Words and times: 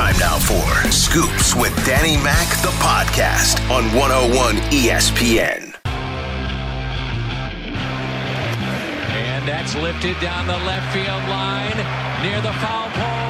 Time 0.00 0.18
now 0.18 0.38
for 0.38 0.90
Scoops 0.90 1.54
with 1.54 1.76
Danny 1.84 2.16
Mac, 2.16 2.48
the 2.62 2.72
podcast 2.80 3.60
on 3.68 3.84
101 3.94 4.56
ESPN. 4.72 5.74
And 9.12 9.46
that's 9.46 9.74
lifted 9.74 10.18
down 10.18 10.46
the 10.46 10.56
left 10.56 10.90
field 10.94 11.28
line 11.28 11.76
near 12.22 12.40
the 12.40 12.52
foul 12.60 12.88
pole. 12.92 13.29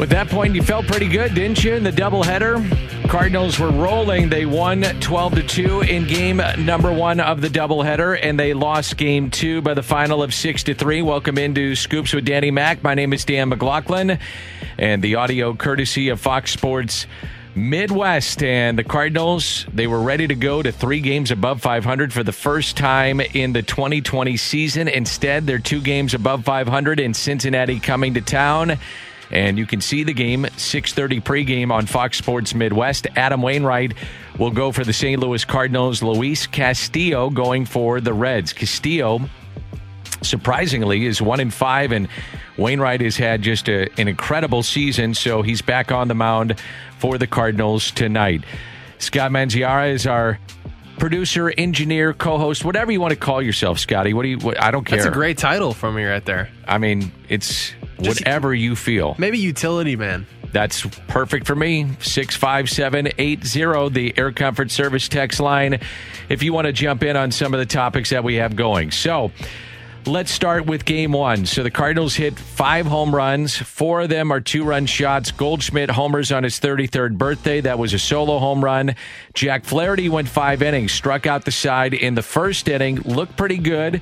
With 0.00 0.08
that 0.08 0.30
point, 0.30 0.54
you 0.54 0.62
felt 0.62 0.86
pretty 0.86 1.08
good, 1.08 1.34
didn't 1.34 1.62
you, 1.62 1.74
in 1.74 1.84
the 1.84 1.90
doubleheader? 1.90 3.06
Cardinals 3.10 3.58
were 3.58 3.70
rolling. 3.70 4.30
They 4.30 4.46
won 4.46 4.80
12 4.80 5.34
to 5.34 5.42
2 5.42 5.80
in 5.82 6.06
game 6.06 6.40
number 6.64 6.90
one 6.90 7.20
of 7.20 7.42
the 7.42 7.48
doubleheader, 7.48 8.18
and 8.22 8.40
they 8.40 8.54
lost 8.54 8.96
game 8.96 9.30
two 9.30 9.60
by 9.60 9.74
the 9.74 9.82
final 9.82 10.22
of 10.22 10.32
6 10.32 10.62
to 10.62 10.74
3. 10.74 11.02
Welcome 11.02 11.36
into 11.36 11.74
Scoops 11.74 12.14
with 12.14 12.24
Danny 12.24 12.50
Mac. 12.50 12.82
My 12.82 12.94
name 12.94 13.12
is 13.12 13.26
Dan 13.26 13.50
McLaughlin, 13.50 14.18
and 14.78 15.02
the 15.02 15.16
audio 15.16 15.52
courtesy 15.54 16.08
of 16.08 16.18
Fox 16.18 16.50
Sports 16.50 17.06
Midwest. 17.54 18.42
And 18.42 18.78
the 18.78 18.84
Cardinals, 18.84 19.66
they 19.70 19.86
were 19.86 20.00
ready 20.00 20.26
to 20.26 20.34
go 20.34 20.62
to 20.62 20.72
three 20.72 21.00
games 21.00 21.30
above 21.30 21.60
500 21.60 22.10
for 22.10 22.22
the 22.22 22.32
first 22.32 22.78
time 22.78 23.20
in 23.20 23.52
the 23.52 23.60
2020 23.60 24.38
season. 24.38 24.88
Instead, 24.88 25.46
they're 25.46 25.58
two 25.58 25.82
games 25.82 26.14
above 26.14 26.42
500 26.46 27.00
in 27.00 27.12
Cincinnati 27.12 27.78
coming 27.78 28.14
to 28.14 28.22
town. 28.22 28.78
And 29.30 29.58
you 29.58 29.66
can 29.66 29.80
see 29.80 30.02
the 30.02 30.12
game 30.12 30.44
6:30 30.56 31.20
pregame 31.20 31.70
on 31.70 31.86
Fox 31.86 32.18
Sports 32.18 32.54
Midwest. 32.54 33.06
Adam 33.16 33.42
Wainwright 33.42 33.94
will 34.38 34.50
go 34.50 34.72
for 34.72 34.84
the 34.84 34.92
St. 34.92 35.20
Louis 35.20 35.44
Cardinals. 35.44 36.02
Luis 36.02 36.46
Castillo 36.46 37.30
going 37.30 37.64
for 37.64 38.00
the 38.00 38.12
Reds. 38.12 38.52
Castillo 38.52 39.20
surprisingly 40.22 41.06
is 41.06 41.22
one 41.22 41.40
in 41.40 41.50
five 41.50 41.92
and 41.92 42.08
wainwright 42.58 43.00
has 43.00 43.16
had 43.16 43.42
just 43.42 43.68
a, 43.68 43.88
an 43.98 44.06
incredible 44.08 44.62
season 44.62 45.14
so 45.14 45.40
he's 45.40 45.62
back 45.62 45.90
on 45.90 46.08
the 46.08 46.14
mound 46.14 46.60
for 46.98 47.16
the 47.16 47.26
cardinals 47.26 47.90
tonight 47.92 48.44
scott 48.98 49.30
manziara 49.30 49.90
is 49.90 50.06
our 50.06 50.38
producer 50.98 51.50
engineer 51.56 52.12
co-host 52.12 52.66
whatever 52.66 52.92
you 52.92 53.00
want 53.00 53.10
to 53.12 53.16
call 53.18 53.40
yourself 53.40 53.78
scotty 53.78 54.12
what 54.12 54.24
do 54.24 54.28
you 54.28 54.38
what, 54.38 54.60
i 54.60 54.70
don't 54.70 54.84
care 54.84 54.98
That's 54.98 55.08
a 55.08 55.12
great 55.12 55.38
title 55.38 55.72
from 55.72 55.94
me 55.94 56.04
right 56.04 56.24
there. 56.24 56.50
i 56.68 56.76
mean 56.76 57.10
it's 57.30 57.72
whatever 58.00 58.54
you 58.54 58.74
feel 58.76 59.14
Maybe 59.18 59.38
utility 59.38 59.96
man. 59.96 60.26
that's 60.52 60.84
perfect 61.08 61.46
for 61.46 61.54
me. 61.54 61.86
65780, 62.00 63.88
the 63.94 64.18
Air 64.18 64.32
Comfort 64.32 64.70
Service 64.70 65.08
text 65.08 65.40
line, 65.40 65.80
if 66.28 66.42
you 66.42 66.52
want 66.52 66.66
to 66.66 66.72
jump 66.72 67.02
in 67.02 67.16
on 67.16 67.30
some 67.30 67.54
of 67.54 67.60
the 67.60 67.66
topics 67.66 68.10
that 68.10 68.24
we 68.24 68.36
have 68.36 68.56
going. 68.56 68.90
So 68.90 69.30
let's 70.06 70.30
start 70.32 70.66
with 70.66 70.84
game 70.84 71.12
one. 71.12 71.46
So 71.46 71.62
the 71.62 71.70
Cardinals 71.70 72.14
hit 72.14 72.38
five 72.38 72.86
home 72.86 73.14
runs. 73.14 73.56
Four 73.56 74.02
of 74.02 74.08
them 74.08 74.32
are 74.32 74.40
two 74.40 74.64
run 74.64 74.86
shots. 74.86 75.30
Goldschmidt 75.30 75.90
homers 75.90 76.32
on 76.32 76.42
his 76.42 76.58
33rd 76.58 77.18
birthday. 77.18 77.60
That 77.60 77.78
was 77.78 77.92
a 77.92 77.98
solo 77.98 78.38
home 78.38 78.64
run. 78.64 78.94
Jack 79.34 79.64
Flaherty 79.64 80.08
went 80.08 80.28
five 80.28 80.62
innings, 80.62 80.92
struck 80.92 81.26
out 81.26 81.44
the 81.44 81.52
side 81.52 81.94
in 81.94 82.14
the 82.14 82.22
first 82.22 82.68
inning, 82.68 82.96
looked 83.02 83.36
pretty 83.36 83.58
good. 83.58 84.00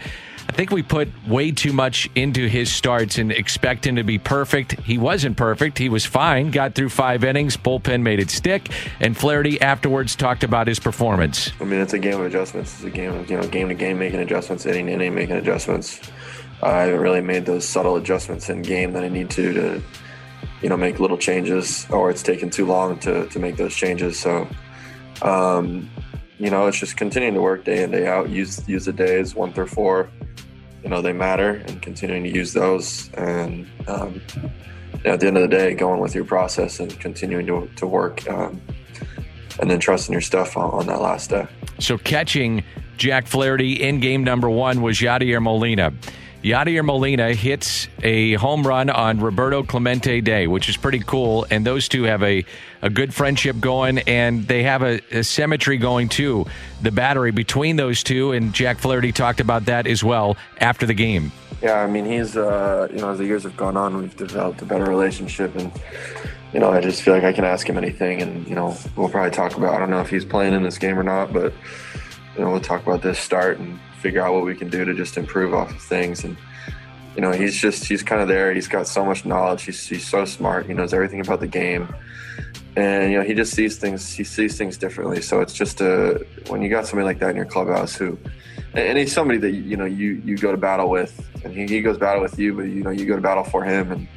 I 0.49 0.53
think 0.53 0.71
we 0.71 0.83
put 0.83 1.09
way 1.29 1.53
too 1.53 1.73
much 1.73 2.09
into 2.15 2.49
his 2.49 2.73
starts 2.73 3.19
and 3.19 3.31
expect 3.31 3.87
him 3.87 3.97
to 3.97 4.03
be 4.03 4.19
perfect. 4.19 4.81
He 4.81 4.97
wasn't 4.97 5.37
perfect. 5.37 5.79
He 5.79 5.89
was 5.89 6.07
fine. 6.07 6.51
Got 6.51 6.75
through 6.75 6.89
five 6.89 7.23
innings. 7.23 7.57
Bullpen 7.57 8.03
made 8.03 8.19
it 8.19 8.31
stick. 8.31 8.71
And 8.99 9.17
Flaherty 9.17 9.61
afterwards 9.61 10.17
talked 10.17 10.43
about 10.43 10.67
his 10.67 10.81
performance. 10.81 11.53
I 11.61 11.65
mean, 11.65 11.81
it's 11.81 11.93
a 11.93 11.99
game 11.99 12.19
of 12.19 12.27
adjustments. 12.27 12.75
It's 12.75 12.85
a 12.85 12.91
game 12.91 13.13
of, 13.13 13.31
you 13.31 13.37
know, 13.37 13.47
game 13.47 13.69
to 13.69 13.75
game 13.75 13.99
making 13.99 14.21
adjustments, 14.21 14.65
inning 14.65 14.87
to 14.87 14.93
inning 14.93 15.15
making 15.15 15.37
adjustments. 15.37 16.01
I 16.63 16.83
haven't 16.83 17.01
really 17.01 17.21
made 17.21 17.47
those 17.47 17.69
subtle 17.69 17.97
adjustments 17.97 18.49
in 18.49 18.63
game 18.63 18.95
that 18.95 19.05
I 19.05 19.09
need 19.09 19.31
to 19.31 19.53
to, 19.53 19.83
you 20.63 20.69
know, 20.71 20.77
make 20.77 20.99
little 20.99 21.19
changes, 21.19 21.87
or 21.91 22.11
it's 22.11 22.23
taken 22.23 22.51
too 22.51 22.67
long 22.67 22.99
to, 23.01 23.27
to 23.29 23.39
make 23.39 23.57
those 23.57 23.75
changes. 23.77 24.19
So, 24.19 24.49
um, 25.23 25.89
you 26.39 26.51
know, 26.51 26.67
it's 26.67 26.79
just 26.79 26.97
continuing 26.97 27.35
to 27.35 27.41
work 27.43 27.65
day 27.65 27.83
in 27.83 27.91
day 27.91 28.09
out. 28.09 28.31
Use 28.31 28.67
use 28.67 28.87
the 28.87 28.93
days 28.93 29.35
one 29.35 29.53
through 29.53 29.69
four. 29.69 30.09
You 30.83 30.91
know, 30.91 31.03
they 31.03 31.13
matter, 31.13 31.63
and 31.67 31.83
continuing 31.83 32.25
to 32.25 32.31
use 32.31 32.53
those. 32.53 33.13
And 33.15 33.67
um, 33.87 34.23
yeah, 35.05 35.13
at 35.13 35.21
the 35.21 35.27
end 35.27 35.37
of 35.37 35.43
the 35.43 35.49
day, 35.49 35.75
going 35.75 36.01
with 36.01 36.15
your 36.15 36.25
process 36.25 36.81
and 36.81 36.99
continuing 37.01 37.47
to 37.47 37.69
to 37.77 37.87
work. 37.87 38.29
Um, 38.29 38.61
and 39.61 39.71
then 39.71 39.81
trusting 39.81 40.13
your 40.13 40.21
stuff 40.21 40.57
on, 40.57 40.71
on 40.71 40.87
that 40.87 41.01
last 41.01 41.31
day. 41.31 41.47
So 41.79 41.99
catching 41.99 42.63
Jack 42.97 43.27
Flaherty 43.27 43.73
in 43.73 44.01
game 44.01 44.25
number 44.25 44.49
one 44.51 44.83
was 44.83 44.99
Yadier 44.99 45.43
Molina. 45.43 45.93
Yadier 46.43 46.85
Molina 46.85 47.35
hits 47.35 47.89
a 48.05 48.35
home 48.35 48.65
run 48.65 48.91
on 48.91 49.19
Roberto 49.19 49.65
Clemente 49.65 50.21
Day, 50.21 50.47
which 50.47 50.69
is 50.69 50.77
pretty 50.77 51.01
cool. 51.01 51.45
And 51.51 51.67
those 51.67 51.89
two 51.89 52.05
have 52.05 52.23
a, 52.23 52.45
a 52.81 52.89
good 52.89 53.13
friendship 53.13 53.59
going, 53.59 53.99
and 54.01 54.47
they 54.47 54.63
have 54.63 54.83
a, 54.83 55.01
a 55.11 55.25
symmetry 55.25 55.79
going 55.79 56.09
too. 56.09 56.47
The 56.81 56.93
battery 56.93 57.33
between 57.33 57.75
those 57.75 58.05
two, 58.05 58.31
and 58.31 58.53
Jack 58.55 58.79
Flaherty 58.79 59.11
talked 59.11 59.41
about 59.41 59.65
that 59.65 59.89
as 59.89 60.05
well 60.05 60.37
after 60.61 60.87
the 60.87 60.95
game. 60.95 61.33
Yeah, 61.61 61.81
I 61.81 61.89
mean, 61.89 62.05
he's, 62.05 62.37
uh, 62.37 62.87
you 62.93 62.99
know, 62.99 63.11
as 63.11 63.19
the 63.19 63.25
years 63.25 63.43
have 63.43 63.57
gone 63.57 63.77
on, 63.77 63.97
we've 63.97 64.17
developed 64.17 64.63
a 64.63 64.65
better 64.65 64.85
relationship. 64.85 65.57
And, 65.57 65.73
you 66.53 66.61
know, 66.61 66.71
I 66.71 66.81
just 66.81 67.03
feel 67.03 67.15
like 67.15 67.25
I 67.25 67.33
can 67.33 67.45
ask 67.45 67.69
him 67.69 67.77
anything. 67.77 68.23
And, 68.23 68.47
you 68.47 68.55
know, 68.55 68.77
we'll 68.95 69.09
probably 69.09 69.33
talk 69.33 69.57
about, 69.57 69.75
I 69.75 69.81
don't 69.81 69.91
know 69.91 70.01
if 70.01 70.09
he's 70.09 70.25
playing 70.25 70.55
in 70.55 70.63
this 70.63 70.79
game 70.79 70.97
or 70.97 71.03
not, 71.03 71.33
but, 71.33 71.53
you 72.37 72.45
know, 72.45 72.51
we'll 72.53 72.61
talk 72.61 72.87
about 72.87 73.03
this 73.03 73.19
start 73.19 73.59
and 73.59 73.81
figure 73.99 74.23
out 74.23 74.33
what 74.35 74.45
we 74.45 74.55
can 74.55 74.69
do 74.69 74.85
to 74.85 74.95
just 74.95 75.17
improve 75.17 75.55
off 75.55 75.71
of 75.71 75.81
things. 75.81 76.25
And, 76.25 76.37
you 77.15 77.23
know, 77.23 77.33
he's 77.33 77.61
just, 77.61 77.85
he's 77.85 78.03
kind 78.03 78.23
of 78.23 78.29
there. 78.29 78.55
He's 78.55 78.69
got 78.69 78.87
so 78.87 79.05
much 79.05 79.25
knowledge. 79.25 79.63
He's, 79.65 79.87
he's 79.87 80.07
so 80.07 80.25
smart. 80.25 80.67
He 80.67 80.75
knows 80.75 80.95
everything 80.95 81.21
about 81.21 81.41
the 81.41 81.47
game. 81.47 81.93
And, 82.77 83.11
you 83.11 83.19
know, 83.19 83.25
he 83.25 83.35
just 83.35 83.53
sees 83.55 83.77
things, 83.77 84.13
he 84.13 84.23
sees 84.23 84.57
things 84.57 84.79
differently. 84.79 85.21
So 85.21 85.41
it's 85.41 85.53
just 85.53 85.81
a, 85.81 86.25
when 86.47 86.63
you 86.63 86.69
got 86.69 86.87
somebody 86.87 87.07
like 87.07 87.19
that 87.19 87.31
in 87.31 87.37
your 87.37 87.45
clubhouse 87.45 87.97
who, 87.97 88.19
and 88.75 88.97
he's 88.97 89.13
somebody 89.13 89.39
that, 89.41 89.51
you 89.51 89.77
know, 89.77 89.87
you, 89.87 90.23
you 90.25 90.37
go 90.37 90.53
to 90.53 90.59
battle 90.59 90.89
with 90.89 91.29
and 91.45 91.53
he, 91.53 91.67
he 91.67 91.81
goes 91.81 91.99
battle 91.99 92.23
with 92.23 92.39
you, 92.39 92.55
but, 92.55 92.63
you 92.63 92.83
know, 92.83 92.91
you 92.91 93.07
go 93.07 93.17
to 93.17 93.23
battle 93.23 93.45
for 93.45 93.65
him. 93.65 93.91
And, 93.91 94.09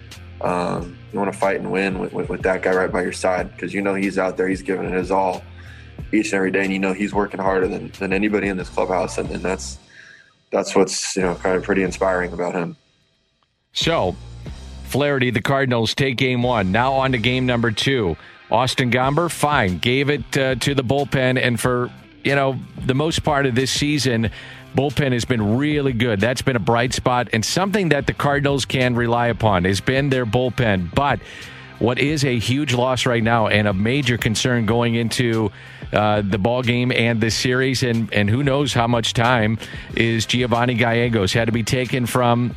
um, 0.41 0.97
you 1.11 1.19
want 1.19 1.31
to 1.31 1.37
fight 1.37 1.59
and 1.59 1.71
win 1.71 1.99
with, 1.99 2.13
with, 2.13 2.29
with 2.29 2.41
that 2.43 2.61
guy 2.61 2.73
right 2.73 2.91
by 2.91 3.03
your 3.03 3.11
side 3.11 3.51
because 3.51 3.73
you 3.73 3.81
know 3.81 3.93
he's 3.93 4.17
out 4.17 4.37
there, 4.37 4.47
he's 4.47 4.61
giving 4.61 4.85
it 4.85 4.91
his 4.91 5.11
all 5.11 5.43
each 6.11 6.27
and 6.27 6.35
every 6.35 6.51
day, 6.51 6.63
and 6.63 6.73
you 6.73 6.79
know 6.79 6.93
he's 6.93 7.13
working 7.13 7.39
harder 7.39 7.67
than, 7.67 7.91
than 7.99 8.13
anybody 8.13 8.47
in 8.47 8.57
this 8.57 8.69
clubhouse, 8.69 9.17
and, 9.17 9.29
and 9.31 9.41
that's 9.41 9.77
that's 10.51 10.75
what's 10.75 11.15
you 11.15 11.23
know 11.23 11.35
kind 11.35 11.55
of 11.55 11.63
pretty 11.63 11.83
inspiring 11.83 12.33
about 12.33 12.53
him. 12.53 12.75
So, 13.73 14.15
Flaherty, 14.85 15.31
the 15.31 15.41
Cardinals 15.41 15.95
take 15.95 16.17
game 16.17 16.43
one. 16.43 16.71
Now 16.71 16.93
on 16.93 17.13
to 17.13 17.17
game 17.17 17.45
number 17.45 17.71
two. 17.71 18.17
Austin 18.51 18.91
Gomber, 18.91 19.31
fine, 19.31 19.77
gave 19.77 20.09
it 20.09 20.37
uh, 20.37 20.55
to 20.55 20.75
the 20.75 20.83
bullpen, 20.83 21.41
and 21.41 21.59
for 21.59 21.89
you 22.23 22.35
know 22.35 22.59
the 22.85 22.93
most 22.93 23.23
part 23.23 23.45
of 23.45 23.55
this 23.55 23.71
season, 23.71 24.29
bullpen 24.75 25.13
has 25.13 25.25
been 25.25 25.57
really 25.57 25.93
good. 25.93 26.19
That's 26.19 26.41
been 26.41 26.55
a 26.55 26.59
bright 26.59 26.93
spot 26.93 27.29
and 27.33 27.43
something 27.45 27.89
that 27.89 28.07
the 28.07 28.13
Cardinals 28.13 28.65
can 28.65 28.95
rely 28.95 29.27
upon 29.27 29.63
has 29.63 29.79
been 29.79 30.09
their 30.09 30.25
bullpen. 30.25 30.93
But 30.93 31.19
what 31.81 31.97
is 31.97 32.23
a 32.23 32.37
huge 32.37 32.73
loss 32.73 33.05
right 33.05 33.23
now 33.23 33.47
and 33.47 33.67
a 33.67 33.73
major 33.73 34.17
concern 34.17 34.67
going 34.67 34.93
into 34.93 35.51
uh, 35.91 36.21
the 36.21 36.37
ball 36.37 36.61
game 36.61 36.91
and 36.91 37.19
this 37.19 37.35
series, 37.35 37.83
and 37.83 38.13
and 38.13 38.29
who 38.29 38.43
knows 38.43 38.73
how 38.73 38.87
much 38.87 39.13
time 39.13 39.57
is 39.95 40.25
Giovanny 40.25 40.77
Gallegos 40.77 41.33
had 41.33 41.45
to 41.45 41.51
be 41.51 41.63
taken 41.63 42.05
from 42.05 42.55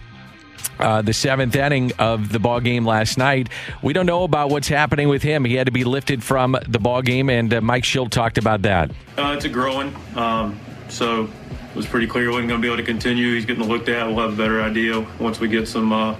uh, 0.78 1.02
the 1.02 1.12
seventh 1.12 1.56
inning 1.56 1.92
of 1.98 2.30
the 2.30 2.38
ball 2.38 2.60
game 2.60 2.84
last 2.84 3.16
night. 3.16 3.48
We 3.82 3.92
don't 3.92 4.06
know 4.06 4.24
about 4.24 4.50
what's 4.50 4.68
happening 4.68 5.08
with 5.08 5.22
him. 5.22 5.44
He 5.44 5.54
had 5.54 5.66
to 5.66 5.72
be 5.72 5.84
lifted 5.84 6.22
from 6.22 6.56
the 6.68 6.78
ball 6.78 7.02
game, 7.02 7.30
and 7.30 7.52
uh, 7.52 7.60
Mike 7.60 7.84
Shildt 7.84 8.10
talked 8.10 8.38
about 8.38 8.62
that. 8.62 8.90
Uh, 9.16 9.34
it's 9.36 9.46
a 9.46 9.48
growing, 9.48 9.94
um, 10.16 10.60
so 10.88 11.24
it 11.24 11.76
was 11.76 11.86
pretty 11.86 12.06
clear 12.06 12.24
he 12.24 12.28
wasn't 12.28 12.48
going 12.48 12.60
to 12.60 12.62
be 12.62 12.68
able 12.68 12.76
to 12.76 12.86
continue. 12.86 13.34
He's 13.34 13.46
getting 13.46 13.64
looked 13.64 13.88
at. 13.88 14.06
We'll 14.06 14.18
have 14.18 14.34
a 14.34 14.36
better 14.36 14.62
idea 14.62 15.00
once 15.18 15.40
we 15.40 15.48
get 15.48 15.66
some 15.66 15.92
uh, 15.92 16.16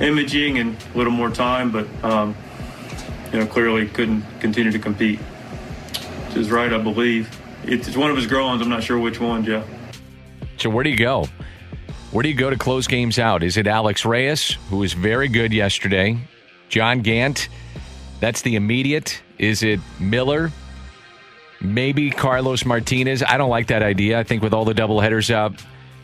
imaging 0.00 0.58
and 0.58 0.76
a 0.94 0.98
little 0.98 1.12
more 1.12 1.30
time. 1.30 1.70
But 1.70 1.86
um, 2.02 2.36
you 3.32 3.38
know, 3.38 3.46
clearly 3.46 3.86
couldn't 3.88 4.24
continue 4.40 4.72
to 4.72 4.78
compete. 4.78 5.18
Which 5.18 6.36
is 6.36 6.50
right, 6.50 6.72
I 6.72 6.78
believe. 6.78 7.28
It's 7.64 7.96
one 7.96 8.10
of 8.10 8.16
his 8.16 8.26
groins. 8.26 8.62
I'm 8.62 8.68
not 8.68 8.82
sure 8.82 8.98
which 8.98 9.20
one, 9.20 9.44
Jeff. 9.44 9.66
So 10.56 10.70
where 10.70 10.84
do 10.84 10.90
you 10.90 10.96
go? 10.96 11.26
Where 12.10 12.22
do 12.22 12.28
you 12.28 12.34
go 12.34 12.50
to 12.50 12.56
close 12.56 12.86
games 12.86 13.18
out? 13.18 13.42
Is 13.42 13.56
it 13.56 13.66
Alex 13.66 14.04
Reyes, 14.04 14.56
who 14.68 14.78
was 14.78 14.92
very 14.92 15.28
good 15.28 15.52
yesterday? 15.52 16.18
John 16.68 17.02
Gant, 17.02 17.48
that's 18.18 18.42
the 18.42 18.56
immediate. 18.56 19.22
Is 19.38 19.62
it 19.62 19.80
Miller? 19.98 20.50
Maybe 21.60 22.10
Carlos 22.10 22.64
Martinez. 22.64 23.22
I 23.22 23.36
don't 23.36 23.50
like 23.50 23.68
that 23.68 23.82
idea. 23.82 24.18
I 24.18 24.24
think 24.24 24.42
with 24.42 24.52
all 24.52 24.64
the 24.64 24.74
double 24.74 25.00
headers 25.00 25.30
up 25.30 25.54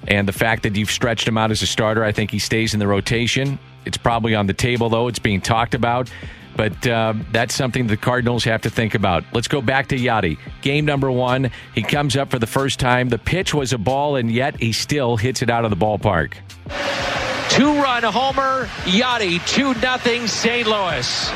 and 0.07 0.29
the 0.29 0.33
fact 0.33 0.63
that 0.63 0.77
you've 0.77 0.91
stretched 0.91 1.27
him 1.27 1.37
out 1.37 1.51
as 1.51 1.63
a 1.63 1.67
starter, 1.67 2.05
I 2.05 2.13
think 2.13 2.31
he 2.31 2.39
stays 2.39 2.75
in 2.75 2.81
the 2.81 2.87
rotation. 2.87 3.59
It's 3.85 3.97
probably 3.97 4.35
on 4.35 4.47
the 4.47 4.53
table, 4.53 4.89
though. 4.89 5.09
It's 5.09 5.19
being 5.19 5.41
talked 5.41 5.75
about. 5.75 6.11
But 6.57 6.87
uh, 6.87 7.13
that's 7.33 7.55
something 7.55 7.87
the 7.87 7.99
Cardinals 7.99 8.45
have 8.45 8.63
to 8.63 8.71
think 8.71 8.95
about. 8.95 9.25
Let's 9.35 9.47
go 9.47 9.61
back 9.61 9.89
to 9.89 9.97
Yadi. 9.97 10.39
Game 10.63 10.87
number 10.87 11.11
one, 11.11 11.51
he 11.75 11.83
comes 11.83 12.17
up 12.17 12.31
for 12.31 12.39
the 12.39 12.47
first 12.47 12.81
time. 12.81 13.11
The 13.11 13.19
pitch 13.19 13.53
was 13.53 13.75
a 13.75 13.79
ball, 13.79 14.17
and 14.17 14.31
yet 14.31 14.59
he 14.59 14.73
still 14.73 15.19
hits 15.19 15.43
it 15.43 15.51
out 15.51 15.65
of 15.65 15.71
the 15.71 15.77
ballpark. 15.77 16.35
Two 17.51 17.75
run 17.81 18.03
homer, 18.03 18.67
Yadi, 18.85 19.47
2 19.47 19.75
nothing 19.81 20.27
St. 20.27 20.67
Louis. 20.67 21.31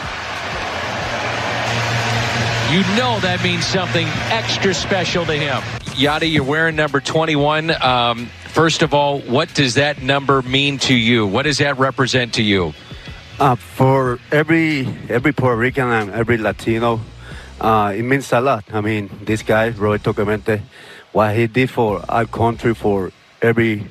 You 2.73 2.83
know 2.97 3.19
that 3.21 3.41
means 3.43 3.67
something 3.67 4.07
extra 4.31 4.73
special 4.73 5.27
to 5.27 5.35
him. 5.35 5.61
Yadi, 5.97 6.33
you're 6.33 6.45
wearing 6.45 6.77
number 6.77 7.01
21. 7.01 7.71
Um, 7.83 8.31
first 8.51 8.83
of 8.83 8.93
all, 8.93 9.21
what 9.21 9.55
does 9.55 9.75
that 9.75 10.03
number 10.03 10.43
mean 10.43 10.79
to 10.79 10.95
you? 10.95 11.27
What 11.27 11.45
does 11.45 11.59
that 11.59 11.79
represent 11.79 12.35
to 12.35 12.43
you? 12.43 12.75
Uh, 13.39 13.55
for 13.55 14.19
every 14.31 14.87
every 15.09 15.33
Puerto 15.33 15.57
Rican 15.57 15.89
and 15.89 16.11
every 16.11 16.37
Latino, 16.37 17.01
uh, 17.61 17.95
it 17.97 18.03
means 18.03 18.33
a 18.33 18.41
lot. 18.41 18.65
I 18.73 18.81
mean, 18.83 19.09
this 19.23 19.43
guy 19.43 19.69
Roberto 19.69 20.13
Clemente, 20.13 20.61
what 21.13 21.35
he 21.35 21.47
did 21.47 21.71
for 21.71 22.05
our 22.09 22.27
country, 22.27 22.75
for 22.75 23.13
every 23.41 23.87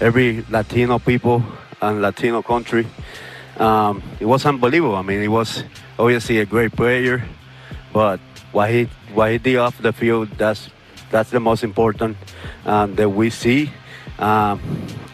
every 0.00 0.46
Latino 0.48 0.98
people 0.98 1.42
and 1.82 2.00
Latino 2.00 2.40
country, 2.42 2.86
um, 3.58 4.02
it 4.18 4.26
was 4.26 4.46
unbelievable. 4.46 4.96
I 4.96 5.02
mean, 5.02 5.20
it 5.20 5.28
was 5.28 5.62
obviously 5.98 6.38
a 6.38 6.46
great 6.46 6.72
player, 6.72 7.22
but 7.92 8.20
what 8.52 8.70
he 8.70 8.88
what 9.12 9.32
he 9.32 9.38
did 9.38 9.56
off 9.56 9.76
the 9.76 9.92
field, 9.92 10.30
that's 10.38 10.70
that's 11.10 11.30
the 11.30 11.40
most 11.40 11.62
important 11.64 12.16
um, 12.64 12.94
that 12.96 13.08
we 13.08 13.30
see. 13.30 13.70
Um, 14.18 14.60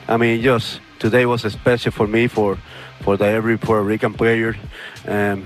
I 0.08 0.16
mean, 0.16 0.43
just 0.43 0.81
today 0.98 1.26
was 1.26 1.43
special 1.43 1.93
for 1.93 2.06
me 2.06 2.26
for 2.26 2.58
for 3.00 3.16
the 3.16 3.26
every 3.26 3.58
Puerto 3.58 3.82
Rican 3.82 4.14
player. 4.14 4.56
Um, 5.06 5.44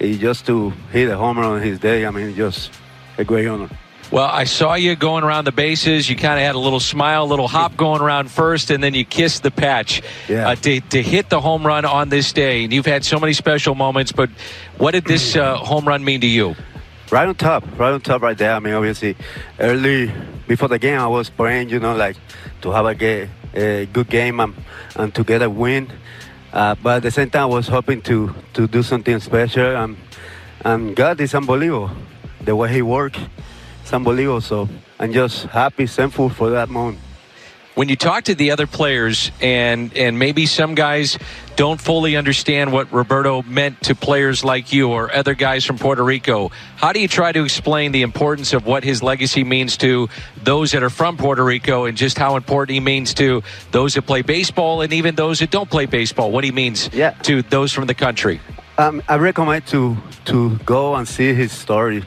just 0.00 0.46
to 0.46 0.70
hit 0.90 1.08
a 1.08 1.16
home 1.16 1.38
run 1.38 1.52
on 1.52 1.62
his 1.62 1.78
day, 1.78 2.06
I 2.06 2.10
mean, 2.10 2.34
just 2.34 2.72
a 3.18 3.24
great 3.24 3.46
honor. 3.46 3.70
Well, 4.10 4.26
I 4.26 4.44
saw 4.44 4.74
you 4.74 4.94
going 4.94 5.24
around 5.24 5.46
the 5.46 5.52
bases. 5.52 6.10
You 6.10 6.16
kind 6.16 6.38
of 6.38 6.44
had 6.44 6.54
a 6.54 6.58
little 6.58 6.80
smile, 6.80 7.24
a 7.24 7.24
little 7.24 7.48
hop 7.48 7.78
going 7.78 8.02
around 8.02 8.30
first, 8.30 8.70
and 8.70 8.84
then 8.84 8.92
you 8.92 9.06
kissed 9.06 9.42
the 9.42 9.50
patch. 9.50 10.02
Yeah. 10.28 10.50
Uh, 10.50 10.54
to, 10.56 10.80
to 10.80 11.02
hit 11.02 11.30
the 11.30 11.40
home 11.40 11.66
run 11.66 11.86
on 11.86 12.10
this 12.10 12.30
day, 12.34 12.64
and 12.64 12.74
you've 12.74 12.84
had 12.84 13.06
so 13.06 13.18
many 13.18 13.32
special 13.32 13.74
moments, 13.74 14.12
but 14.12 14.28
what 14.76 14.90
did 14.90 15.06
this 15.06 15.34
uh, 15.34 15.56
home 15.56 15.88
run 15.88 16.04
mean 16.04 16.20
to 16.20 16.26
you? 16.26 16.54
Right 17.12 17.28
on 17.28 17.34
top, 17.34 17.62
right 17.78 17.92
on 17.92 18.00
top, 18.00 18.22
right 18.22 18.38
there. 18.38 18.54
I 18.54 18.58
mean, 18.58 18.72
obviously, 18.72 19.16
early 19.60 20.10
before 20.48 20.68
the 20.68 20.78
game, 20.78 20.98
I 20.98 21.06
was 21.06 21.28
praying, 21.28 21.68
you 21.68 21.78
know, 21.78 21.94
like 21.94 22.16
to 22.62 22.70
have 22.70 22.86
a, 22.86 23.28
a 23.52 23.84
good 23.84 24.08
game 24.08 24.40
and, 24.40 24.54
and 24.96 25.14
to 25.14 25.22
get 25.22 25.42
a 25.42 25.50
win. 25.50 25.92
Uh, 26.54 26.74
but 26.82 26.96
at 26.96 27.02
the 27.02 27.10
same 27.10 27.28
time, 27.28 27.42
I 27.42 27.46
was 27.54 27.68
hoping 27.68 28.00
to, 28.00 28.34
to 28.54 28.66
do 28.66 28.82
something 28.82 29.20
special. 29.20 29.76
And, 29.76 29.98
and 30.64 30.96
God 30.96 31.20
is 31.20 31.34
unbelievable. 31.34 31.90
The 32.40 32.56
way 32.56 32.72
He 32.72 32.80
works, 32.80 33.18
it's 33.82 33.92
unbelievable. 33.92 34.40
So 34.40 34.70
I'm 34.98 35.12
just 35.12 35.44
happy, 35.44 35.86
thankful 35.86 36.30
for 36.30 36.48
that 36.48 36.70
moment. 36.70 36.98
When 37.74 37.88
you 37.88 37.96
talk 37.96 38.24
to 38.24 38.34
the 38.34 38.50
other 38.50 38.66
players 38.66 39.30
and 39.40 39.96
and 39.96 40.18
maybe 40.18 40.46
some 40.46 40.74
guys 40.74 41.18
don't 41.56 41.80
fully 41.80 42.16
understand 42.16 42.72
what 42.72 42.90
Roberto 42.92 43.42
meant 43.42 43.80
to 43.82 43.94
players 43.94 44.42
like 44.44 44.72
you 44.72 44.90
or 44.90 45.14
other 45.14 45.34
guys 45.34 45.64
from 45.64 45.78
Puerto 45.78 46.02
Rico, 46.02 46.50
how 46.76 46.92
do 46.92 47.00
you 47.00 47.08
try 47.08 47.30
to 47.32 47.44
explain 47.44 47.92
the 47.92 48.02
importance 48.02 48.52
of 48.52 48.64
what 48.66 48.84
his 48.84 49.02
legacy 49.02 49.44
means 49.44 49.76
to 49.78 50.08
those 50.42 50.72
that 50.72 50.82
are 50.82 50.90
from 50.90 51.16
Puerto 51.16 51.44
Rico 51.44 51.84
and 51.84 51.96
just 51.96 52.16
how 52.18 52.36
important 52.36 52.74
he 52.74 52.80
means 52.80 53.14
to 53.14 53.42
those 53.70 53.94
that 53.94 54.02
play 54.02 54.22
baseball 54.22 54.80
and 54.82 54.92
even 54.92 55.14
those 55.14 55.38
that 55.40 55.50
don't 55.50 55.68
play 55.70 55.86
baseball? 55.86 56.30
What 56.30 56.44
he 56.44 56.50
means 56.52 56.88
Yeah. 56.92 57.10
to 57.22 57.42
those 57.42 57.72
from 57.72 57.86
the 57.86 57.94
country? 57.94 58.40
Um, 58.78 59.02
I 59.08 59.16
recommend 59.16 59.66
to 59.68 59.96
to 60.24 60.56
go 60.64 60.94
and 60.94 61.06
see 61.06 61.34
his 61.34 61.52
story, 61.52 62.02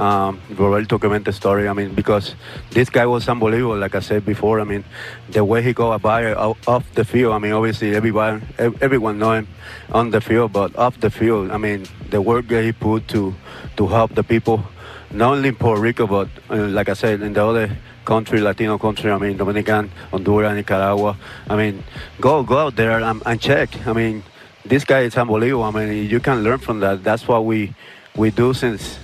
um, 0.00 0.40
Clemente 0.56 1.32
story. 1.32 1.68
I 1.68 1.72
mean, 1.72 1.94
because 1.94 2.34
this 2.70 2.88
guy 2.88 3.06
was 3.06 3.28
unbelievable. 3.28 3.76
Like 3.76 3.94
I 3.94 4.00
said 4.00 4.24
before, 4.24 4.60
I 4.60 4.64
mean, 4.64 4.84
the 5.30 5.44
way 5.44 5.62
he 5.62 5.72
go 5.72 5.92
about 5.92 6.24
it 6.24 6.36
off 6.36 6.84
the 6.94 7.04
field. 7.04 7.32
I 7.34 7.38
mean, 7.38 7.52
obviously 7.52 7.94
everyone 7.94 8.42
ev- 8.58 8.82
everyone 8.82 9.18
know 9.18 9.32
him 9.32 9.48
on 9.92 10.10
the 10.10 10.20
field, 10.20 10.52
but 10.52 10.74
off 10.76 10.98
the 11.00 11.10
field, 11.10 11.50
I 11.50 11.58
mean, 11.58 11.86
the 12.10 12.20
work 12.20 12.48
that 12.48 12.64
he 12.64 12.72
put 12.72 13.06
to 13.08 13.34
to 13.76 13.86
help 13.86 14.14
the 14.14 14.24
people, 14.24 14.64
not 15.10 15.32
only 15.34 15.50
in 15.50 15.56
Puerto 15.56 15.80
Rico, 15.80 16.06
but 16.06 16.28
uh, 16.50 16.66
like 16.68 16.88
I 16.88 16.94
said, 16.94 17.20
in 17.22 17.32
the 17.32 17.44
other 17.44 17.76
country, 18.04 18.40
Latino 18.40 18.78
country. 18.78 19.10
I 19.10 19.18
mean, 19.18 19.36
Dominican, 19.36 19.90
Honduras, 20.10 20.54
Nicaragua. 20.54 21.16
I 21.48 21.56
mean, 21.56 21.84
go 22.20 22.42
go 22.42 22.58
out 22.58 22.76
there 22.76 23.00
and, 23.00 23.22
and 23.26 23.40
check. 23.40 23.86
I 23.86 23.92
mean 23.92 24.22
this 24.64 24.84
guy 24.84 25.00
is 25.00 25.16
unbelievable. 25.16 25.64
I 25.64 25.70
mean, 25.70 26.10
you 26.10 26.20
can 26.20 26.42
learn 26.42 26.58
from 26.58 26.80
that. 26.80 27.02
That's 27.02 27.26
what 27.26 27.44
we 27.44 27.74
we 28.16 28.30
do 28.30 28.52
since 28.52 28.98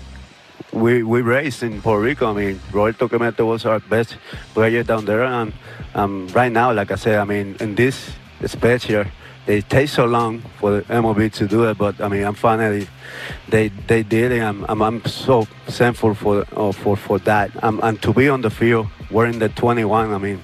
we 0.77 1.03
we 1.03 1.23
raised 1.23 1.63
in 1.63 1.81
Puerto 1.81 2.03
Rico. 2.03 2.31
I 2.31 2.35
mean, 2.35 2.61
Roberto 2.73 3.09
Clemente 3.09 3.43
was 3.43 3.65
our 3.65 3.81
best 3.81 4.17
player 4.55 4.83
down 4.83 5.05
there, 5.05 5.25
and 5.25 5.53
um, 5.95 6.29
right 6.29 6.53
now, 6.53 6.73
like 6.73 6.91
I 6.91 6.97
said, 6.97 7.19
I 7.19 7.25
mean, 7.25 7.57
in 7.61 7.75
this 7.75 8.11
special, 8.45 9.05
it 9.47 9.69
takes 9.71 9.93
so 9.93 10.05
long 10.05 10.43
for 10.59 10.77
the 10.77 10.83
MLB 10.83 11.33
to 11.35 11.49
do 11.49 11.65
it, 11.65 11.79
but 11.79 12.01
I 12.01 12.09
mean, 12.09 12.25
I'm 12.25 12.35
finally 12.35 12.89
they 13.49 13.69
they 13.87 14.03
did 14.03 14.33
it. 14.33 14.43
I'm 14.43 14.65
I'm, 14.69 14.83
I'm 14.83 15.05
so 15.05 15.45
thankful 15.67 16.15
for 16.15 16.45
uh, 16.57 16.73
for 16.73 16.97
for 16.97 17.19
that. 17.21 17.51
Um, 17.65 17.81
and 17.83 18.01
to 18.03 18.13
be 18.13 18.29
on 18.29 18.43
the 18.43 18.51
field 18.51 18.89
wearing 19.11 19.39
the 19.39 19.49
21, 19.49 20.13
I 20.13 20.19
mean, 20.19 20.43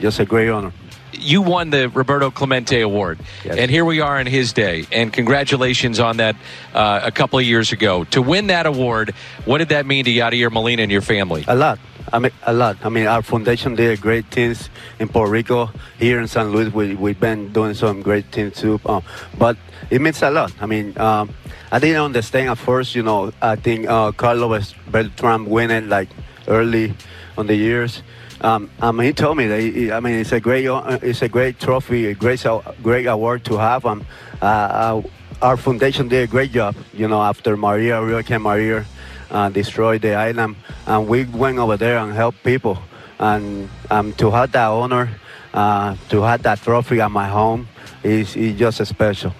just 0.00 0.20
a 0.20 0.24
great 0.24 0.50
honor. 0.50 0.72
You 1.18 1.42
won 1.42 1.70
the 1.70 1.88
Roberto 1.88 2.30
Clemente 2.30 2.80
Award, 2.80 3.18
Yes. 3.44 3.56
and 3.58 3.70
here 3.70 3.84
we 3.84 4.00
are 4.00 4.18
in 4.20 4.26
his 4.26 4.52
day. 4.52 4.86
And 4.92 5.12
congratulations 5.12 6.00
on 6.00 6.18
that 6.18 6.36
uh, 6.74 7.00
a 7.04 7.10
couple 7.12 7.38
of 7.38 7.44
years 7.44 7.72
ago. 7.72 8.04
To 8.04 8.22
win 8.22 8.48
that 8.48 8.66
award, 8.66 9.14
what 9.44 9.58
did 9.58 9.68
that 9.70 9.86
mean 9.86 10.04
to 10.04 10.10
Yadier 10.10 10.50
Molina 10.50 10.82
and 10.82 10.92
your 10.92 11.02
family? 11.02 11.44
A 11.48 11.54
lot. 11.54 11.78
I 12.12 12.18
mean, 12.18 12.32
a 12.42 12.52
lot. 12.52 12.76
I 12.84 12.90
mean, 12.90 13.06
our 13.06 13.22
foundation 13.22 13.74
did 13.74 14.00
great 14.00 14.26
things 14.26 14.68
in 14.98 15.08
Puerto 15.08 15.30
Rico. 15.30 15.70
Here 15.98 16.20
in 16.20 16.28
San 16.28 16.52
Luis, 16.52 16.72
we, 16.72 16.94
we've 16.94 17.18
been 17.18 17.52
doing 17.52 17.74
some 17.74 18.02
great 18.02 18.26
things 18.26 18.60
too. 18.60 18.78
Uh, 18.84 19.00
but 19.38 19.56
it 19.90 20.00
means 20.00 20.22
a 20.22 20.30
lot. 20.30 20.52
I 20.60 20.66
mean, 20.66 20.96
um, 20.98 21.30
I 21.72 21.78
didn't 21.78 22.02
understand 22.02 22.50
at 22.50 22.58
first, 22.58 22.94
you 22.94 23.02
know, 23.02 23.32
I 23.40 23.56
think 23.56 23.88
uh, 23.88 24.12
Carlos 24.12 24.74
Beltran 24.90 25.46
win 25.46 25.70
it 25.70 25.84
like 25.88 26.08
early 26.46 26.94
on 27.38 27.46
the 27.46 27.54
years. 27.56 28.02
Um, 28.44 28.70
I 28.78 28.92
mean, 28.92 29.06
he 29.06 29.12
told 29.14 29.38
me 29.38 29.46
that. 29.46 29.58
He, 29.58 29.90
I 29.90 30.00
mean, 30.00 30.16
it's 30.16 30.32
a 30.32 30.38
great, 30.38 30.66
uh, 30.66 30.98
it's 31.00 31.22
a 31.22 31.28
great 31.30 31.58
trophy, 31.58 32.08
a 32.08 32.14
great, 32.14 32.44
great 32.82 33.06
award 33.06 33.42
to 33.46 33.56
have. 33.56 33.86
Um, 33.86 34.04
uh, 34.42 34.44
uh, 34.44 35.02
our 35.40 35.56
foundation 35.56 36.08
did 36.08 36.24
a 36.24 36.26
great 36.26 36.52
job. 36.52 36.76
You 36.92 37.08
know, 37.08 37.22
after 37.22 37.56
Maria, 37.56 37.96
Hurricane 37.96 38.42
Maria, 38.42 38.84
uh, 39.30 39.48
destroyed 39.48 40.02
the 40.02 40.14
island, 40.14 40.56
and 40.86 41.08
we 41.08 41.24
went 41.24 41.58
over 41.58 41.78
there 41.78 41.96
and 41.96 42.12
helped 42.12 42.44
people. 42.44 42.76
And 43.18 43.70
um, 43.90 44.12
to 44.14 44.30
have 44.30 44.52
that 44.52 44.68
honor, 44.68 45.08
uh, 45.54 45.96
to 46.10 46.20
have 46.20 46.42
that 46.42 46.60
trophy 46.60 47.00
at 47.00 47.10
my 47.10 47.28
home, 47.28 47.66
is, 48.02 48.36
is 48.36 48.58
just 48.58 48.84
special. 48.84 49.32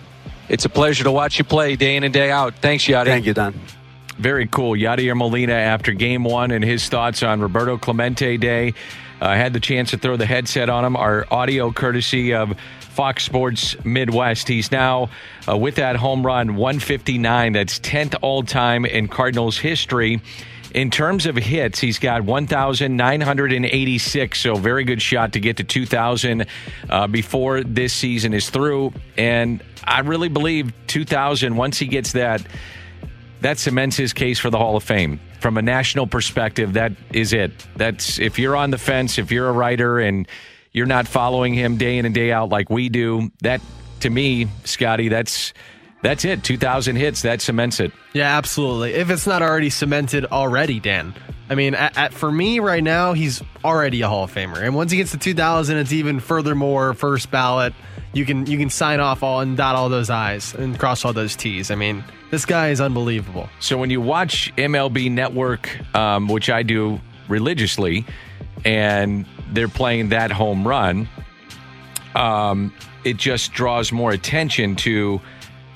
It's 0.49 0.64
a 0.64 0.70
pleasure 0.70 1.04
to 1.04 1.12
watch 1.12 1.37
you 1.38 1.44
play 1.44 1.76
day 1.76 1.96
in 1.96 2.04
and 2.04 2.14
day 2.14 2.30
out. 2.30 2.54
Thanks, 2.54 2.84
Yadi. 2.84 3.04
Thank 3.04 3.26
you, 3.26 3.34
Dan. 3.34 3.54
Very 4.18 4.47
cool. 4.47 4.73
Yadier 4.73 5.16
Molina 5.16 5.54
after 5.54 5.92
game 5.92 6.25
one 6.25 6.50
and 6.50 6.64
his 6.64 6.88
thoughts 6.88 7.23
on 7.23 7.40
Roberto 7.40 7.78
Clemente 7.78 8.37
Day. 8.37 8.75
I 9.21 9.37
had 9.37 9.52
the 9.52 9.61
chance 9.61 9.90
to 9.90 9.99
throw 9.99 10.16
the 10.16 10.26
headset 10.26 10.68
on 10.68 10.85
him. 10.85 10.97
Our 10.97 11.26
audio 11.30 11.73
courtesy 11.73 12.35
of 12.35 12.59
Fox 12.80 13.25
Sports 13.25 13.76
Midwest. 13.85 14.47
He's 14.47 14.71
now 14.71 15.09
uh, 15.49 15.56
with 15.56 15.76
that 15.76 15.97
home 15.97 16.25
run 16.25 16.56
159. 16.56 17.52
That's 17.52 17.80
10th 17.80 18.16
all 18.23 18.42
time 18.42 18.85
in 18.85 19.09
Cardinals 19.09 19.59
history. 19.59 20.21
In 20.75 20.90
terms 20.90 21.26
of 21.26 21.37
hits, 21.37 21.78
he's 21.78 22.00
got 22.00 22.23
1,986. 22.23 24.40
So, 24.40 24.56
very 24.56 24.85
good 24.85 25.00
shot 25.00 25.35
to 25.35 25.40
get 25.40 25.59
to 25.59 25.64
2,000 25.64 26.47
uh, 26.90 27.06
before 27.06 27.62
this 27.62 27.92
season 27.92 28.35
is 28.35 28.50
through. 28.50 28.92
And 29.16 29.62
I 29.85 30.00
really 30.00 30.28
believe 30.28 30.73
2,000, 30.88 31.56
once 31.56 31.78
he 31.78 31.87
gets 31.87 32.11
that, 32.12 32.44
that 33.44 33.58
cements 33.58 33.94
his 33.94 34.14
case 34.14 34.38
for 34.38 34.48
the 34.48 34.56
Hall 34.56 34.74
of 34.74 34.82
Fame. 34.82 35.20
From 35.38 35.58
a 35.58 35.62
national 35.62 36.06
perspective, 36.06 36.72
that 36.72 36.92
is 37.12 37.34
it. 37.34 37.52
That's 37.76 38.18
if 38.18 38.38
you're 38.38 38.56
on 38.56 38.70
the 38.70 38.78
fence, 38.78 39.18
if 39.18 39.30
you're 39.30 39.50
a 39.50 39.52
writer 39.52 39.98
and 39.98 40.26
you're 40.72 40.86
not 40.86 41.06
following 41.06 41.52
him 41.52 41.76
day 41.76 41.98
in 41.98 42.06
and 42.06 42.14
day 42.14 42.32
out 42.32 42.48
like 42.48 42.70
we 42.70 42.88
do, 42.88 43.30
that 43.42 43.60
to 44.00 44.08
me, 44.08 44.48
Scotty, 44.64 45.08
that's 45.08 45.52
that's 46.00 46.24
it. 46.24 46.42
2,000 46.42 46.96
hits, 46.96 47.20
that 47.20 47.42
cements 47.42 47.80
it. 47.80 47.92
Yeah, 48.14 48.34
absolutely. 48.38 48.94
If 48.94 49.10
it's 49.10 49.26
not 49.26 49.42
already 49.42 49.68
cemented 49.68 50.24
already, 50.24 50.80
Dan. 50.80 51.14
I 51.50 51.54
mean, 51.54 51.74
at, 51.74 51.98
at, 51.98 52.14
for 52.14 52.32
me 52.32 52.60
right 52.60 52.82
now, 52.82 53.12
he's 53.12 53.42
already 53.62 54.00
a 54.00 54.08
Hall 54.08 54.24
of 54.24 54.32
Famer, 54.32 54.62
and 54.62 54.74
once 54.74 54.90
he 54.90 54.96
gets 54.96 55.10
to 55.10 55.18
2,000, 55.18 55.76
it's 55.76 55.92
even 55.92 56.18
furthermore 56.18 56.94
first 56.94 57.30
ballot. 57.30 57.74
You 58.14 58.24
can 58.24 58.46
you 58.46 58.56
can 58.56 58.70
sign 58.70 59.00
off 59.00 59.22
all 59.22 59.40
and 59.40 59.54
dot 59.54 59.74
all 59.74 59.90
those 59.90 60.08
I's 60.08 60.54
and 60.54 60.78
cross 60.78 61.04
all 61.04 61.12
those 61.12 61.36
T's. 61.36 61.70
I 61.70 61.74
mean, 61.74 62.04
this 62.34 62.44
guy 62.44 62.70
is 62.70 62.80
unbelievable. 62.80 63.48
So 63.60 63.78
when 63.78 63.90
you 63.90 64.00
watch 64.00 64.52
MLB 64.56 65.08
Network, 65.08 65.70
um, 65.94 66.26
which 66.26 66.50
I 66.50 66.64
do 66.64 67.00
religiously, 67.28 68.04
and 68.64 69.24
they're 69.52 69.68
playing 69.68 70.08
that 70.08 70.32
home 70.32 70.66
run, 70.66 71.08
um, 72.16 72.74
it 73.04 73.18
just 73.18 73.52
draws 73.52 73.92
more 73.92 74.10
attention 74.10 74.74
to 74.76 75.20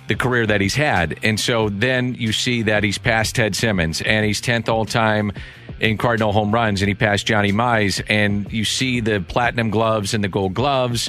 the 0.08 0.16
career 0.16 0.48
that 0.48 0.60
he's 0.60 0.74
had. 0.74 1.20
And 1.22 1.38
so 1.38 1.68
then 1.68 2.14
you 2.14 2.32
see 2.32 2.62
that 2.62 2.82
he's 2.82 2.98
passed 2.98 3.36
Ted 3.36 3.54
Simmons 3.54 4.02
and 4.02 4.26
he's 4.26 4.40
10th 4.40 4.68
all 4.68 4.84
time 4.84 5.30
in 5.78 5.96
Cardinal 5.96 6.32
home 6.32 6.52
runs 6.52 6.82
and 6.82 6.88
he 6.88 6.94
passed 6.96 7.24
Johnny 7.24 7.52
Mize. 7.52 8.02
And 8.08 8.52
you 8.52 8.64
see 8.64 8.98
the 8.98 9.20
platinum 9.20 9.70
gloves 9.70 10.12
and 10.12 10.24
the 10.24 10.28
gold 10.28 10.54
gloves. 10.54 11.08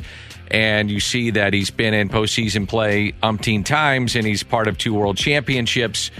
And 0.51 0.89
you 0.89 0.99
see 0.99 1.31
that 1.31 1.53
he's 1.53 1.69
been 1.69 1.93
in 1.93 2.09
postseason 2.09 2.67
play 2.67 3.13
umpteen 3.21 3.63
times 3.63 4.15
and 4.15 4.25
he's 4.25 4.43
part 4.43 4.67
of 4.67 4.77
two 4.77 4.93
world 4.93 5.17
championships 5.17 6.11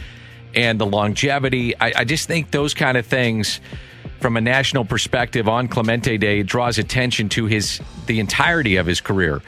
and 0.54 0.80
the 0.80 0.86
longevity. 0.86 1.76
I, 1.80 1.94
I 1.98 2.04
just 2.06 2.28
think 2.28 2.52
those 2.52 2.74
kind 2.74 2.98
of 2.98 3.06
things 3.06 3.60
from 4.20 4.38
a 4.38 4.42
national 4.42 4.86
perspective 4.86 5.48
on 5.48 5.68
Clemente 5.68 6.18
Day 6.18 6.44
draws 6.44 6.78
attention 6.78 7.30
to 7.30 7.46
his 7.46 7.80
the 8.06 8.20
entirety 8.20 8.76
of 8.76 8.86
his 8.86 9.02
career. 9.02 9.42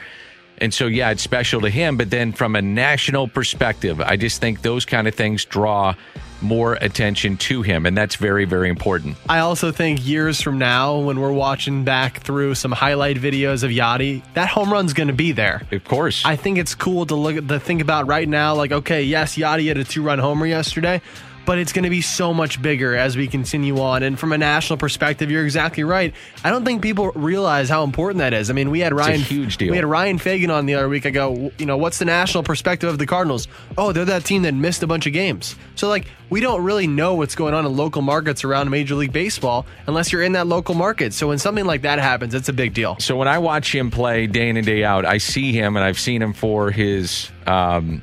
And 0.62 0.72
so, 0.72 0.86
yeah, 0.86 1.10
it's 1.10 1.22
special 1.22 1.60
to 1.62 1.68
him. 1.68 1.96
But 1.96 2.10
then 2.10 2.32
from 2.32 2.54
a 2.54 2.62
national 2.62 3.26
perspective, 3.26 4.00
I 4.00 4.16
just 4.16 4.40
think 4.40 4.62
those 4.62 4.84
kind 4.84 5.08
of 5.08 5.14
things 5.14 5.44
draw 5.44 5.94
more 6.40 6.74
attention 6.74 7.36
to 7.36 7.62
him. 7.62 7.84
And 7.84 7.98
that's 7.98 8.16
very, 8.16 8.44
very 8.44 8.68
important. 8.68 9.16
I 9.28 9.40
also 9.40 9.72
think 9.72 10.06
years 10.06 10.40
from 10.40 10.58
now, 10.58 10.98
when 10.98 11.20
we're 11.20 11.32
watching 11.32 11.84
back 11.84 12.20
through 12.20 12.54
some 12.54 12.72
highlight 12.72 13.16
videos 13.16 13.62
of 13.62 13.70
Yadi, 13.70 14.22
that 14.34 14.48
home 14.48 14.72
run's 14.72 14.92
going 14.92 15.08
to 15.08 15.14
be 15.14 15.32
there. 15.32 15.62
Of 15.72 15.84
course. 15.84 16.24
I 16.24 16.36
think 16.36 16.58
it's 16.58 16.74
cool 16.74 17.06
to 17.06 17.14
look 17.14 17.36
at 17.36 17.48
the 17.48 17.58
think 17.58 17.80
about 17.80 18.06
right 18.06 18.28
now. 18.28 18.54
Like, 18.54 18.72
okay, 18.72 19.02
yes, 19.02 19.36
Yadi 19.36 19.68
had 19.68 19.78
a 19.78 19.84
two 19.84 20.02
run 20.02 20.20
homer 20.20 20.46
yesterday 20.46 21.00
but 21.44 21.58
it's 21.58 21.72
going 21.72 21.84
to 21.84 21.90
be 21.90 22.00
so 22.00 22.32
much 22.32 22.60
bigger 22.60 22.96
as 22.96 23.16
we 23.16 23.26
continue 23.26 23.80
on. 23.80 24.02
And 24.02 24.18
from 24.18 24.32
a 24.32 24.38
national 24.38 24.76
perspective, 24.76 25.30
you're 25.30 25.44
exactly 25.44 25.84
right. 25.84 26.14
I 26.44 26.50
don't 26.50 26.64
think 26.64 26.82
people 26.82 27.10
realize 27.12 27.68
how 27.68 27.84
important 27.84 28.18
that 28.18 28.32
is. 28.32 28.50
I 28.50 28.52
mean, 28.52 28.70
we 28.70 28.80
had 28.80 28.92
Ryan 28.92 29.20
huge 29.20 29.56
deal. 29.56 29.70
We 29.70 29.76
had 29.76 29.84
Ryan 29.84 30.18
Fagan 30.18 30.50
on 30.50 30.66
the 30.66 30.74
other 30.74 30.88
week. 30.88 31.06
I 31.06 31.10
go, 31.10 31.50
you 31.58 31.66
know, 31.66 31.76
what's 31.76 31.98
the 31.98 32.04
national 32.04 32.42
perspective 32.42 32.88
of 32.88 32.98
the 32.98 33.06
Cardinals? 33.06 33.48
Oh, 33.76 33.92
they're 33.92 34.04
that 34.04 34.24
team 34.24 34.42
that 34.42 34.54
missed 34.54 34.82
a 34.82 34.86
bunch 34.86 35.06
of 35.06 35.12
games. 35.12 35.56
So 35.74 35.88
like, 35.88 36.06
we 36.30 36.40
don't 36.40 36.62
really 36.64 36.86
know 36.86 37.14
what's 37.14 37.34
going 37.34 37.52
on 37.54 37.66
in 37.66 37.76
local 37.76 38.00
markets 38.00 38.44
around 38.44 38.70
Major 38.70 38.94
League 38.94 39.12
Baseball 39.12 39.66
unless 39.86 40.12
you're 40.12 40.22
in 40.22 40.32
that 40.32 40.46
local 40.46 40.74
market. 40.74 41.12
So 41.12 41.28
when 41.28 41.38
something 41.38 41.66
like 41.66 41.82
that 41.82 41.98
happens, 41.98 42.34
it's 42.34 42.48
a 42.48 42.54
big 42.54 42.72
deal. 42.72 42.96
So 43.00 43.16
when 43.16 43.28
I 43.28 43.38
watch 43.38 43.74
him 43.74 43.90
play 43.90 44.26
day 44.26 44.48
in 44.48 44.56
and 44.56 44.64
day 44.64 44.82
out, 44.82 45.04
I 45.04 45.18
see 45.18 45.52
him, 45.52 45.76
and 45.76 45.84
I've 45.84 45.98
seen 45.98 46.22
him 46.22 46.32
for 46.32 46.70
his. 46.70 47.30
Um, 47.46 48.02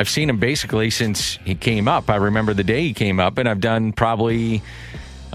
I've 0.00 0.08
seen 0.08 0.30
him 0.30 0.38
basically 0.38 0.88
since 0.88 1.38
he 1.44 1.54
came 1.54 1.86
up. 1.86 2.08
I 2.08 2.16
remember 2.16 2.54
the 2.54 2.64
day 2.64 2.80
he 2.80 2.94
came 2.94 3.20
up, 3.20 3.36
and 3.36 3.46
I've 3.46 3.60
done 3.60 3.92
probably, 3.92 4.62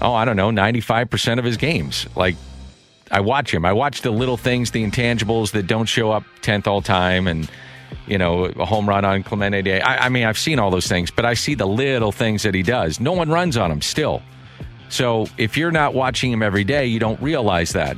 oh, 0.00 0.12
I 0.12 0.24
don't 0.24 0.34
know, 0.34 0.50
95% 0.50 1.38
of 1.38 1.44
his 1.44 1.56
games. 1.56 2.04
Like, 2.16 2.34
I 3.08 3.20
watch 3.20 3.54
him. 3.54 3.64
I 3.64 3.72
watch 3.72 4.02
the 4.02 4.10
little 4.10 4.36
things, 4.36 4.72
the 4.72 4.84
intangibles 4.84 5.52
that 5.52 5.68
don't 5.68 5.86
show 5.86 6.10
up 6.10 6.24
10th 6.42 6.66
all 6.66 6.82
time, 6.82 7.28
and, 7.28 7.48
you 8.08 8.18
know, 8.18 8.46
a 8.46 8.64
home 8.64 8.88
run 8.88 9.04
on 9.04 9.22
Clemente 9.22 9.62
Day. 9.62 9.80
I, 9.80 10.06
I 10.06 10.08
mean, 10.08 10.24
I've 10.24 10.36
seen 10.36 10.58
all 10.58 10.72
those 10.72 10.88
things, 10.88 11.12
but 11.12 11.24
I 11.24 11.34
see 11.34 11.54
the 11.54 11.68
little 11.68 12.10
things 12.10 12.42
that 12.42 12.52
he 12.52 12.64
does. 12.64 12.98
No 12.98 13.12
one 13.12 13.30
runs 13.30 13.56
on 13.56 13.70
him 13.70 13.80
still. 13.80 14.20
So 14.88 15.28
if 15.38 15.56
you're 15.56 15.70
not 15.70 15.94
watching 15.94 16.32
him 16.32 16.42
every 16.42 16.64
day, 16.64 16.86
you 16.86 16.98
don't 16.98 17.22
realize 17.22 17.72
that. 17.74 17.96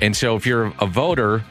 And 0.00 0.16
so 0.16 0.34
if 0.34 0.44
you're 0.44 0.72
a 0.80 0.86
voter, 0.86 1.44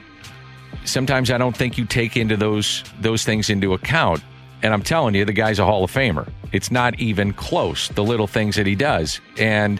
sometimes 0.83 1.31
I 1.31 1.37
don't 1.37 1.55
think 1.55 1.77
you 1.77 1.85
take 1.85 2.17
into 2.17 2.35
those 2.35 2.83
those 2.99 3.23
things 3.23 3.49
into 3.49 3.73
account. 3.73 4.21
And 4.63 4.73
I'm 4.73 4.81
telling 4.81 5.13
you, 5.13 5.25
the 5.25 5.33
guy's 5.33 5.59
a 5.59 5.65
Hall 5.65 5.83
of 5.83 5.91
Famer. 5.91 6.27
It's 6.53 6.71
not 6.71 6.97
even 6.99 7.33
close, 7.33 7.89
the 7.89 8.03
little 8.03 8.27
things 8.27 8.55
that 8.55 8.65
he 8.65 8.75
does. 8.75 9.19
And 9.37 9.79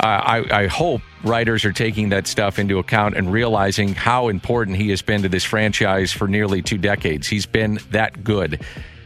uh, 0.00 0.06
I, 0.06 0.62
I 0.62 0.66
hope 0.66 1.02
writers 1.22 1.66
are 1.66 1.72
taking 1.72 2.08
that 2.08 2.26
stuff 2.26 2.58
into 2.58 2.78
account 2.78 3.16
and 3.16 3.30
realizing 3.30 3.94
how 3.94 4.28
important 4.28 4.78
he 4.78 4.88
has 4.88 5.02
been 5.02 5.22
to 5.22 5.28
this 5.28 5.44
franchise 5.44 6.10
for 6.10 6.26
nearly 6.26 6.62
two 6.62 6.78
decades. 6.78 7.28
He's 7.28 7.44
been 7.44 7.78
that 7.90 8.24
good, 8.24 8.62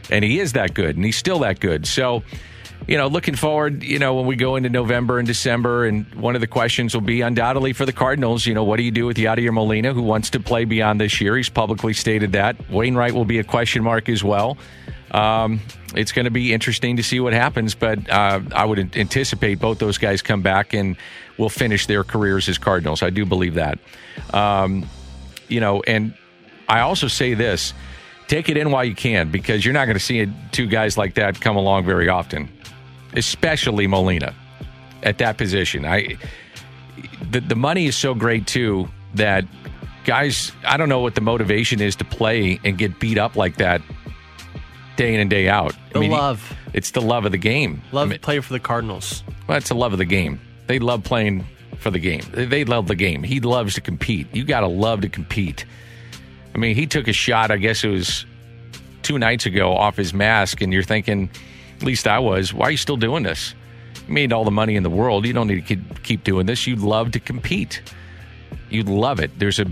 and 0.09 0.23
he 0.23 0.39
is 0.39 0.53
that 0.53 0.73
good, 0.73 0.95
and 0.95 1.03
he's 1.03 1.17
still 1.17 1.39
that 1.39 1.59
good. 1.59 1.85
So, 1.85 2.23
you 2.87 2.97
know, 2.97 3.07
looking 3.07 3.35
forward, 3.35 3.83
you 3.83 3.99
know, 3.99 4.15
when 4.15 4.25
we 4.25 4.37
go 4.37 4.55
into 4.55 4.69
November 4.69 5.19
and 5.19 5.27
December, 5.27 5.85
and 5.85 6.05
one 6.15 6.35
of 6.35 6.41
the 6.41 6.47
questions 6.47 6.93
will 6.93 7.01
be 7.01 7.21
undoubtedly 7.21 7.73
for 7.73 7.85
the 7.85 7.91
Cardinals, 7.91 8.45
you 8.45 8.53
know, 8.53 8.63
what 8.63 8.77
do 8.77 8.83
you 8.83 8.91
do 8.91 9.05
with 9.05 9.17
Yadier 9.17 9.53
Molina, 9.53 9.93
who 9.93 10.01
wants 10.01 10.29
to 10.31 10.39
play 10.39 10.63
beyond 10.63 11.01
this 11.01 11.19
year? 11.19 11.35
He's 11.35 11.49
publicly 11.49 11.93
stated 11.93 12.31
that. 12.31 12.55
Wainwright 12.69 13.13
will 13.13 13.25
be 13.25 13.39
a 13.39 13.43
question 13.43 13.83
mark 13.83 14.07
as 14.07 14.23
well. 14.23 14.57
Um, 15.11 15.59
it's 15.95 16.13
going 16.13 16.25
to 16.25 16.31
be 16.31 16.53
interesting 16.53 16.97
to 16.97 17.03
see 17.03 17.19
what 17.19 17.33
happens, 17.33 17.75
but 17.75 18.09
uh, 18.09 18.39
I 18.53 18.63
would 18.63 18.95
anticipate 18.95 19.59
both 19.59 19.79
those 19.79 19.97
guys 19.97 20.21
come 20.21 20.41
back 20.41 20.73
and 20.73 20.95
will 21.37 21.49
finish 21.49 21.87
their 21.87 22.05
careers 22.05 22.47
as 22.47 22.57
Cardinals. 22.57 23.03
I 23.03 23.09
do 23.09 23.25
believe 23.25 23.55
that. 23.55 23.79
Um, 24.33 24.87
you 25.49 25.59
know, 25.59 25.81
and 25.85 26.13
I 26.69 26.81
also 26.81 27.07
say 27.07 27.33
this 27.33 27.73
take 28.27 28.49
it 28.49 28.57
in 28.57 28.71
while 28.71 28.83
you 28.83 28.93
can 28.95 29.31
because 29.31 29.63
you're 29.63 29.73
not 29.73 29.85
going 29.85 29.97
to 29.97 30.03
see 30.03 30.29
two 30.51 30.67
guys 30.67 30.97
like 30.97 31.13
that 31.13 31.39
come 31.39 31.55
along 31.55 31.85
very 31.85 32.09
often 32.09 32.49
especially 33.17 33.87
Molina 33.87 34.33
at 35.03 35.17
that 35.17 35.37
position. 35.37 35.85
I 35.85 36.17
the, 37.31 37.41
the 37.41 37.55
money 37.55 37.87
is 37.87 37.95
so 37.95 38.13
great 38.13 38.47
too 38.47 38.87
that 39.15 39.45
guys, 40.05 40.51
I 40.63 40.77
don't 40.77 40.89
know 40.89 40.99
what 40.99 41.15
the 41.15 41.21
motivation 41.21 41.81
is 41.81 41.95
to 41.97 42.05
play 42.05 42.59
and 42.63 42.77
get 42.77 42.99
beat 42.99 43.17
up 43.17 43.35
like 43.35 43.57
that 43.57 43.81
day 44.95 45.13
in 45.13 45.19
and 45.19 45.29
day 45.29 45.49
out. 45.49 45.75
The 45.91 45.99
I 45.99 46.01
mean, 46.01 46.11
love. 46.11 46.55
It's 46.73 46.91
the 46.91 47.01
love 47.01 47.25
of 47.25 47.31
the 47.31 47.37
game. 47.37 47.81
Love 47.91 48.07
I 48.07 48.11
mean, 48.11 48.19
play 48.19 48.39
for 48.39 48.53
the 48.53 48.59
Cardinals. 48.59 49.23
Well, 49.47 49.57
it's 49.57 49.69
the 49.69 49.75
love 49.75 49.91
of 49.93 49.99
the 49.99 50.05
game. 50.05 50.39
They 50.67 50.79
love 50.79 51.03
playing 51.03 51.45
for 51.79 51.91
the 51.91 51.99
game. 51.99 52.23
They 52.31 52.65
love 52.65 52.87
the 52.87 52.95
game. 52.95 53.23
He 53.23 53.39
loves 53.39 53.75
to 53.75 53.81
compete. 53.81 54.27
You 54.33 54.43
got 54.43 54.61
to 54.61 54.67
love 54.67 55.01
to 55.01 55.09
compete. 55.09 55.65
I 56.53 56.57
mean, 56.57 56.75
he 56.75 56.87
took 56.87 57.07
a 57.07 57.13
shot, 57.13 57.51
I 57.51 57.57
guess 57.57 57.83
it 57.83 57.89
was 57.89 58.25
two 59.03 59.19
nights 59.19 59.45
ago, 59.45 59.75
off 59.75 59.95
his 59.95 60.13
mask, 60.13 60.61
and 60.61 60.73
you're 60.73 60.83
thinking, 60.83 61.29
at 61.77 61.83
least 61.83 62.07
I 62.07 62.19
was. 62.19 62.53
Why 62.53 62.67
are 62.67 62.71
you 62.71 62.77
still 62.77 62.97
doing 62.97 63.23
this? 63.23 63.53
You 64.07 64.13
made 64.13 64.33
all 64.33 64.43
the 64.43 64.51
money 64.51 64.75
in 64.75 64.83
the 64.83 64.89
world. 64.89 65.25
You 65.25 65.33
don't 65.33 65.47
need 65.47 65.65
to 65.67 65.75
keep 66.03 66.23
doing 66.23 66.45
this. 66.45 66.67
You 66.67 66.75
love 66.75 67.11
to 67.11 67.19
compete. 67.19 67.81
You 68.69 68.83
love 68.83 69.19
it. 69.19 69.37
There's 69.37 69.59
a 69.59 69.65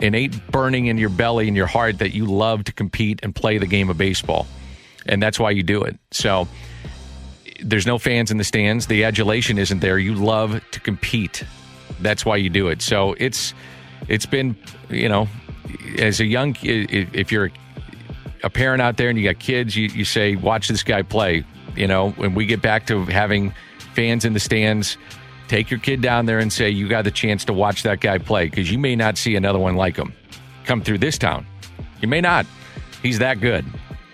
innate 0.00 0.50
burning 0.50 0.86
in 0.86 0.98
your 0.98 1.08
belly 1.08 1.46
and 1.46 1.56
your 1.56 1.66
heart 1.66 1.98
that 2.00 2.12
you 2.12 2.26
love 2.26 2.64
to 2.64 2.72
compete 2.72 3.20
and 3.22 3.34
play 3.34 3.58
the 3.58 3.66
game 3.66 3.88
of 3.88 3.96
baseball. 3.96 4.46
And 5.06 5.22
that's 5.22 5.38
why 5.38 5.50
you 5.50 5.62
do 5.62 5.82
it. 5.82 5.98
So 6.10 6.48
there's 7.62 7.86
no 7.86 7.98
fans 7.98 8.30
in 8.30 8.38
the 8.38 8.44
stands. 8.44 8.88
The 8.88 9.04
adulation 9.04 9.58
isn't 9.58 9.80
there. 9.80 9.98
You 9.98 10.14
love 10.14 10.60
to 10.72 10.80
compete. 10.80 11.44
That's 12.00 12.26
why 12.26 12.36
you 12.36 12.50
do 12.50 12.68
it. 12.68 12.82
So 12.82 13.14
it's 13.18 13.54
it's 14.08 14.26
been, 14.26 14.56
you 14.90 15.08
know, 15.08 15.28
as 15.98 16.20
a 16.20 16.24
young 16.24 16.56
if 16.62 17.30
you're 17.30 17.50
a 18.42 18.50
parent 18.50 18.82
out 18.82 18.96
there 18.96 19.08
and 19.08 19.18
you 19.18 19.24
got 19.24 19.38
kids, 19.38 19.76
you, 19.76 19.88
you 19.88 20.04
say, 20.04 20.34
watch 20.34 20.66
this 20.68 20.82
guy 20.82 21.02
play. 21.02 21.44
You 21.76 21.86
know, 21.86 22.10
when 22.12 22.34
we 22.34 22.46
get 22.46 22.62
back 22.62 22.86
to 22.86 23.04
having 23.06 23.54
fans 23.94 24.24
in 24.24 24.32
the 24.32 24.40
stands, 24.40 24.96
take 25.48 25.70
your 25.70 25.80
kid 25.80 26.00
down 26.00 26.26
there 26.26 26.38
and 26.38 26.52
say, 26.52 26.70
you 26.70 26.88
got 26.88 27.04
the 27.04 27.10
chance 27.10 27.44
to 27.46 27.52
watch 27.52 27.82
that 27.82 28.00
guy 28.00 28.18
play 28.18 28.46
because 28.46 28.70
you 28.70 28.78
may 28.78 28.96
not 28.96 29.18
see 29.18 29.36
another 29.36 29.58
one 29.58 29.76
like 29.76 29.96
him 29.96 30.14
come 30.64 30.82
through 30.82 30.98
this 30.98 31.18
town. 31.18 31.46
You 32.00 32.08
may 32.08 32.20
not. 32.20 32.46
He's 33.02 33.18
that 33.18 33.40
good. 33.40 33.64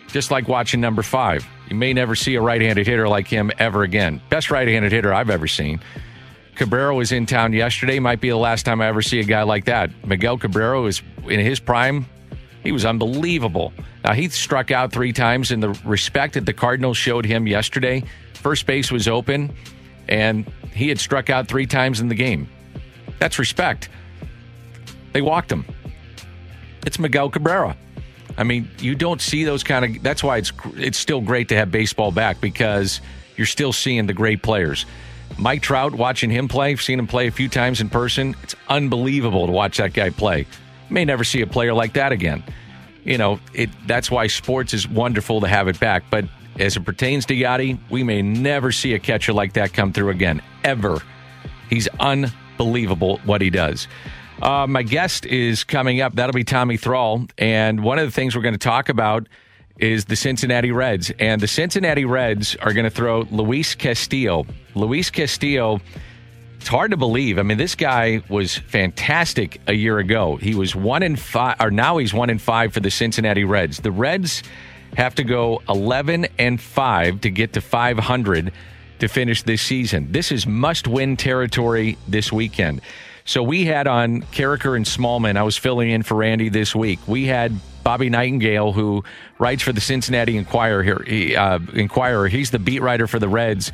Just 0.09 0.31
like 0.31 0.49
watching 0.49 0.81
number 0.81 1.03
five. 1.03 1.47
You 1.69 1.77
may 1.77 1.93
never 1.93 2.15
see 2.15 2.35
a 2.37 2.41
right 2.41 2.61
handed 2.61 2.87
hitter 2.87 3.09
like 3.09 3.29
him 3.29 3.51
ever 3.59 3.83
again. 3.83 4.23
Best 4.31 4.51
right 4.51 4.67
handed 4.67 4.93
hitter 4.93 5.13
I've 5.13 5.31
ever 5.31 5.47
seen. 5.47 5.81
Cabrera 6.55 6.95
was 6.95 7.13
in 7.13 7.27
town 7.27 7.53
yesterday. 7.53 7.99
Might 7.99 8.21
be 8.21 8.31
the 8.31 8.37
last 8.37 8.65
time 8.65 8.81
I 8.81 8.89
ever 8.89 9.03
see 9.03 9.21
a 9.21 9.25
guy 9.25 9.43
like 9.43 9.67
that. 9.67 9.91
Miguel 10.05 10.39
Cabrera 10.39 10.83
is 10.85 11.03
in 11.29 11.41
his 11.41 11.61
prime. 11.61 12.07
He 12.69 12.73
was 12.73 12.85
unbelievable. 12.85 13.73
Now, 14.05 14.13
he 14.13 14.29
struck 14.29 14.71
out 14.71 14.93
three 14.93 15.15
times, 15.15 15.53
and 15.53 15.63
the 15.63 15.71
respect 15.87 16.35
that 16.35 16.45
the 16.45 16.53
Cardinals 16.53 16.99
showed 16.99 17.25
him 17.25 17.47
yesterday, 17.47 18.05
first 18.35 18.67
base 18.67 18.93
was 18.93 19.09
open, 19.09 19.55
and 20.07 20.45
he 20.75 20.91
had 20.91 21.01
struck 21.01 21.31
out 21.31 21.49
three 21.49 21.65
times 21.65 22.01
in 22.01 22.09
the 22.09 22.15
game. 22.15 22.47
That's 23.21 23.39
respect. 23.39 23.89
They 25.15 25.23
walked 25.23 25.51
him. 25.51 25.65
It's 26.85 26.99
Miguel 26.99 27.31
Cabrera. 27.31 27.75
I 28.37 28.45
mean, 28.45 28.71
you 28.81 28.95
don't 28.95 29.23
see 29.23 29.45
those 29.45 29.65
kind 29.65 29.97
of. 29.97 30.03
That's 30.03 30.23
why 30.23 30.37
it's 30.37 30.53
it's 30.77 30.99
still 30.99 31.23
great 31.23 31.49
to 31.49 31.57
have 31.57 31.71
baseball 31.71 32.13
back 32.13 32.39
because 32.39 33.01
you're 33.39 33.47
still 33.47 33.73
seeing 33.73 34.05
the 34.07 34.13
great 34.13 34.43
players. 34.43 34.85
Mike 35.39 35.63
Trout, 35.63 35.95
watching 35.95 36.29
him 36.29 36.49
play, 36.49 36.77
seen 36.77 36.99
him 36.99 37.07
play 37.07 37.29
a 37.29 37.33
few 37.33 37.49
times 37.49 37.81
in 37.81 37.89
person. 37.89 38.37
It's 38.43 38.55
unbelievable 38.69 39.47
to 39.47 39.53
watch 39.53 39.79
that 39.79 39.95
guy 39.95 40.11
play. 40.11 40.47
May 40.91 41.05
never 41.05 41.25
see 41.25 41.41
a 41.41 41.47
player 41.47 41.75
like 41.75 41.95
that 41.95 42.13
again 42.13 42.43
you 43.09 43.17
know, 43.17 43.41
it 43.55 43.71
that's 43.87 44.11
why 44.11 44.27
sports 44.27 44.75
is 44.75 44.87
wonderful 44.87 45.41
to 45.41 45.49
have 45.49 45.67
it 45.67 45.81
back. 45.81 46.05
But 46.11 46.27
as 46.59 46.77
it 46.77 46.85
pertains 46.85 47.25
to 47.27 47.35
Yadi, 47.35 47.79
we 47.89 48.03
may 48.03 48.21
never 48.21 48.71
see 48.71 48.93
a 48.93 48.99
catcher 48.99 49.33
like 49.33 49.55
that 49.55 49.73
come 49.73 49.95
through 49.95 50.11
again, 50.11 50.43
ever. 50.63 51.01
He's 51.71 51.89
unbelievable 52.01 53.19
what 53.25 53.41
he 53.41 53.49
does. 53.49 53.89
Uh, 54.43 54.67
my 54.67 54.83
guest 54.83 55.25
is 55.25 55.65
coming 55.65 56.03
up. 56.03 56.15
That'll 56.15 56.35
be 56.35 56.45
Tommy 56.45 56.77
Thrall. 56.77 57.27
And 57.39 57.83
one 57.83 57.99
of 57.99 58.05
the 58.05 58.11
things 58.11 58.37
we're 58.37 58.43
going 58.43 58.55
to 58.55 58.59
talk 58.59 58.91
about 58.91 59.27
is 59.79 60.05
the 60.05 60.17
Cincinnati 60.17 60.71
Reds. 60.71 61.11
And 61.19 61.41
the 61.41 61.49
Cincinnati 61.49 62.05
Reds 62.05 62.57
are 62.57 62.75
going 62.75 62.85
to 62.85 62.91
throw 62.91 63.23
Luis 63.31 63.75
Castillo. 63.75 64.47
Luis 64.75 65.11
Castillo 65.11 65.81
it's 66.59 66.69
hard 66.69 66.91
to 66.91 66.97
believe. 66.97 67.39
I 67.39 67.43
mean, 67.43 67.59
this 67.59 67.75
guy 67.75 68.23
was 68.29 68.57
fantastic 68.57 69.61
a 69.67 69.73
year 69.73 69.99
ago. 69.99 70.37
He 70.37 70.55
was 70.55 70.75
one 70.75 71.03
in 71.03 71.17
five, 71.17 71.57
or 71.61 71.71
now 71.71 71.99
he's 71.99 72.13
one 72.13 72.31
in 72.31 72.39
five 72.39 72.73
for 72.73 72.81
the 72.81 72.91
Cincinnati 72.91 73.45
Reds. 73.45 73.79
The 73.79 73.93
Reds 73.93 74.43
have 74.97 75.15
to 75.17 75.25
go 75.25 75.63
11 75.69 76.27
and 76.39 76.61
5 76.61 77.21
to 77.21 77.31
get 77.31 77.53
to 77.55 77.61
500 77.61 78.53
to 78.99 79.09
finish 79.09 79.43
this 79.43 79.63
season. 79.63 80.11
This 80.11 80.33
is 80.33 80.47
must 80.47 80.89
win 80.89 81.17
territory 81.17 81.97
this 82.09 82.33
weekend. 82.33 82.81
So 83.25 83.43
we 83.43 83.67
had 83.67 83.87
on 83.87 84.23
Karraker 84.23 84.75
and 84.75 84.87
Smallman. 84.87 85.37
I 85.37 85.43
was 85.43 85.57
filling 85.57 85.91
in 85.91 86.03
for 86.03 86.17
Randy 86.17 86.49
this 86.49 86.75
week. 86.75 86.99
We 87.07 87.27
had 87.27 87.53
Bobby 87.85 88.11
Nightengale, 88.11 88.75
who 88.75 89.05
writes 89.39 89.63
for 89.63 89.73
the 89.73 89.81
Cincinnati 89.81 90.37
Enquirer. 90.37 90.83
Here, 90.83 91.05
he, 91.07 91.37
uh, 91.37 91.59
Enquirer. 91.75 92.29
He's 92.29 92.51
the 92.51 92.59
beat 92.59 92.81
writer 92.81 93.07
for 93.07 93.19
the 93.19 93.29
Reds. 93.29 93.71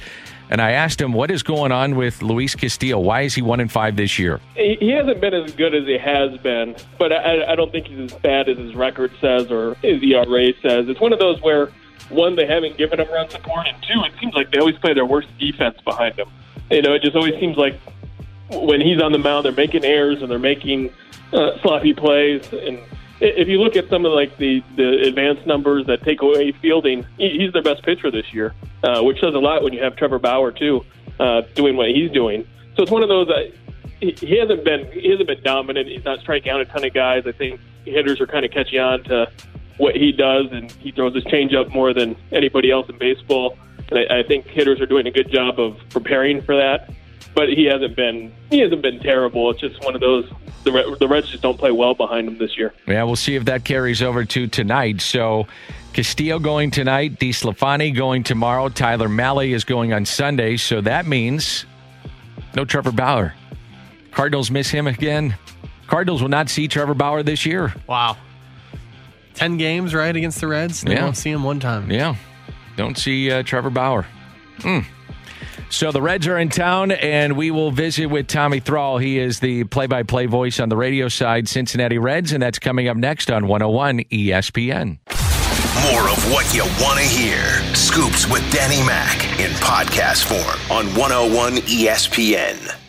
And 0.51 0.61
I 0.61 0.73
asked 0.73 1.01
him 1.01 1.13
what 1.13 1.31
is 1.31 1.43
going 1.43 1.73
on 1.73 1.97
with 1.97 2.23
Luis 2.23 2.55
Castillo. 2.55 2.99
Why 2.99 3.23
is 3.23 3.35
he 3.35 3.43
one 3.43 3.61
in 3.61 3.69
five 3.69 3.97
this 3.97 4.19
year? 4.19 4.41
He 4.55 4.91
hasn't 4.91 5.21
been 5.21 5.35
as 5.35 5.53
good 5.53 5.75
as 5.75 5.87
he 5.87 5.99
has 5.99 6.37
been, 6.39 6.77
but 6.99 7.13
I, 7.13 7.53
I 7.53 7.55
don't 7.57 7.73
think 7.73 7.87
he's 7.87 8.13
as 8.13 8.19
bad 8.21 8.49
as 8.49 8.59
his 8.59 8.75
record 8.75 9.13
says 9.21 9.51
or 9.51 9.75
his 9.77 10.03
ERA 10.03 10.53
says. 10.61 10.89
It's 10.89 11.01
one 11.01 11.13
of 11.13 11.19
those 11.19 11.41
where 11.41 11.73
one, 12.11 12.37
they 12.37 12.47
haven't 12.47 12.77
given 12.77 13.01
him 13.01 13.09
run 13.09 13.29
support, 13.31 13.67
and 13.67 13.77
two, 13.83 14.03
it 14.05 14.13
seems 14.21 14.35
like 14.35 14.51
they 14.51 14.59
always 14.59 14.77
play 14.77 14.95
their 14.95 15.07
worst 15.07 15.29
defense 15.39 15.79
behind 15.85 16.19
him. 16.19 16.29
You 16.71 16.83
know, 16.83 16.95
it 16.95 17.03
just 17.03 17.17
always 17.17 17.35
seems 17.41 17.57
like 17.57 17.79
when 18.51 18.81
he's 18.81 19.01
on 19.01 19.13
the 19.13 19.19
mound, 19.19 19.45
they're 19.45 19.53
making 19.53 19.85
errors 19.85 20.23
and 20.23 20.31
they're 20.31 20.39
making 20.39 20.93
uh, 21.33 21.59
sloppy 21.63 21.95
plays. 21.95 22.53
And 22.53 22.79
if 23.25 23.49
you 23.49 23.61
look 23.61 23.77
at 23.77 23.89
some 23.89 24.05
of 24.05 24.13
like 24.13 24.37
the 24.37 24.63
the 24.77 25.03
advanced 25.07 25.47
numbers 25.47 25.87
that 25.87 26.03
take 26.03 26.23
away 26.23 26.53
fielding, 26.53 27.07
he's 27.17 27.53
their 27.53 27.63
best 27.63 27.83
pitcher 27.83 28.11
this 28.11 28.33
year, 28.33 28.55
uh, 28.83 29.03
which 29.03 29.21
says 29.21 29.35
a 29.35 29.39
lot 29.39 29.63
when 29.63 29.73
you 29.73 29.83
have 29.83 29.97
Trevor 29.97 30.19
Bauer 30.19 30.53
too 30.53 30.85
uh, 31.19 31.43
doing 31.55 31.77
what 31.77 31.91
he's 31.91 32.11
doing. 32.11 32.47
So 32.77 32.83
it's 32.83 32.93
one 32.93 33.03
of 33.03 33.09
those. 33.09 33.29
Uh, 33.29 33.51
he 34.01 34.39
hasn't 34.39 34.65
been 34.65 34.91
he 34.93 35.11
hasn't 35.11 35.27
been 35.27 35.43
dominant. 35.43 35.89
He's 35.89 36.05
not 36.05 36.21
striking 36.21 36.51
out 36.51 36.61
a 36.61 36.67
ton 36.67 36.85
of 36.85 36.93
guys. 36.93 37.27
I 37.27 37.33
think 37.33 37.61
hitters 37.85 38.21
are 38.21 38.27
kind 38.27 38.45
of 38.45 38.51
catching 38.51 38.79
on 38.79 39.03
to 39.05 39.31
what 39.79 39.97
he 39.97 40.13
does, 40.13 40.47
and 40.53 40.71
he 40.73 40.91
throws 40.93 41.15
his 41.15 41.25
changeup 41.25 41.73
more 41.73 41.95
than 41.95 42.17
anybody 42.33 42.71
else 42.71 42.89
in 42.89 42.99
baseball. 42.99 43.57
And 43.91 43.99
I, 43.99 44.21
I 44.21 44.23
think 44.23 44.47
hitters 44.47 44.81
are 44.81 44.87
doing 44.87 45.07
a 45.07 45.11
good 45.11 45.31
job 45.31 45.59
of 45.59 45.79
preparing 45.91 46.43
for 46.43 46.57
that. 46.57 46.91
But 47.35 47.49
he 47.49 47.65
hasn't 47.65 47.97
been 47.97 48.33
he 48.51 48.61
hasn't 48.61 48.83
been 48.83 49.01
terrible. 49.01 49.51
It's 49.51 49.61
just 49.61 49.83
one 49.85 49.95
of 49.95 50.01
those 50.01 50.31
the 50.65 50.97
the 50.99 51.07
Reds 51.09 51.29
just 51.31 51.43
don't 51.43 51.59
play 51.59 51.71
well 51.71 51.95
behind 51.95 52.27
him 52.29 52.39
this 52.39 52.57
year. 52.57 52.73
Yeah, 52.87 53.05
we'll 53.05 53.17
see 53.17 53.37
if 53.37 53.45
that 53.47 53.65
carries 53.65 54.03
over 54.03 54.25
to 54.25 54.47
tonight. 54.47 55.01
So. 55.01 55.47
Castillo 55.93 56.41
going 56.41 56.73
tonight, 56.73 57.21
DeSclafani 57.21 57.95
going 57.95 58.25
tomorrow, 58.25 58.69
Tyler 58.69 59.09
Mahle 59.09 59.53
is 59.55 59.63
going 59.63 59.93
on 59.93 60.05
Sunday, 60.05 60.57
so 60.57 60.81
that 60.81 61.07
means 61.07 61.67
no 62.57 62.65
Trevor 62.65 62.91
Bauer. 62.91 63.33
Cardinals 64.11 64.51
miss 64.51 64.69
him 64.71 64.89
again. 64.89 65.37
Cardinals 65.87 66.21
will 66.21 66.29
not 66.31 66.49
see 66.51 66.67
Trevor 66.67 66.95
Bauer 66.95 67.23
this 67.23 67.47
year. 67.47 67.73
Wow. 67.87 68.17
10 69.35 69.57
games, 69.57 69.95
right, 69.95 70.17
against 70.17 70.41
the 70.41 70.49
Reds. 70.49 70.81
They 70.81 70.95
Yeah. 70.95 71.05
won't 71.05 71.17
see 71.17 71.31
him 71.31 71.45
one 71.45 71.61
time. 71.61 71.89
Yeah. 71.93 72.17
Don't 72.77 72.99
see 72.99 73.31
uh, 73.31 73.45
Trevor 73.45 73.71
Bauer. 73.71 74.05
Hmm. 74.63 74.81
So 75.75 75.91
the 75.91 76.01
Reds 76.01 76.29
are 76.29 76.39
in 76.39 76.51
town, 76.51 76.93
and 76.93 77.37
we 77.37 77.51
will 77.51 77.73
visit 77.73 78.07
with 78.07 78.29
Tommy 78.29 78.61
Thrall. 78.61 78.99
He 78.99 79.19
is 79.19 79.41
the 79.41 79.65
play 79.65 79.89
by 79.89 80.05
play 80.05 80.27
voice 80.27 80.61
on 80.61 80.69
the 80.69 80.77
radio 80.77 81.09
side, 81.09 81.49
Cincinnati 81.49 81.99
Reds, 81.99 82.31
and 82.31 82.41
that's 82.41 82.61
coming 82.61 82.87
up 82.87 82.97
next 82.97 83.29
on 83.29 83.49
101 83.49 84.05
ESPN. 84.05 84.99
More 85.91 86.09
of 86.09 86.33
what 86.33 86.55
you 86.55 86.63
want 86.81 87.01
to 87.01 87.05
hear. 87.05 87.61
Scoops 87.75 88.31
with 88.31 88.49
Danny 88.53 88.87
Mac 88.87 89.25
in 89.41 89.51
podcast 89.55 90.25
form 90.25 90.79
on 90.79 90.87
101 90.95 91.57
ESPN. 91.57 92.84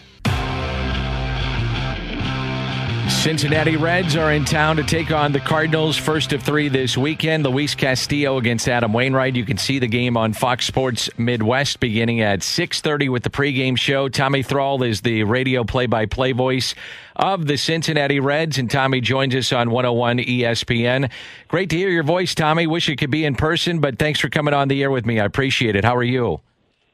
Cincinnati 3.25 3.75
Reds 3.75 4.15
are 4.15 4.34
in 4.34 4.46
town 4.46 4.75
to 4.75 4.84
take 4.84 5.12
on 5.12 5.32
the 5.32 5.39
Cardinals 5.39 5.98
first 5.98 6.32
of 6.32 6.44
three 6.44 6.70
this 6.70 6.96
weekend. 6.96 7.44
Luis 7.44 7.74
Castillo 7.74 8.38
against 8.38 8.70
Adam 8.70 8.94
Wainwright. 8.94 9.36
You 9.36 9.44
can 9.44 9.58
see 9.58 9.79
the 9.79 9.88
game 9.88 10.15
on 10.15 10.32
Fox 10.32 10.67
Sports 10.67 11.10
Midwest 11.17 11.79
beginning 11.79 12.22
at 12.22 12.44
6:30 12.44 13.10
with 13.10 13.24
the 13.24 13.32
pregame 13.32 13.79
show. 13.79 14.10
Tommy 14.10 14.44
Thrall 14.44 14.84
is 14.84 15.01
the 15.01 15.24
radio 15.24 15.64
play-by-play 15.64 16.33
voice 16.33 16.75
of 17.16 17.48
the 17.48 17.57
Cincinnati 17.57 18.20
Reds, 18.20 18.59
and 18.59 18.70
Tommy 18.70 19.01
joins 19.01 19.33
us 19.33 19.51
on 19.51 19.72
101 19.72 20.20
ESPN. 20.20 21.09
Great 21.48 21.72
to 21.72 21.77
hear 21.77 21.90
your 21.90 22.03
voice, 22.03 22.35
Tommy. 22.35 22.68
Wish 22.68 22.90
it 22.90 22.98
could 22.98 23.09
be 23.09 23.25
in 23.25 23.33
person, 23.33 23.79
but 23.79 23.98
thanks 23.98 24.20
for 24.20 24.29
coming 24.29 24.53
on 24.53 24.68
the 24.68 24.83
air 24.83 24.92
with 24.92 25.07
me. 25.07 25.20
I 25.20 25.25
appreciate 25.25 25.75
it. 25.75 25.83
How 25.83 25.96
are 25.96 26.03
you? 26.03 26.42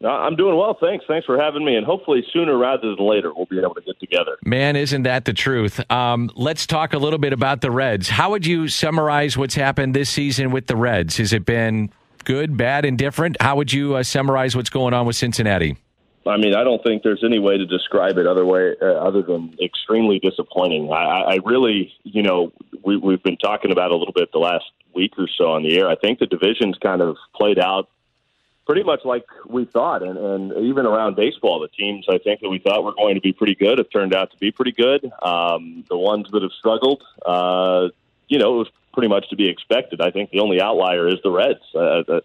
I'm 0.09 0.35
doing 0.35 0.57
well, 0.57 0.77
thanks. 0.79 1.05
Thanks 1.07 1.25
for 1.25 1.39
having 1.39 1.63
me, 1.63 1.75
and 1.75 1.85
hopefully 1.85 2.23
sooner 2.33 2.57
rather 2.57 2.95
than 2.95 3.05
later 3.05 3.33
we'll 3.33 3.45
be 3.45 3.59
able 3.59 3.75
to 3.75 3.81
get 3.81 3.99
together. 3.99 4.37
Man, 4.43 4.75
isn't 4.75 5.03
that 5.03 5.25
the 5.25 5.33
truth? 5.33 5.79
Um, 5.91 6.31
let's 6.35 6.65
talk 6.65 6.93
a 6.93 6.97
little 6.97 7.19
bit 7.19 7.33
about 7.33 7.61
the 7.61 7.71
Reds. 7.71 8.09
How 8.09 8.31
would 8.31 8.45
you 8.45 8.67
summarize 8.67 9.37
what's 9.37 9.55
happened 9.55 9.93
this 9.93 10.09
season 10.09 10.51
with 10.51 10.67
the 10.67 10.75
Reds? 10.75 11.17
Has 11.17 11.33
it 11.33 11.45
been 11.45 11.91
good, 12.23 12.57
bad, 12.57 12.85
indifferent? 12.85 13.37
How 13.41 13.55
would 13.55 13.71
you 13.71 13.95
uh, 13.95 14.03
summarize 14.03 14.55
what's 14.55 14.69
going 14.69 14.93
on 14.93 15.05
with 15.05 15.15
Cincinnati? 15.15 15.77
I 16.25 16.37
mean, 16.37 16.53
I 16.53 16.63
don't 16.63 16.83
think 16.83 17.01
there's 17.01 17.23
any 17.23 17.39
way 17.39 17.57
to 17.57 17.65
describe 17.65 18.17
it 18.17 18.27
other 18.27 18.45
way 18.45 18.75
uh, 18.79 18.85
other 18.85 19.23
than 19.23 19.55
extremely 19.61 20.19
disappointing. 20.19 20.91
I, 20.91 21.21
I 21.33 21.37
really, 21.43 21.91
you 22.03 22.21
know, 22.21 22.51
we, 22.83 22.95
we've 22.95 23.23
been 23.23 23.37
talking 23.37 23.71
about 23.71 23.91
a 23.91 23.95
little 23.95 24.13
bit 24.13 24.31
the 24.31 24.37
last 24.37 24.65
week 24.93 25.13
or 25.17 25.27
so 25.35 25.45
on 25.51 25.63
the 25.63 25.77
air. 25.77 25.89
I 25.89 25.95
think 25.95 26.19
the 26.19 26.27
division's 26.27 26.77
kind 26.77 27.01
of 27.01 27.17
played 27.35 27.57
out 27.57 27.89
pretty 28.71 28.83
much 28.85 29.03
like 29.03 29.25
we 29.49 29.65
thought, 29.65 30.01
and, 30.01 30.17
and 30.17 30.65
even 30.65 30.85
around 30.85 31.17
baseball, 31.17 31.59
the 31.59 31.67
teams 31.67 32.05
I 32.09 32.19
think 32.19 32.39
that 32.39 32.47
we 32.47 32.57
thought 32.57 32.85
were 32.85 32.93
going 32.93 33.15
to 33.15 33.21
be 33.21 33.33
pretty 33.33 33.53
good 33.53 33.79
have 33.79 33.89
turned 33.89 34.15
out 34.15 34.31
to 34.31 34.37
be 34.37 34.49
pretty 34.49 34.71
good. 34.71 35.11
Um, 35.21 35.83
the 35.89 35.97
ones 35.97 36.27
that 36.31 36.41
have 36.41 36.53
struggled, 36.57 37.03
uh, 37.25 37.89
you 38.29 38.39
know, 38.39 38.55
it 38.55 38.57
was 38.59 38.69
pretty 38.93 39.09
much 39.09 39.29
to 39.31 39.35
be 39.35 39.49
expected. 39.49 39.99
I 39.99 40.11
think 40.11 40.29
the 40.29 40.39
only 40.39 40.61
outlier 40.61 41.09
is 41.09 41.15
the 41.21 41.31
Reds. 41.31 41.59
Uh, 41.75 42.03
the, 42.07 42.21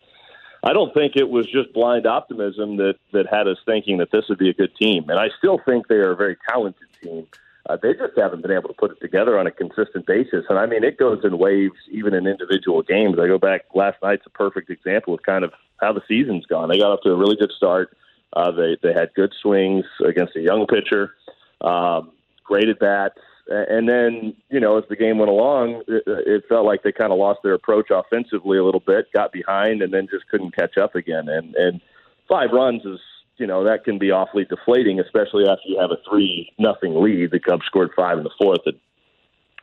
I 0.63 0.73
don't 0.73 0.95
think 0.95 1.17
it 1.17 1.29
was 1.29 1.49
just 1.49 1.73
blind 1.73 2.07
optimism 2.07 2.77
that 2.77 2.95
that 3.11 3.27
had 3.27 3.49
us 3.49 3.59
thinking 3.67 3.99
that 3.99 4.13
this 4.13 4.29
would 4.29 4.39
be 4.39 4.49
a 4.49 4.55
good 4.55 4.77
team, 4.77 5.11
and 5.11 5.19
I 5.19 5.31
still 5.39 5.59
think 5.59 5.89
they 5.89 5.97
are 5.97 6.13
a 6.13 6.17
very 6.17 6.37
talented 6.49 6.87
team. 7.03 7.27
Uh, 7.33 7.46
they 7.83 7.93
just 7.95 8.17
haven't 8.17 8.43
been 8.43 8.53
able 8.53 8.69
to 8.69 8.75
put 8.75 8.93
it 8.93 9.01
together 9.01 9.39
on 9.39 9.47
a 9.47 9.51
consistent 9.51 10.07
basis, 10.07 10.45
and 10.49 10.59
I 10.59 10.67
mean 10.67 10.85
it 10.85 10.99
goes 10.99 11.25
in 11.25 11.39
waves, 11.39 11.75
even 11.91 12.15
in 12.15 12.27
individual 12.27 12.83
games. 12.83 13.17
I 13.19 13.27
go 13.27 13.39
back 13.39 13.63
last 13.75 13.97
night's 14.03 14.27
a 14.27 14.31
perfect 14.31 14.71
example 14.71 15.15
of 15.15 15.23
kind 15.23 15.45
of 15.45 15.53
how 15.79 15.93
the 15.93 16.03
season's 16.07 16.47
gone. 16.47 16.69
They 16.69 16.79
got 16.79 16.93
off 16.93 17.01
to 17.03 17.11
a 17.11 17.17
really 17.17 17.37
good 17.37 17.53
start. 17.57 17.97
Uh, 18.35 18.53
they 18.53 18.77
they 18.83 18.93
had 18.93 19.13
good 19.15 19.33
swings 19.43 19.85
against 20.07 20.37
a 20.37 20.41
young 20.41 20.67
pitcher, 20.67 21.15
um, 21.61 22.13
great 22.45 22.69
at 22.69 22.79
bats, 22.79 23.19
and 23.49 23.89
then 23.89 24.35
you 24.51 24.61
know 24.61 24.79
as 24.79 24.85
the 24.89 24.97
game 24.97 25.19
went 25.19 25.31
along, 25.31 25.83
it, 25.89 26.03
it 26.07 26.45
felt 26.49 26.67
like 26.67 26.83
they 26.83 26.93
kind 26.93 27.13
of 27.13 27.19
lost 27.19 27.41
their 27.43 27.55
approach 27.55 27.89
offensively 27.91 28.59
a 28.59 28.65
little 28.65 28.83
bit, 28.87 29.13
got 29.13 29.33
behind, 29.33 29.83
and 29.83 29.93
then 29.93 30.07
just 30.11 30.29
couldn't 30.29 30.55
catch 30.55 30.77
up 30.79 30.95
again. 30.95 31.29
And 31.29 31.55
and 31.57 31.81
five 32.29 32.51
runs 32.53 32.85
is 32.85 33.01
you 33.38 33.46
know 33.46 33.64
that 33.64 33.85
can 33.85 33.99
be 33.99 34.11
awfully 34.11 34.44
deflating, 34.44 35.01
especially 35.01 35.44
after 35.44 35.62
you 35.66 35.79
have 35.81 35.90
a 35.90 35.99
three 36.09 36.51
nothing 36.59 37.03
lead. 37.03 37.31
The 37.31 37.40
Cubs 37.40 37.66
scored 37.66 37.90
five 37.96 38.18
in 38.18 38.25
the 38.25 38.31
fourth, 38.38 38.61
and 38.66 38.77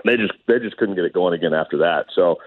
they 0.05 0.17
just 0.17 0.33
they 0.47 0.59
just 0.59 0.77
couldn't 0.77 0.95
get 0.95 1.05
it 1.05 1.13
going 1.13 1.33
again 1.33 1.53
after 1.53 1.77
that. 1.77 2.05
So 2.15 2.37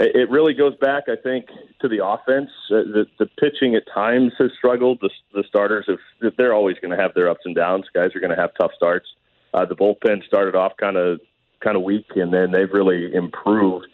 it 0.00 0.28
really 0.28 0.54
goes 0.54 0.74
back, 0.76 1.04
I 1.08 1.16
think, 1.16 1.46
to 1.80 1.88
the 1.88 2.04
offense. 2.04 2.50
Uh, 2.70 2.82
the, 2.82 3.06
the 3.18 3.26
pitching 3.38 3.76
at 3.76 3.84
times 3.92 4.32
has 4.38 4.50
struggled. 4.58 4.98
The, 5.00 5.10
the 5.32 5.44
starters 5.46 5.86
have 5.88 6.32
they're 6.36 6.54
always 6.54 6.76
going 6.80 6.96
to 6.96 7.00
have 7.00 7.14
their 7.14 7.30
ups 7.30 7.42
and 7.44 7.54
downs. 7.54 7.84
Guys 7.94 8.10
are 8.14 8.20
going 8.20 8.34
to 8.34 8.40
have 8.40 8.50
tough 8.60 8.72
starts. 8.76 9.06
Uh, 9.52 9.64
the 9.64 9.76
bullpen 9.76 10.24
started 10.26 10.56
off 10.56 10.72
kind 10.78 10.96
of 10.96 11.20
kind 11.62 11.76
of 11.76 11.82
weak, 11.82 12.06
and 12.16 12.32
then 12.32 12.50
they've 12.50 12.72
really 12.72 13.14
improved 13.14 13.86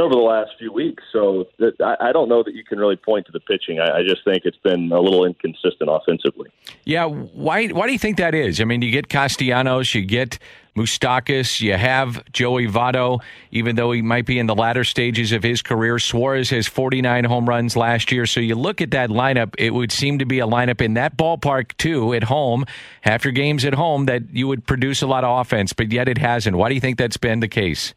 over 0.00 0.14
the 0.14 0.20
last 0.20 0.50
few 0.58 0.72
weeks. 0.72 1.02
So 1.12 1.46
that, 1.58 1.74
I, 1.80 2.08
I 2.08 2.12
don't 2.12 2.28
know 2.28 2.42
that 2.42 2.54
you 2.54 2.64
can 2.64 2.78
really 2.78 2.96
point 2.96 3.26
to 3.26 3.32
the 3.32 3.40
pitching. 3.40 3.80
I, 3.80 3.98
I 3.98 4.02
just 4.02 4.24
think 4.24 4.42
it's 4.44 4.56
been 4.58 4.90
a 4.92 5.00
little 5.00 5.24
inconsistent 5.24 5.90
offensively. 5.90 6.50
Yeah, 6.84 7.06
why 7.06 7.68
why 7.68 7.86
do 7.86 7.92
you 7.92 7.98
think 7.98 8.16
that 8.16 8.34
is? 8.34 8.60
I 8.60 8.64
mean, 8.64 8.82
you 8.82 8.90
get 8.90 9.08
Castellanos, 9.08 9.94
you 9.94 10.02
get 10.02 10.38
Moustakas, 10.76 11.60
you 11.60 11.74
have 11.74 12.24
Joey 12.32 12.66
Votto, 12.66 13.20
even 13.50 13.76
though 13.76 13.92
he 13.92 14.00
might 14.00 14.24
be 14.24 14.38
in 14.38 14.46
the 14.46 14.54
latter 14.54 14.84
stages 14.84 15.32
of 15.32 15.42
his 15.42 15.60
career. 15.60 15.98
Suarez 15.98 16.48
has 16.50 16.66
49 16.66 17.24
home 17.24 17.46
runs 17.46 17.76
last 17.76 18.10
year. 18.10 18.24
So 18.24 18.40
you 18.40 18.54
look 18.54 18.80
at 18.80 18.92
that 18.92 19.10
lineup, 19.10 19.54
it 19.58 19.74
would 19.74 19.92
seem 19.92 20.18
to 20.18 20.24
be 20.24 20.38
a 20.38 20.46
lineup 20.46 20.80
in 20.80 20.94
that 20.94 21.16
ballpark, 21.18 21.76
too, 21.76 22.14
at 22.14 22.24
home, 22.24 22.64
after 23.04 23.30
games 23.30 23.66
at 23.66 23.74
home, 23.74 24.06
that 24.06 24.22
you 24.32 24.48
would 24.48 24.66
produce 24.66 25.02
a 25.02 25.06
lot 25.06 25.24
of 25.24 25.40
offense, 25.40 25.74
but 25.74 25.92
yet 25.92 26.08
it 26.08 26.16
hasn't. 26.16 26.56
Why 26.56 26.68
do 26.70 26.74
you 26.74 26.80
think 26.80 26.96
that's 26.96 27.18
been 27.18 27.40
the 27.40 27.48
case? 27.48 27.92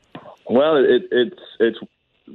Well, 0.50 0.78
it, 0.78 1.04
it's 1.12 1.42
it's 1.60 1.80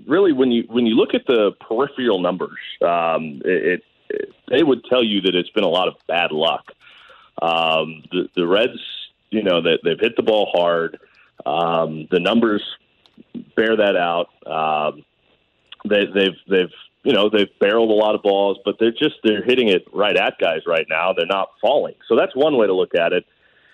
really 0.07 0.33
when 0.33 0.51
you 0.51 0.65
when 0.69 0.87
you 0.87 0.95
look 0.95 1.15
at 1.15 1.27
the 1.27 1.53
peripheral 1.61 2.21
numbers, 2.21 2.59
um, 2.83 3.41
it, 3.45 3.83
it 4.09 4.35
they 4.49 4.63
would 4.63 4.85
tell 4.85 5.05
you 5.05 5.21
that 5.23 5.35
it's 5.35 5.51
been 5.51 5.65
a 5.65 5.69
lot 5.69 5.89
of 5.89 5.95
bad 6.09 6.33
luck. 6.33 6.73
Um, 7.41 8.03
the, 8.11 8.29
the 8.35 8.47
Reds, 8.47 8.81
you 9.31 9.43
know, 9.43 9.63
that 9.63 9.79
they've 9.85 9.99
hit 9.99 10.17
the 10.17 10.23
ball 10.23 10.51
hard. 10.53 10.99
Um, 11.47 12.09
the 12.11 12.21
numbers 12.21 12.63
bear 13.57 13.77
that 13.77 13.97
out. 13.97 14.29
Um, 14.47 15.05
they, 15.89 16.07
they've 16.07 16.37
they've 16.49 16.73
you 17.05 17.13
know 17.13 17.31
they've 17.31 17.59
barreled 17.61 17.91
a 17.91 17.95
lot 17.95 18.15
of 18.15 18.23
balls, 18.23 18.59
but 18.65 18.77
they're 18.79 18.91
just 18.91 19.17
they're 19.25 19.45
hitting 19.45 19.69
it 19.69 19.87
right 19.93 20.17
at 20.17 20.39
guys 20.39 20.63
right 20.67 20.87
now. 20.89 21.13
They're 21.13 21.27
not 21.27 21.51
falling, 21.61 21.95
so 22.09 22.17
that's 22.17 22.35
one 22.35 22.57
way 22.57 22.67
to 22.67 22.75
look 22.75 22.95
at 22.95 23.13
it. 23.13 23.25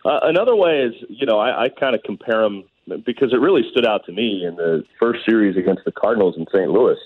Uh, 0.05 0.21
another 0.23 0.55
way 0.55 0.83
is 0.83 0.95
you 1.09 1.27
know 1.27 1.39
I, 1.39 1.65
I 1.65 1.69
kind 1.69 1.95
of 1.97 2.03
compare 2.03 2.43
them 2.43 2.65
because 3.05 3.33
it 3.33 3.41
really 3.41 3.63
stood 3.71 3.87
out 3.87 4.05
to 4.07 4.13
me 4.13 4.45
in 4.47 4.57
the 4.57 4.85
first 4.99 5.21
series 5.29 5.57
against 5.57 5.85
the 5.85 5.93
Cardinals 5.93 6.37
in 6.37 6.47
St. 6.53 6.71
Louis. 6.71 6.99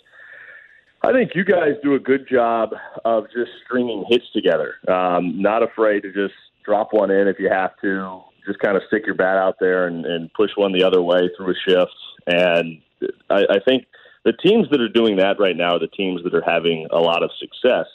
I 1.02 1.12
think 1.12 1.32
you 1.34 1.44
guys 1.44 1.74
do 1.82 1.94
a 1.94 1.98
good 1.98 2.28
job 2.28 2.74
of 3.04 3.24
just 3.32 3.50
stringing 3.64 4.04
hits 4.08 4.26
together. 4.34 4.74
Um, 4.86 5.40
not 5.40 5.62
afraid 5.62 6.02
to 6.02 6.12
just 6.12 6.34
drop 6.64 6.92
one 6.92 7.10
in 7.10 7.26
if 7.26 7.38
you 7.38 7.48
have 7.50 7.70
to. 7.80 8.20
Just 8.46 8.58
kind 8.60 8.76
of 8.76 8.82
stick 8.88 9.06
your 9.06 9.14
bat 9.14 9.36
out 9.36 9.56
there 9.60 9.86
and, 9.86 10.04
and 10.04 10.32
push 10.34 10.50
one 10.56 10.72
the 10.72 10.84
other 10.84 11.02
way 11.02 11.30
through 11.36 11.52
a 11.52 11.54
shift. 11.66 11.94
And 12.26 12.80
I, 13.30 13.44
I 13.50 13.58
think 13.66 13.86
the 14.24 14.32
teams 14.32 14.68
that 14.70 14.80
are 14.80 14.88
doing 14.88 15.16
that 15.16 15.38
right 15.38 15.56
now 15.56 15.76
are 15.76 15.78
the 15.78 15.88
teams 15.88 16.22
that 16.24 16.34
are 16.34 16.44
having 16.44 16.86
a 16.90 16.98
lot 16.98 17.22
of 17.22 17.30
success. 17.38 17.86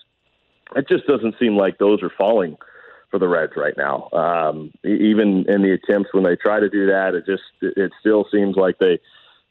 It 0.76 0.88
just 0.88 1.06
doesn't 1.06 1.36
seem 1.39 1.56
like 1.56 1.78
those 1.78 2.02
are 2.02 2.12
falling 2.17 2.58
for 3.15 3.19
the 3.19 3.28
Reds 3.30 3.54
right 3.56 3.78
now. 3.78 4.10
Um, 4.12 4.71
even 4.84 5.45
in 5.47 5.62
the 5.62 5.71
attempts 5.71 6.13
when 6.13 6.25
they 6.25 6.36
try 6.36 6.60
to 6.60 6.69
do 6.69 6.88
that, 6.88 7.13
it 7.15 7.25
just 7.25 7.43
it 7.62 7.93
still 8.01 8.28
seems 8.30 8.58
like 8.58 8.78
they 8.78 8.99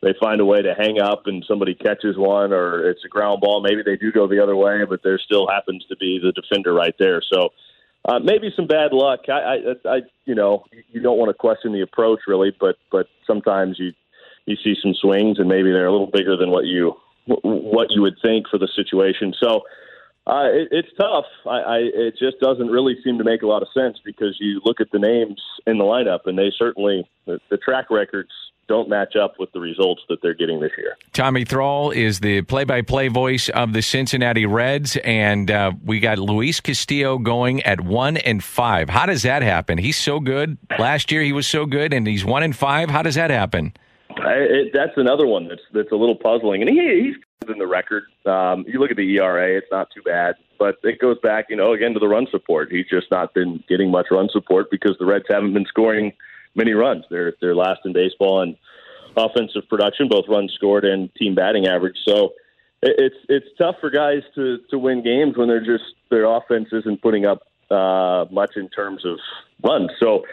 they 0.03 0.13
find 0.21 0.43
a 0.43 0.45
way 0.45 0.61
to 0.61 0.75
hang 0.77 1.01
up 1.01 1.23
and 1.25 1.43
somebody 1.49 1.75
catches 1.75 2.19
one 2.19 2.53
or 2.53 2.91
it's 2.91 3.07
a 3.07 3.09
ground 3.09 3.41
ball. 3.41 3.63
Maybe 3.63 3.81
they 3.83 3.97
do 3.97 4.13
go 4.13 4.29
the 4.29 4.43
other 4.43 4.55
way, 4.55 4.85
but 4.87 5.01
there 5.03 5.19
still 5.19 5.49
happens 5.49 5.83
to 5.89 5.97
be 5.97 6.21
the 6.23 6.33
defender 6.33 6.75
right 6.75 6.95
there. 6.99 7.23
So 7.33 7.55
uh, 8.05 8.19
maybe 8.19 8.53
some 8.55 8.67
bad 8.67 8.93
luck. 8.93 9.21
I, 9.31 9.33
I, 9.33 9.57
I, 9.89 10.01
you 10.27 10.35
know, 10.35 10.67
you 10.93 11.01
don't 11.01 11.17
want 11.17 11.31
to 11.31 11.35
question 11.35 11.73
the 11.73 11.81
approach 11.81 12.21
really, 12.27 12.55
but 12.61 12.77
but 12.93 13.07
sometimes 13.27 13.79
you 13.79 13.93
you 14.45 14.57
see 14.63 14.75
some 14.83 14.93
swings 14.93 15.39
and 15.39 15.49
maybe 15.49 15.73
they're 15.73 15.87
a 15.87 15.93
little 15.93 16.11
bigger 16.13 16.37
than 16.37 16.51
what 16.51 16.67
you 16.67 16.97
what 17.25 17.87
you 17.93 18.03
would 18.03 18.19
think 18.21 18.47
for 18.51 18.59
the 18.59 18.69
situation. 18.77 19.33
So 19.43 19.63
uh, 20.27 20.49
it, 20.53 20.69
it's 20.71 20.89
tough. 20.99 21.27
I, 21.47 21.59
I, 21.59 21.79
it 21.79 22.15
just 22.19 22.41
doesn't 22.41 22.69
really 22.69 22.97
seem 23.05 23.19
to 23.19 23.25
make 23.25 23.43
a 23.43 23.47
lot 23.47 23.63
of 23.63 23.69
sense 23.75 23.99
because 24.05 24.37
you 24.41 24.61
look 24.65 24.81
at 24.81 24.91
the 24.91 24.99
names 24.99 25.43
in 25.67 25.79
the 25.79 25.85
lineup, 25.85 26.21
and 26.27 26.39
they 26.39 26.51
certainly 26.57 27.09
the, 27.27 27.39
the 27.51 27.59
track 27.59 27.91
records 27.91 28.31
don't 28.67 28.89
match 28.89 29.15
up 29.15 29.35
with 29.39 29.53
the 29.53 29.61
results 29.61 30.01
that 30.09 30.23
they're 30.23 30.33
getting 30.33 30.61
this 30.61 30.73
year. 30.79 30.97
Tommy 31.13 31.45
Thrall 31.45 31.91
is 31.91 32.21
the 32.21 32.41
play-by-play 32.41 33.09
voice 33.09 33.51
of 33.51 33.75
the 33.75 33.83
Cincinnati 33.83 34.47
Reds, 34.47 34.97
and 35.05 35.51
uh, 35.51 35.73
we 35.85 36.01
got 36.01 36.19
Luis 36.19 36.61
Castillo 36.61 37.19
going 37.19 37.63
at 37.65 37.83
one 37.83 38.17
and 38.17 38.43
five. 38.43 38.89
How 38.89 39.05
does 39.05 39.23
that 39.25 39.43
happen? 39.43 39.77
He's 39.77 39.99
so 39.99 40.19
good. 40.19 40.57
Last 40.79 41.13
year 41.13 41.23
he 41.23 41.33
was 41.33 41.47
so 41.47 41.67
good, 41.67 41.93
and 41.93 42.07
he's 42.07 42.25
one 42.25 42.43
and 42.43 42.57
five. 42.57 42.89
How 42.89 43.03
does 43.03 43.17
that 43.17 43.29
happen? 43.31 43.75
I, 44.17 44.33
it, 44.33 44.71
that's 44.73 44.97
another 44.97 45.27
one 45.27 45.49
that's 45.49 45.63
that's 45.73 45.93
a 45.93 45.97
little 45.97 46.17
puzzling, 46.17 46.63
and 46.63 46.71
he, 46.71 47.03
he's 47.03 47.17
in 47.49 47.59
the 47.59 47.67
record. 47.67 48.05
Um, 48.27 48.65
you 48.67 48.79
look 48.79 48.91
at 48.91 48.97
the 48.97 49.17
ERA; 49.17 49.57
it's 49.57 49.71
not 49.71 49.89
too 49.95 50.03
bad, 50.03 50.37
but 50.59 50.77
it 50.83 50.99
goes 50.99 51.19
back, 51.23 51.47
you 51.49 51.57
know, 51.57 51.73
again 51.73 51.93
to 51.95 52.01
the 52.01 52.09
run 52.09 52.27
support. 52.31 52.71
He's 52.71 52.89
just 52.89 53.11
not 53.11 53.35
been 53.35 53.63
getting 53.69 53.91
much 53.91 54.07
run 54.11 54.29
support 54.33 54.71
because 54.71 54.97
the 54.99 55.07
Reds 55.07 55.27
haven't 55.29 55.55
been 55.55 55.67
scoring 55.67 56.13
many 56.55 56.73
runs. 56.73 57.05
They're 57.11 57.35
they're 57.41 57.55
last 57.55 57.81
in 57.85 57.93
baseball 57.93 58.43
in 58.43 58.57
offensive 59.17 59.69
production, 59.69 60.09
both 60.09 60.25
runs 60.29 60.53
scored 60.53 60.85
and 60.85 61.15
team 61.15 61.35
batting 61.35 61.67
average. 61.67 61.97
So 62.07 62.35
it's 62.83 63.17
it's 63.29 63.47
tough 63.59 63.77
for 63.81 63.91
guys 63.91 64.23
to 64.35 64.59
to 64.71 64.79
win 64.79 65.03
games 65.03 65.37
when 65.37 65.49
they're 65.49 65.65
just 65.65 65.85
their 66.11 66.25
offense 66.25 66.69
isn't 66.73 67.03
putting 67.03 67.25
up 67.27 67.43
uh, 67.71 68.27
much 68.31 68.57
in 68.57 68.69
terms 68.69 69.05
of 69.05 69.19
runs. 69.63 69.91
So 70.01 70.25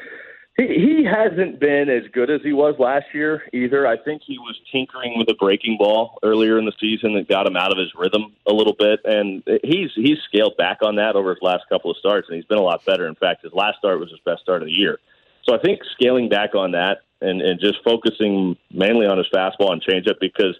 he, 0.58 0.64
he 0.64 1.06
hasn't 1.06 1.60
been 1.60 1.90
as 1.90 2.04
good 2.12 2.30
as 2.30 2.42
he 2.44 2.54
was 2.54 2.76
last 2.78 3.06
year 3.14 3.44
either. 3.54 3.88
I 3.88 3.98
think 3.98 4.22
he 4.26 4.38
was 4.38 4.60
tinkering 4.72 5.18
with 5.18 5.30
a 5.30 5.36
breaking 5.36 5.78
ball 5.78 6.20
earlier 6.24 6.60
in 6.60 6.66
the 6.66 6.74
season 6.80 7.14
that 7.16 7.28
got 7.28 7.48
him 7.48 7.56
out 7.56 7.72
of 7.72 7.78
his 7.78 7.92
rhythm 7.96 8.34
a 8.48 8.54
little 8.54 8.76
bit, 8.78 9.00
and 9.06 9.44
he's 9.64 9.92
he's 9.96 10.18
scaled 10.28 10.58
back 10.58 10.80
on 10.82 10.96
that 10.96 11.16
over 11.16 11.30
his 11.30 11.42
last 11.42 11.64
couple 11.70 11.92
of 11.92 11.98
starts, 11.98 12.28
and 12.28 12.36
he's 12.36 12.46
been 12.46 12.58
a 12.58 12.64
lot 12.64 12.84
better. 12.86 13.08
In 13.08 13.16
fact, 13.16 13.44
his 13.44 13.54
last 13.54 13.78
start 13.78 14.00
was 14.00 14.10
his 14.10 14.20
best 14.26 14.42
start 14.42 14.62
of 14.62 14.68
the 14.68 14.74
year. 14.74 15.00
So 15.44 15.56
I 15.56 15.60
think 15.60 15.82
scaling 15.94 16.30
back 16.30 16.54
on 16.54 16.72
that 16.72 17.00
and 17.22 17.42
and 17.42 17.60
just 17.60 17.84
focusing 17.84 18.58
mainly 18.72 19.06
on 19.08 19.18
his 19.18 19.28
fastball 19.34 19.72
and 19.72 19.82
changeup 19.84 20.20
because 20.20 20.56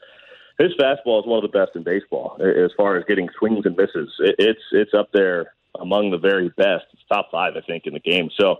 his 0.58 0.74
fastball 0.80 1.20
is 1.20 1.28
one 1.28 1.44
of 1.44 1.52
the 1.52 1.58
best 1.58 1.76
in 1.76 1.84
baseball 1.84 2.38
as 2.40 2.72
far 2.78 2.98
as 2.98 3.04
getting 3.06 3.30
swings 3.38 3.66
and 3.66 3.76
misses. 3.76 4.10
It's 4.20 4.62
it's 4.72 4.94
up 4.94 5.10
there 5.12 5.54
among 5.80 6.12
the 6.12 6.18
very 6.18 6.50
best. 6.50 6.86
It's 6.94 7.02
top 7.10 7.32
five, 7.32 7.56
I 7.56 7.62
think, 7.62 7.86
in 7.86 7.94
the 7.94 8.00
game. 8.00 8.30
So 8.40 8.58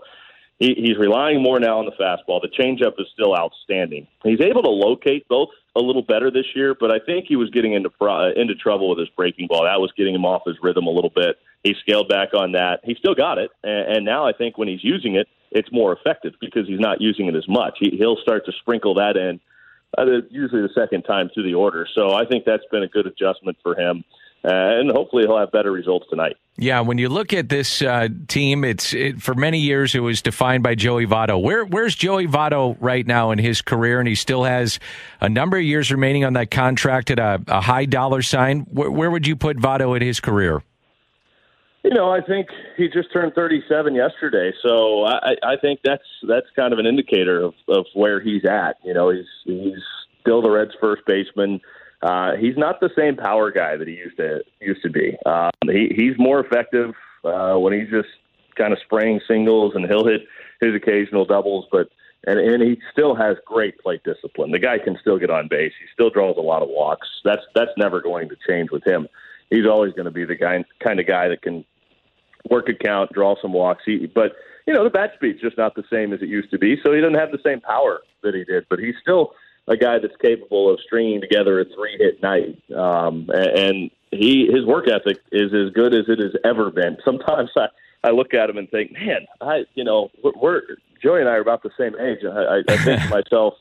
he, 0.62 0.74
he's 0.76 0.96
relying 0.96 1.42
more 1.42 1.58
now 1.58 1.80
on 1.80 1.86
the 1.86 1.92
fastball. 1.92 2.40
The 2.40 2.48
changeup 2.48 3.00
is 3.00 3.08
still 3.12 3.36
outstanding. 3.36 4.06
He's 4.22 4.40
able 4.40 4.62
to 4.62 4.70
locate 4.70 5.26
both 5.26 5.48
a 5.74 5.80
little 5.80 6.02
better 6.02 6.30
this 6.30 6.46
year, 6.54 6.76
but 6.78 6.92
I 6.92 7.04
think 7.04 7.24
he 7.26 7.34
was 7.34 7.50
getting 7.50 7.72
into 7.72 7.90
uh, 8.00 8.30
into 8.36 8.54
trouble 8.54 8.88
with 8.88 9.00
his 9.00 9.08
breaking 9.16 9.48
ball. 9.48 9.64
That 9.64 9.80
was 9.80 9.90
getting 9.96 10.14
him 10.14 10.24
off 10.24 10.42
his 10.46 10.56
rhythm 10.62 10.86
a 10.86 10.90
little 10.90 11.10
bit. 11.10 11.36
He 11.64 11.74
scaled 11.80 12.08
back 12.08 12.32
on 12.32 12.52
that. 12.52 12.80
He 12.84 12.94
still 12.94 13.14
got 13.14 13.38
it, 13.38 13.50
and, 13.64 13.96
and 13.96 14.04
now 14.04 14.24
I 14.24 14.32
think 14.32 14.56
when 14.56 14.68
he's 14.68 14.84
using 14.84 15.16
it, 15.16 15.26
it's 15.50 15.70
more 15.72 15.92
effective 15.92 16.34
because 16.40 16.68
he's 16.68 16.80
not 16.80 17.00
using 17.00 17.26
it 17.26 17.34
as 17.34 17.48
much. 17.48 17.78
He, 17.80 17.96
he'll 17.96 18.18
start 18.22 18.46
to 18.46 18.52
sprinkle 18.60 18.94
that 18.94 19.16
in, 19.16 19.40
uh, 19.98 20.22
usually 20.30 20.62
the 20.62 20.72
second 20.74 21.02
time 21.02 21.28
through 21.34 21.44
the 21.44 21.54
order. 21.54 21.88
So 21.92 22.14
I 22.14 22.24
think 22.24 22.44
that's 22.44 22.64
been 22.70 22.84
a 22.84 22.88
good 22.88 23.06
adjustment 23.06 23.58
for 23.64 23.78
him. 23.78 24.04
Uh, 24.44 24.50
and 24.50 24.90
hopefully 24.90 25.24
he'll 25.26 25.38
have 25.38 25.52
better 25.52 25.70
results 25.70 26.06
tonight. 26.10 26.36
Yeah, 26.58 26.80
when 26.80 26.98
you 26.98 27.08
look 27.08 27.32
at 27.32 27.48
this 27.48 27.80
uh, 27.80 28.08
team, 28.28 28.62
it's 28.62 28.92
it, 28.92 29.22
for 29.22 29.34
many 29.34 29.58
years 29.58 29.94
it 29.94 30.00
was 30.00 30.20
defined 30.20 30.62
by 30.62 30.74
Joey 30.74 31.06
Votto. 31.06 31.40
Where 31.40 31.64
where's 31.64 31.94
Joey 31.94 32.26
Votto 32.26 32.76
right 32.78 33.06
now 33.06 33.30
in 33.30 33.38
his 33.38 33.62
career? 33.62 33.98
And 33.98 34.06
he 34.06 34.14
still 34.14 34.44
has 34.44 34.78
a 35.20 35.30
number 35.30 35.56
of 35.56 35.62
years 35.62 35.90
remaining 35.90 36.24
on 36.24 36.34
that 36.34 36.50
contract 36.50 37.10
at 37.10 37.18
a, 37.18 37.42
a 37.48 37.62
high 37.62 37.86
dollar 37.86 38.20
sign. 38.20 38.60
Where, 38.70 38.90
where 38.90 39.10
would 39.10 39.26
you 39.26 39.34
put 39.34 39.56
Votto 39.56 39.96
in 39.96 40.02
his 40.02 40.20
career? 40.20 40.62
You 41.84 41.90
know, 41.90 42.10
I 42.10 42.20
think 42.20 42.48
he 42.76 42.86
just 42.86 43.12
turned 43.12 43.34
37 43.34 43.94
yesterday, 43.94 44.52
so 44.62 45.04
I, 45.04 45.34
I 45.42 45.56
think 45.60 45.80
that's 45.82 46.04
that's 46.28 46.46
kind 46.54 46.72
of 46.72 46.78
an 46.78 46.86
indicator 46.86 47.42
of, 47.42 47.54
of 47.66 47.86
where 47.94 48.20
he's 48.20 48.44
at. 48.44 48.76
You 48.84 48.92
know, 48.92 49.10
he's 49.10 49.26
he's 49.44 49.82
still 50.20 50.42
the 50.42 50.50
Reds' 50.50 50.72
first 50.80 51.02
baseman. 51.06 51.60
Uh, 52.02 52.34
he's 52.36 52.56
not 52.56 52.80
the 52.80 52.90
same 52.96 53.16
power 53.16 53.50
guy 53.52 53.76
that 53.76 53.86
he 53.86 53.94
used 53.94 54.16
to 54.16 54.42
used 54.60 54.82
to 54.82 54.90
be. 54.90 55.16
Um, 55.24 55.50
he, 55.70 55.92
he's 55.94 56.18
more 56.18 56.40
effective 56.40 56.94
uh, 57.24 57.54
when 57.54 57.72
he's 57.72 57.88
just 57.90 58.08
kind 58.56 58.72
of 58.72 58.78
spraying 58.80 59.20
singles, 59.28 59.74
and 59.74 59.86
he'll 59.86 60.06
hit 60.06 60.22
his 60.60 60.74
occasional 60.74 61.24
doubles. 61.24 61.66
But 61.70 61.88
and 62.26 62.40
and 62.40 62.62
he 62.62 62.80
still 62.92 63.14
has 63.14 63.36
great 63.46 63.78
plate 63.78 64.02
discipline. 64.04 64.50
The 64.50 64.58
guy 64.58 64.78
can 64.78 64.98
still 65.00 65.18
get 65.18 65.30
on 65.30 65.46
base. 65.48 65.72
He 65.78 65.86
still 65.92 66.10
draws 66.10 66.36
a 66.36 66.40
lot 66.40 66.62
of 66.62 66.68
walks. 66.68 67.08
That's 67.24 67.42
that's 67.54 67.72
never 67.76 68.00
going 68.00 68.28
to 68.30 68.36
change 68.48 68.70
with 68.70 68.84
him. 68.84 69.06
He's 69.50 69.66
always 69.66 69.92
going 69.92 70.06
to 70.06 70.10
be 70.10 70.24
the 70.24 70.34
guy 70.34 70.64
kind 70.80 70.98
of 70.98 71.06
guy 71.06 71.28
that 71.28 71.42
can 71.42 71.64
work 72.50 72.68
a 72.68 72.74
count, 72.74 73.12
draw 73.12 73.36
some 73.40 73.52
walks. 73.52 73.82
He, 73.86 74.06
but 74.06 74.32
you 74.66 74.74
know 74.74 74.82
the 74.82 74.90
bat 74.90 75.12
speed's 75.14 75.40
just 75.40 75.56
not 75.56 75.76
the 75.76 75.84
same 75.90 76.12
as 76.12 76.20
it 76.20 76.28
used 76.28 76.50
to 76.50 76.58
be. 76.58 76.76
So 76.82 76.92
he 76.92 77.00
doesn't 77.00 77.18
have 77.18 77.30
the 77.30 77.42
same 77.44 77.60
power 77.60 78.00
that 78.22 78.34
he 78.34 78.42
did. 78.44 78.66
But 78.68 78.80
he's 78.80 78.94
still 79.00 79.34
a 79.68 79.76
guy 79.76 79.98
that's 79.98 80.16
capable 80.20 80.72
of 80.72 80.80
stringing 80.84 81.20
together 81.20 81.60
a 81.60 81.64
three 81.64 81.96
hit 81.98 82.22
night. 82.22 82.60
Um, 82.74 83.30
and 83.32 83.90
he 84.10 84.48
his 84.52 84.64
work 84.64 84.86
ethic 84.88 85.18
is 85.30 85.52
as 85.54 85.72
good 85.72 85.94
as 85.94 86.04
it 86.08 86.18
has 86.18 86.32
ever 86.44 86.70
been. 86.70 86.98
Sometimes 87.04 87.50
I, 87.56 87.66
I 88.04 88.10
look 88.10 88.34
at 88.34 88.50
him 88.50 88.58
and 88.58 88.70
think, 88.70 88.92
man, 88.92 89.26
I 89.40 89.64
you 89.74 89.84
know 89.84 90.10
we're, 90.22 90.32
we're 90.40 90.62
Joey 91.02 91.20
and 91.20 91.28
I 91.28 91.34
are 91.34 91.40
about 91.40 91.62
the 91.62 91.70
same 91.78 91.94
age. 91.98 92.18
I, 92.24 92.28
I, 92.28 92.62
I 92.68 92.76
think 92.76 93.02
to 93.02 93.08
myself. 93.10 93.54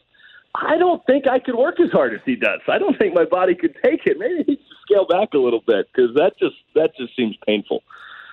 I 0.54 0.78
don't 0.78 1.04
think 1.06 1.28
I 1.30 1.40
could 1.40 1.56
work 1.56 1.80
as 1.80 1.92
hard 1.92 2.14
as 2.14 2.20
he 2.26 2.36
does. 2.36 2.60
I 2.68 2.78
don't 2.78 2.98
think 2.98 3.14
my 3.14 3.24
body 3.24 3.56
could 3.56 3.74
take 3.82 4.06
it. 4.06 4.18
Maybe 4.20 4.44
he 4.46 4.56
should 4.58 4.78
scale 4.86 5.08
back 5.08 5.34
a 5.34 5.38
little 5.38 5.62
bit 5.66 5.88
because 5.94 6.14
that 6.16 6.34
just 6.38 6.56
that 6.76 6.92
just 6.98 7.16
seems 7.16 7.38
painful. 7.48 7.84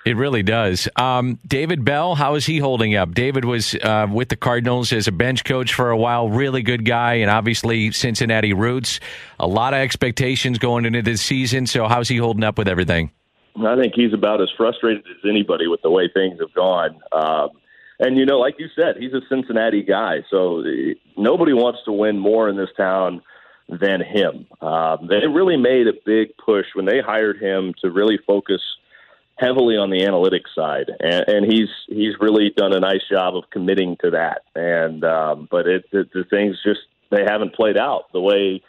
It 0.08 0.16
really 0.16 0.42
does. 0.42 0.88
Um, 0.96 1.38
David 1.46 1.84
Bell, 1.84 2.14
how 2.14 2.34
is 2.34 2.46
he 2.46 2.56
holding 2.56 2.94
up? 2.94 3.12
David 3.12 3.44
was 3.44 3.74
uh, 3.74 4.06
with 4.10 4.30
the 4.30 4.36
Cardinals 4.36 4.90
as 4.90 5.06
a 5.06 5.12
bench 5.12 5.44
coach 5.44 5.74
for 5.74 5.90
a 5.90 5.98
while. 5.98 6.30
Really 6.30 6.62
good 6.62 6.86
guy, 6.86 7.16
and 7.16 7.30
obviously 7.30 7.92
Cincinnati 7.92 8.54
roots. 8.54 9.00
A 9.38 9.46
lot 9.46 9.74
of 9.74 9.80
expectations 9.80 10.56
going 10.56 10.86
into 10.86 11.02
this 11.02 11.20
season. 11.20 11.66
So, 11.66 11.86
how's 11.88 12.08
he 12.08 12.16
holding 12.16 12.42
up 12.42 12.56
with 12.56 12.68
everything? 12.68 13.10
I 13.62 13.76
think 13.76 13.92
he's 13.94 14.14
about 14.14 14.40
as 14.40 14.48
frustrated 14.56 15.04
as 15.04 15.28
anybody 15.28 15.68
with 15.68 15.82
the 15.82 15.90
way 15.90 16.08
things 16.08 16.40
have 16.40 16.54
gone. 16.54 16.98
Um, 17.12 17.50
and 17.98 18.16
you 18.16 18.24
know, 18.24 18.38
like 18.38 18.54
you 18.58 18.68
said, 18.74 18.96
he's 18.98 19.12
a 19.12 19.20
Cincinnati 19.28 19.82
guy, 19.82 20.24
so 20.30 20.64
nobody 21.18 21.52
wants 21.52 21.80
to 21.84 21.92
win 21.92 22.18
more 22.18 22.48
in 22.48 22.56
this 22.56 22.70
town 22.78 23.20
than 23.68 24.00
him. 24.00 24.46
Um, 24.66 25.06
they 25.06 25.26
really 25.26 25.58
made 25.58 25.86
a 25.86 25.92
big 26.06 26.28
push 26.42 26.64
when 26.72 26.86
they 26.86 27.00
hired 27.04 27.42
him 27.42 27.74
to 27.82 27.90
really 27.90 28.18
focus 28.26 28.62
heavily 29.38 29.76
on 29.76 29.90
the 29.90 30.00
analytics 30.00 30.54
side, 30.54 30.90
and, 31.00 31.24
and 31.28 31.52
he's 31.52 31.68
he's 31.88 32.14
really 32.20 32.50
done 32.56 32.72
a 32.72 32.80
nice 32.80 33.02
job 33.10 33.36
of 33.36 33.44
committing 33.50 33.96
to 34.02 34.10
that. 34.10 34.42
And 34.54 35.04
um, 35.04 35.48
but 35.50 35.66
it 35.66 35.84
the, 35.92 36.08
the 36.12 36.24
things 36.24 36.56
just 36.64 36.80
they 37.10 37.24
haven't 37.26 37.54
played 37.54 37.78
out 37.78 38.12
the 38.12 38.20
way 38.20 38.62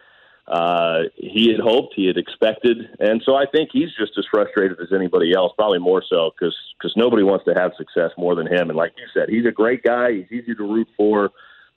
uh, 0.47 1.03
he 1.15 1.51
had 1.51 1.59
hoped, 1.59 1.93
he 1.95 2.07
had 2.07 2.17
expected, 2.17 2.77
and 2.99 3.21
so 3.25 3.35
I 3.35 3.45
think 3.51 3.69
he's 3.73 3.89
just 3.97 4.17
as 4.17 4.25
frustrated 4.31 4.79
as 4.79 4.93
anybody 4.93 5.33
else, 5.33 5.53
probably 5.55 5.79
more 5.79 6.03
so 6.07 6.31
because 6.33 6.55
because 6.77 6.93
nobody 6.95 7.23
wants 7.23 7.45
to 7.45 7.53
have 7.53 7.71
success 7.77 8.11
more 8.17 8.35
than 8.35 8.47
him. 8.47 8.69
And 8.69 8.77
like 8.77 8.93
you 8.97 9.05
said, 9.13 9.29
he's 9.29 9.45
a 9.45 9.51
great 9.51 9.83
guy. 9.83 10.13
He's 10.13 10.43
easy 10.43 10.55
to 10.55 10.63
root 10.63 10.87
for. 10.95 11.31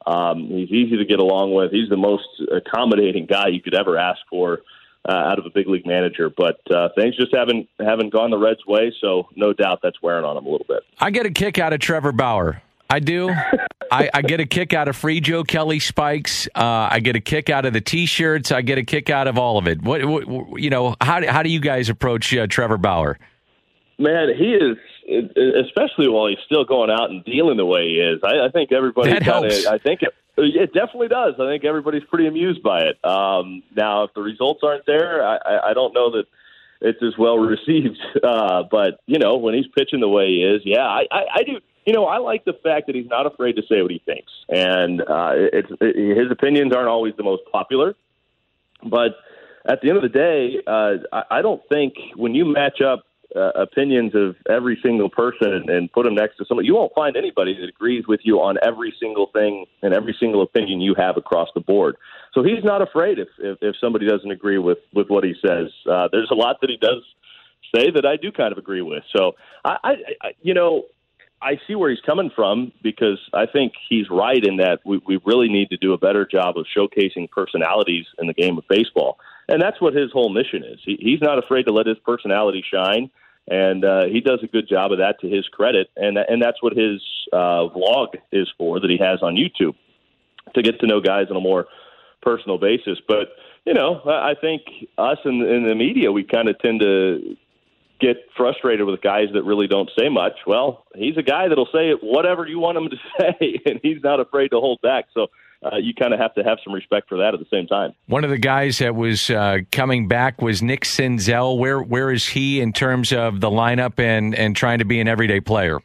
Um, 0.07 0.49
he's 0.49 0.71
easy 0.71 0.97
to 0.97 1.05
get 1.05 1.21
along 1.21 1.55
with. 1.55 1.71
He's 1.71 1.89
the 1.89 1.97
most 1.97 2.27
accommodating 2.51 3.27
guy 3.27 3.49
you 3.49 3.63
could 3.63 3.75
ever 3.75 3.97
ask 3.97 4.21
for 4.29 4.61
uh, 5.09 5.13
out 5.13 5.39
of 5.39 5.47
a 5.47 5.51
big 5.51 5.69
league 5.69 5.87
manager. 5.87 6.31
But 6.31 6.61
uh, 6.71 6.89
things 6.95 7.17
just 7.17 7.35
haven't 7.35 7.69
haven't 7.79 8.13
gone 8.13 8.31
the 8.31 8.39
Reds' 8.39 8.65
way, 8.67 8.93
so 9.01 9.29
no 9.37 9.53
doubt 9.53 9.81
that's 9.83 10.01
wearing 10.03 10.25
on 10.25 10.37
him 10.37 10.47
a 10.47 10.49
little 10.49 10.67
bit. 10.69 10.83
I 10.99 11.11
get 11.11 11.27
a 11.27 11.31
kick 11.31 11.59
out 11.59 11.73
of 11.73 11.81
Trevor 11.81 12.13
Bauer. 12.13 12.63
I 12.89 13.01
do. 13.01 13.31
I, 13.91 14.11
I, 14.15 14.23
get 14.23 14.41
a 14.41 14.47
kick 14.47 14.73
out 14.73 14.89
of 14.89 14.97
free 14.97 15.21
Joe 15.21 15.45
Kelly 15.45 15.79
spikes. 15.79 16.47
Uh, 16.55 16.89
I 16.91 17.01
get 17.01 17.15
a 17.15 17.21
kick 17.21 17.51
out 17.51 17.67
of 17.67 17.75
the 17.75 17.81
T-shirts. 17.81 18.53
I 18.53 18.63
get 18.63 18.79
a 18.79 18.85
kick 18.85 19.11
out 19.11 19.29
of 19.29 19.37
all 19.37 19.59
of 19.59 19.67
it. 19.67 19.83
What, 19.83 20.05
what 20.05 20.61
you 20.61 20.71
know? 20.71 20.97
How 21.01 21.27
how 21.27 21.43
do 21.43 21.51
you 21.51 21.61
guys 21.61 21.89
approach 21.89 22.35
uh, 22.35 22.47
Trevor 22.47 22.79
Bauer? 22.79 23.19
Man, 23.99 24.29
he 24.37 24.55
is 24.55 24.77
especially 25.09 26.09
while 26.09 26.29
he's 26.29 26.39
still 26.47 26.65
going 26.65 26.91
out 26.91 27.11
and 27.11 27.25
dealing 27.25 27.57
the 27.57 27.67
way 27.67 27.89
he 27.89 27.95
is. 27.97 28.21
I, 28.23 28.47
I 28.47 28.51
think 28.51 28.73
everybody. 28.73 29.11
Kinda, 29.13 29.25
helps. 29.25 29.67
I 29.67 29.79
think 29.79 30.01
it, 30.37 30.57
it 30.57 30.73
definitely 30.73 31.09
does. 31.09 31.35
I 31.39 31.47
think 31.47 31.65
everybody's 31.65 32.05
pretty 32.05 32.27
amused 32.27 32.63
by 32.63 32.83
it. 32.83 33.05
Um, 33.05 33.63
now, 33.77 34.05
if 34.05 34.15
the 34.15 34.23
results 34.23 34.61
aren't 34.63 34.87
there, 34.87 35.27
I, 35.27 35.71
I 35.71 35.75
don't 35.75 35.95
know 35.95 36.11
that 36.13 36.25
it's 36.81 37.03
as 37.03 37.17
well 37.19 37.39
received. 37.39 37.99
Uh, 38.23 38.65
but 38.71 39.01
you 39.07 39.19
know, 39.19 39.37
when 39.37 39.55
he's 39.55 39.67
pitching 39.77 40.01
the 40.01 40.09
way 40.09 40.29
he 40.29 40.43
is, 40.43 40.63
yeah, 40.65 40.87
I, 40.87 41.07
I, 41.11 41.25
I 41.35 41.43
do. 41.45 41.61
You 41.87 41.93
know, 41.93 42.07
I 42.07 42.19
like 42.19 42.45
the 42.45 42.53
fact 42.53 42.87
that 42.87 42.95
he's 42.95 43.09
not 43.09 43.27
afraid 43.27 43.57
to 43.57 43.63
say 43.69 43.83
what 43.83 43.91
he 43.91 44.01
thinks, 44.07 44.31
and 44.49 45.01
uh, 45.01 45.33
it's 45.35 45.69
it, 45.81 46.17
his 46.17 46.31
opinions 46.31 46.73
aren't 46.73 46.89
always 46.89 47.15
the 47.17 47.25
most 47.25 47.43
popular, 47.51 47.97
but 48.85 49.17
at 49.65 49.81
the 49.81 49.89
end 49.89 49.97
of 49.97 50.03
the 50.03 50.09
day, 50.09 50.61
uh, 50.65 50.99
I, 51.13 51.39
I 51.39 51.43
don't 51.43 51.61
think 51.69 51.95
when 52.15 52.37
you 52.37 52.45
match 52.45 52.81
up 52.81 53.05
uh, 53.37 53.51
opinions 53.55 54.13
of 54.15 54.37
every 54.49 54.79
single 54.83 55.09
person 55.09 55.53
and, 55.53 55.71
and 55.71 55.93
put 55.93 56.05
them 56.05 56.15
next 56.15 56.37
to 56.37 56.45
somebody, 56.47 56.67
you 56.67 56.75
won't 56.75 56.93
find 56.95 57.17
anybody 57.17 57.55
that 57.61 57.69
agrees 57.69 58.05
with 58.07 58.21
you 58.25 58.41
on 58.41 58.57
every 58.65 58.95
single 59.01 59.29
thing 59.33 59.67
and 59.83 59.95
every 59.95 60.15
single 60.19 60.43
opinion 60.43 60.81
you 60.81 60.95
have 60.97 61.17
across 61.17 61.49
the 61.55 61.61
board. 61.61 61.97
So 62.35 62.43
he's 62.43 62.65
not 62.65 62.83
afraid 62.83 63.19
if 63.19 63.29
if, 63.39 63.59
if 63.61 63.75
somebody 63.81 64.07
doesn't 64.07 64.31
agree 64.31 64.59
with 64.59 64.79
with 64.95 65.09
what 65.09 65.25
he 65.25 65.35
says. 65.47 65.69
Uh, 65.91 66.09
there's 66.13 66.31
a 66.31 66.35
lot 66.35 66.61
that 66.61 66.71
he 66.71 66.77
does 66.77 67.03
say 67.75 67.91
that 67.91 68.05
I 68.05 68.17
do 68.17 68.33
kind 68.33 68.53
of 68.53 68.59
agree 68.59 68.83
with. 68.83 69.03
So 69.17 69.33
I, 69.65 69.77
I, 69.83 69.91
I 70.23 70.31
you 70.43 70.55
know. 70.55 70.85
I 71.43 71.61
see 71.67 71.75
where 71.75 71.91
he's 71.91 72.01
coming 72.01 72.31
from 72.35 72.73
because 72.83 73.19
I 73.35 73.47
think 73.47 73.73
he's 73.89 74.09
right 74.11 74.43
in 74.43 74.57
that 74.59 74.81
we, 74.85 75.01
we 75.07 75.21
really 75.25 75.49
need 75.49 75.71
to 75.71 75.77
do 75.77 75.93
a 75.93 75.99
better 75.99 76.25
job 76.25 76.57
of 76.57 76.67
showcasing 76.77 77.31
personalities 77.31 78.07
in 78.19 78.27
the 78.27 78.35
game 78.35 78.57
of 78.59 78.65
baseball. 78.69 79.19
And 79.49 79.61
that's 79.61 79.81
what 79.81 79.95
his 79.95 80.13
whole 80.13 80.31
mission 80.31 80.63
is. 80.65 80.79
He, 80.85 80.97
he's 81.01 81.21
not 81.21 81.39
afraid 81.39 81.65
to 81.65 81.73
let 81.73 81.87
his 81.87 81.99
personality 82.05 82.65
shine 82.73 83.11
and 83.49 83.85
uh, 83.85 84.05
he 84.07 84.21
does 84.21 84.41
a 84.43 84.47
good 84.47 84.69
job 84.69 84.93
of 84.93 84.99
that 84.99 85.21
to 85.21 85.29
his 85.29 85.47
credit, 85.49 85.91
and 85.97 86.17
and 86.17 86.41
that's 86.41 86.63
what 86.63 86.75
his 86.77 87.03
uh, 87.33 87.69
vlog 87.69 88.15
is 88.31 88.49
for 88.57 88.79
that 88.81 88.89
he 88.89 88.99
has 88.99 89.23
on 89.23 89.35
YouTube 89.35 89.75
to 90.55 90.63
get 90.63 90.79
to 90.81 90.87
know 90.87 91.01
guys 91.01 91.27
on 91.31 91.37
a 91.37 91.41
more 91.41 91.67
personal 92.21 92.59
basis. 92.59 92.99
But 93.07 93.31
you 93.67 93.75
know, 93.75 94.01
I 94.07 94.35
think 94.41 94.63
us 94.97 95.19
in, 95.25 95.43
in 95.43 95.65
the 95.65 95.75
media 95.75 96.13
we 96.13 96.23
kind 96.23 96.49
of 96.49 96.59
tend 96.61 96.81
to 96.81 97.37
get 98.03 98.17
frustrated 98.37 98.87
with 98.87 99.01
guys 99.01 99.29
that 99.33 99.45
really 99.45 99.69
don't 99.69 99.91
say 99.99 100.09
much. 100.09 100.35
Well, 100.47 100.85
he's 100.95 101.17
a 101.17 101.23
guy 101.23 101.49
that'll 101.49 101.69
say 101.73 101.93
whatever 102.03 102.47
you 102.47 102.59
want 102.59 102.77
him 102.77 102.91
to 102.91 102.97
say, 103.21 103.61
and 103.65 103.81
he's 103.83 104.03
not 104.03 104.21
afraid 104.21 104.49
to 104.49 104.61
hold 104.61 104.81
back. 104.83 105.07
So 105.15 105.29
uh, 105.65 105.77
you 105.77 105.95
kind 105.95 106.13
of 106.13 106.19
have 106.19 106.35
to 106.35 106.43
have 106.43 106.59
some 106.65 106.73
respect 106.73 107.09
for 107.09 107.19
that 107.19 107.35
at 107.35 107.41
the 107.41 107.47
same 107.51 107.67
time. 107.67 107.95
One 108.07 108.25
of 108.25 108.31
the 108.31 108.39
guys 108.39 108.79
that 108.79 108.95
was 108.95 109.31
uh, 109.31 109.59
coming 109.71 110.09
back 110.09 110.43
was 110.43 110.63
Nick 110.63 110.83
Senzel. 110.83 111.57
Where 111.57 111.81
where 111.81 112.11
is 112.11 112.27
he 112.27 112.61
in 112.61 112.73
terms 112.73 113.13
of 113.13 113.41
the 113.41 113.51
lineup 113.51 113.99
and 113.99 114.35
and 114.35 114.57
trying 114.57 114.81
to 114.81 114.85
be 114.85 115.01
an 115.01 115.09
everyday 115.09 115.41
player? 115.41 115.81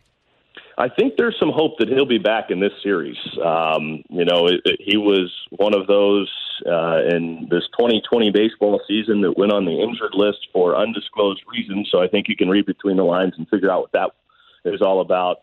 I 0.80 0.90
think 0.90 1.14
there's 1.18 1.36
some 1.40 1.52
hope 1.52 1.80
that 1.80 1.90
he'll 1.90 2.06
be 2.06 2.20
back 2.20 2.52
in 2.52 2.60
this 2.60 2.74
series. 2.84 3.18
Um, 3.44 4.04
you 4.10 4.26
know, 4.26 4.46
it, 4.46 4.62
it, 4.64 4.80
he 4.80 4.96
was 4.96 5.34
one 5.50 5.74
of 5.74 5.88
those 5.88 6.32
uh, 6.66 7.02
in 7.10 7.48
this 7.50 7.64
2020 7.78 8.32
baseball 8.32 8.82
season 8.88 9.22
that 9.22 9.38
went 9.38 9.52
on 9.52 9.66
the 9.66 9.80
injured 9.80 10.14
list 10.14 10.48
for 10.54 10.76
undisclosed 10.76 11.42
reasons. 11.52 11.90
So 11.92 12.02
I 12.02 12.08
think 12.08 12.28
you 12.28 12.36
can 12.36 12.50
read 12.50 12.66
between 12.66 12.98
the 12.98 13.04
lines 13.04 13.34
and 13.38 13.48
figure 13.50 13.72
out 13.72 13.82
what 13.82 13.92
that 13.94 14.12
is 14.66 14.82
all 14.82 15.02
about. 15.02 15.38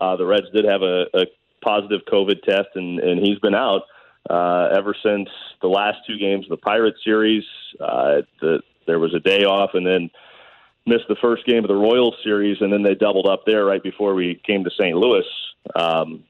Uh, 0.00 0.16
the 0.16 0.26
Reds 0.26 0.46
did 0.54 0.64
have 0.64 0.82
a, 0.82 1.06
a 1.14 1.26
positive 1.62 2.00
COVID 2.10 2.42
test, 2.42 2.68
and, 2.74 3.00
and 3.00 3.24
he's 3.24 3.38
been 3.38 3.54
out 3.54 3.82
uh, 4.28 4.68
ever 4.76 4.94
since 5.02 5.28
the 5.60 5.68
last 5.68 5.98
two 6.06 6.18
games 6.18 6.44
of 6.46 6.50
the 6.50 6.56
Pirate 6.56 6.94
series. 7.04 7.44
Uh, 7.80 8.22
the, 8.40 8.60
there 8.86 8.98
was 8.98 9.14
a 9.14 9.20
day 9.20 9.44
off, 9.44 9.70
and 9.74 9.86
then 9.86 10.10
missed 10.86 11.08
the 11.08 11.16
first 11.20 11.44
game 11.46 11.64
of 11.64 11.68
the 11.68 11.74
Royals 11.74 12.16
series, 12.24 12.58
and 12.60 12.72
then 12.72 12.82
they 12.82 12.94
doubled 12.94 13.26
up 13.26 13.44
there 13.46 13.64
right 13.64 13.82
before 13.82 14.14
we 14.14 14.40
came 14.46 14.64
to 14.64 14.70
St. 14.70 14.96
Louis 14.96 15.24
um, 15.74 16.24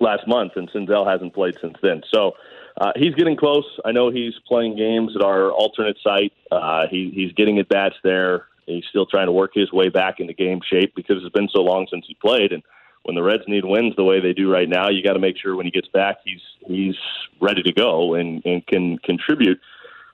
last 0.00 0.26
month, 0.26 0.52
and 0.56 0.70
Senzel 0.70 1.10
hasn't 1.10 1.34
played 1.34 1.56
since 1.60 1.76
then. 1.82 2.02
So 2.12 2.32
uh, 2.76 2.92
he's 2.96 3.14
getting 3.14 3.36
close. 3.36 3.64
I 3.84 3.92
know 3.92 4.10
he's 4.10 4.34
playing 4.46 4.76
games 4.76 5.12
at 5.16 5.22
our 5.22 5.50
alternate 5.50 5.96
site. 6.02 6.32
Uh, 6.50 6.86
he, 6.90 7.10
he's 7.14 7.32
getting 7.32 7.58
at 7.58 7.68
bats 7.68 7.96
there. 8.02 8.46
He's 8.66 8.84
still 8.88 9.06
trying 9.06 9.26
to 9.26 9.32
work 9.32 9.52
his 9.54 9.72
way 9.72 9.88
back 9.88 10.20
into 10.20 10.32
game 10.32 10.60
shape 10.70 10.94
because 10.94 11.16
it's 11.22 11.34
been 11.34 11.48
so 11.52 11.62
long 11.62 11.86
since 11.90 12.04
he 12.06 12.14
played, 12.14 12.52
and 12.52 12.62
when 13.02 13.14
the 13.14 13.22
Reds 13.22 13.44
need 13.46 13.64
wins 13.64 13.96
the 13.96 14.04
way 14.04 14.20
they 14.20 14.32
do 14.32 14.50
right 14.50 14.68
now, 14.68 14.88
you 14.88 15.02
got 15.02 15.14
to 15.14 15.18
make 15.18 15.36
sure 15.38 15.56
when 15.56 15.66
he 15.66 15.72
gets 15.72 15.88
back, 15.88 16.18
he's 16.24 16.42
he's 16.66 16.96
ready 17.40 17.62
to 17.62 17.72
go 17.72 18.14
and, 18.14 18.44
and 18.44 18.66
can 18.66 18.98
contribute. 18.98 19.58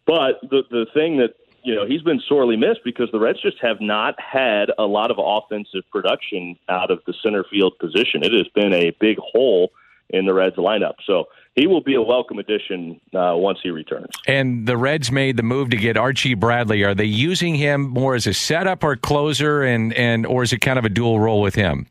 But 0.06 0.40
the 0.42 0.62
the 0.70 0.86
thing 0.94 1.18
that 1.18 1.34
you 1.64 1.74
know 1.74 1.84
he's 1.84 2.02
been 2.02 2.22
sorely 2.28 2.56
missed 2.56 2.80
because 2.84 3.10
the 3.10 3.18
Reds 3.18 3.42
just 3.42 3.58
have 3.60 3.80
not 3.80 4.14
had 4.20 4.70
a 4.78 4.84
lot 4.84 5.10
of 5.10 5.18
offensive 5.18 5.82
production 5.90 6.56
out 6.68 6.90
of 6.90 7.00
the 7.06 7.14
center 7.22 7.44
field 7.50 7.78
position. 7.78 8.22
It 8.22 8.32
has 8.32 8.48
been 8.54 8.72
a 8.72 8.96
big 9.00 9.18
hole 9.18 9.72
in 10.10 10.26
the 10.26 10.34
Reds 10.34 10.56
lineup. 10.56 10.94
So 11.04 11.26
he 11.56 11.66
will 11.66 11.80
be 11.80 11.94
a 11.94 12.02
welcome 12.02 12.38
addition 12.38 13.00
uh, 13.14 13.32
once 13.34 13.58
he 13.62 13.70
returns. 13.70 14.10
And 14.26 14.66
the 14.66 14.76
Reds 14.76 15.10
made 15.10 15.36
the 15.36 15.42
move 15.42 15.70
to 15.70 15.76
get 15.76 15.96
Archie 15.96 16.34
Bradley. 16.34 16.84
Are 16.84 16.94
they 16.94 17.04
using 17.04 17.56
him 17.56 17.88
more 17.88 18.14
as 18.14 18.26
a 18.26 18.34
setup 18.34 18.84
or 18.84 18.94
closer, 18.94 19.62
and 19.62 19.92
and 19.94 20.26
or 20.26 20.42
is 20.42 20.52
it 20.52 20.58
kind 20.58 20.78
of 20.78 20.84
a 20.84 20.90
dual 20.90 21.18
role 21.18 21.40
with 21.40 21.56
him? 21.56 21.88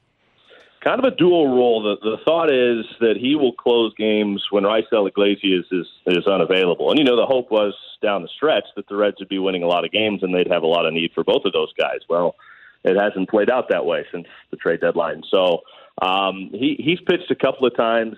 kind 0.86 1.04
of 1.04 1.12
a 1.12 1.16
dual 1.16 1.48
role. 1.48 1.82
The, 1.82 1.96
the 2.02 2.18
thought 2.24 2.54
is 2.54 2.86
that 3.00 3.18
he 3.20 3.36
will 3.36 3.54
close 3.54 3.94
games 3.96 4.46
when 4.52 4.64
Raisel 4.64 5.08
Iglesias 5.08 5.66
is, 5.72 5.88
is 6.06 6.28
unavailable. 6.28 6.92
And, 6.92 7.00
you 7.00 7.04
know, 7.04 7.16
the 7.16 7.26
hope 7.26 7.50
was 7.50 7.74
down 8.04 8.22
the 8.22 8.30
stretch 8.36 8.66
that 8.76 8.88
the 8.88 8.96
Reds 8.96 9.18
would 9.20 9.28
be 9.28 9.40
winning 9.40 9.64
a 9.64 9.68
lot 9.68 9.84
of 9.84 9.92
games 9.92 10.22
and 10.22 10.34
they'd 10.34 10.52
have 10.52 10.62
a 10.62 10.68
lot 10.68 10.86
of 10.86 10.94
need 10.94 11.12
for 11.16 11.24
both 11.24 11.44
of 11.44 11.54
those 11.54 11.74
guys. 11.74 12.02
Well, 12.08 12.36
it 12.84 12.96
hasn't 12.96 13.30
played 13.30 13.50
out 13.50 13.70
that 13.70 13.86
way 13.86 14.06
since 14.12 14.28
the 14.52 14.58
trade 14.58 14.80
deadline. 14.80 15.24
So 15.32 15.62
um, 16.04 16.52
he, 16.54 16.76
he's 16.78 17.00
pitched 17.02 17.32
a 17.32 17.36
couple 17.36 17.66
of 17.66 17.76
times, 17.76 18.16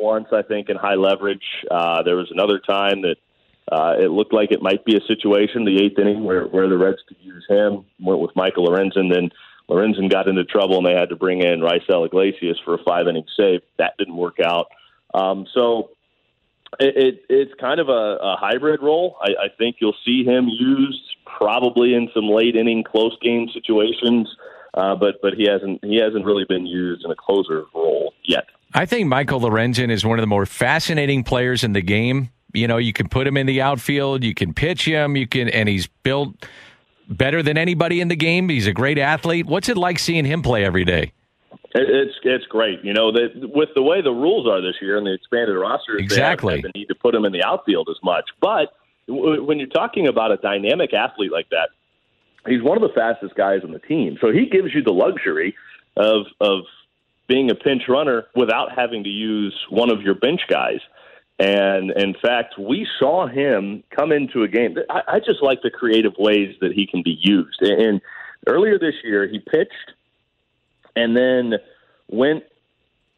once, 0.00 0.28
I 0.32 0.42
think, 0.42 0.68
in 0.68 0.76
high 0.76 0.94
leverage. 0.94 1.44
Uh, 1.70 2.02
there 2.02 2.16
was 2.16 2.30
another 2.30 2.58
time 2.58 3.02
that 3.02 3.16
uh, 3.70 3.94
it 3.98 4.08
looked 4.10 4.32
like 4.32 4.50
it 4.50 4.62
might 4.62 4.84
be 4.84 4.96
a 4.96 5.00
situation, 5.06 5.64
the 5.64 5.82
eighth 5.82 5.98
inning, 5.98 6.24
where, 6.24 6.44
where 6.46 6.68
the 6.68 6.76
Reds 6.76 6.98
could 7.06 7.18
use 7.20 7.44
him, 7.48 7.84
went 8.00 8.20
with 8.20 8.34
Michael 8.34 8.68
Lorenzen. 8.68 9.12
Then 9.12 9.30
Lorenzen 9.68 10.10
got 10.10 10.26
into 10.28 10.44
trouble 10.44 10.78
and 10.78 10.86
they 10.86 10.98
had 10.98 11.10
to 11.10 11.16
bring 11.16 11.40
in 11.42 11.60
Raisel 11.60 12.06
Iglesias 12.06 12.58
for 12.64 12.74
a 12.74 12.82
five 12.82 13.06
inning 13.06 13.26
save. 13.36 13.60
That 13.78 13.96
didn't 13.98 14.16
work 14.16 14.38
out. 14.44 14.66
Um, 15.14 15.46
so 15.54 15.90
it, 16.78 16.96
it, 16.96 17.24
it's 17.28 17.54
kind 17.60 17.80
of 17.80 17.88
a, 17.88 18.18
a 18.20 18.36
hybrid 18.38 18.82
role. 18.82 19.16
I, 19.20 19.44
I 19.44 19.48
think 19.56 19.76
you'll 19.80 19.96
see 20.04 20.24
him 20.24 20.48
used 20.48 21.16
probably 21.24 21.94
in 21.94 22.08
some 22.14 22.28
late 22.28 22.56
inning 22.56 22.84
close 22.84 23.16
game 23.20 23.48
situations, 23.52 24.28
uh, 24.74 24.94
but 24.94 25.20
but 25.22 25.34
he 25.34 25.48
hasn't 25.48 25.84
he 25.84 25.96
hasn't 25.96 26.24
really 26.24 26.44
been 26.48 26.66
used 26.66 27.04
in 27.04 27.10
a 27.10 27.16
closer 27.16 27.64
role 27.74 28.12
yet. 28.24 28.46
I 28.74 28.86
think 28.86 29.08
Michael 29.08 29.40
Lorenzen 29.40 29.90
is 29.90 30.04
one 30.04 30.18
of 30.18 30.22
the 30.22 30.28
more 30.28 30.46
fascinating 30.46 31.24
players 31.24 31.64
in 31.64 31.72
the 31.72 31.82
game. 31.82 32.30
You 32.52 32.68
know, 32.68 32.76
you 32.78 32.92
can 32.92 33.08
put 33.08 33.26
him 33.26 33.36
in 33.36 33.46
the 33.46 33.60
outfield, 33.62 34.24
you 34.24 34.34
can 34.34 34.54
pitch 34.54 34.84
him, 34.84 35.16
you 35.16 35.26
can, 35.26 35.48
and 35.48 35.68
he's 35.68 35.86
built 36.02 36.34
better 37.08 37.42
than 37.42 37.58
anybody 37.58 38.00
in 38.00 38.08
the 38.08 38.16
game. 38.16 38.48
He's 38.48 38.66
a 38.66 38.72
great 38.72 38.98
athlete. 38.98 39.46
What's 39.46 39.68
it 39.68 39.76
like 39.76 39.98
seeing 39.98 40.24
him 40.24 40.42
play 40.42 40.64
every 40.64 40.84
day? 40.84 41.12
It's 41.72 42.14
it's 42.24 42.46
great. 42.46 42.84
You 42.84 42.92
know, 42.92 43.12
that 43.12 43.30
with 43.54 43.68
the 43.76 43.82
way 43.82 44.02
the 44.02 44.10
rules 44.10 44.48
are 44.48 44.60
this 44.60 44.74
year 44.80 44.98
and 44.98 45.06
the 45.06 45.14
expanded 45.14 45.56
roster, 45.56 45.96
exactly, 45.96 46.56
they 46.56 46.62
the 46.62 46.72
need 46.74 46.86
to 46.86 46.96
put 46.96 47.14
him 47.14 47.24
in 47.24 47.32
the 47.32 47.44
outfield 47.44 47.88
as 47.88 48.02
much. 48.02 48.24
But 48.40 48.72
when 49.06 49.58
you're 49.58 49.68
talking 49.68 50.08
about 50.08 50.32
a 50.32 50.36
dynamic 50.36 50.92
athlete 50.92 51.30
like 51.30 51.48
that, 51.50 51.68
he's 52.46 52.62
one 52.62 52.76
of 52.76 52.82
the 52.82 52.94
fastest 52.94 53.36
guys 53.36 53.60
on 53.62 53.70
the 53.70 53.78
team. 53.78 54.18
So 54.20 54.32
he 54.32 54.46
gives 54.46 54.74
you 54.74 54.82
the 54.82 54.92
luxury 54.92 55.54
of 55.96 56.26
of 56.40 56.62
being 57.30 57.48
a 57.48 57.54
pinch 57.54 57.84
runner 57.88 58.26
without 58.34 58.72
having 58.76 59.04
to 59.04 59.08
use 59.08 59.54
one 59.70 59.88
of 59.88 60.02
your 60.02 60.16
bench 60.16 60.40
guys. 60.48 60.80
And 61.38 61.92
in 61.92 62.14
fact, 62.20 62.58
we 62.58 62.86
saw 62.98 63.28
him 63.28 63.84
come 63.96 64.10
into 64.10 64.42
a 64.42 64.48
game. 64.48 64.76
I, 64.90 65.02
I 65.06 65.18
just 65.20 65.40
like 65.40 65.62
the 65.62 65.70
creative 65.70 66.14
ways 66.18 66.56
that 66.60 66.72
he 66.72 66.88
can 66.88 67.02
be 67.04 67.16
used. 67.22 67.62
And 67.62 68.00
earlier 68.48 68.80
this 68.80 68.96
year, 69.04 69.28
he 69.28 69.38
pitched 69.38 69.92
and 70.96 71.16
then 71.16 71.54
went 72.08 72.42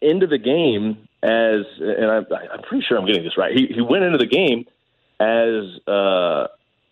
into 0.02 0.26
the 0.26 0.38
game 0.38 1.08
as, 1.22 1.62
and 1.80 2.10
I'm, 2.10 2.26
I'm 2.52 2.62
pretty 2.68 2.84
sure 2.86 2.98
I'm 2.98 3.06
getting 3.06 3.24
this 3.24 3.38
right. 3.38 3.56
He, 3.56 3.66
he 3.74 3.80
went 3.80 4.04
into 4.04 4.18
the 4.18 4.26
game 4.26 4.66
as, 5.18 5.80
uh, 5.88 6.48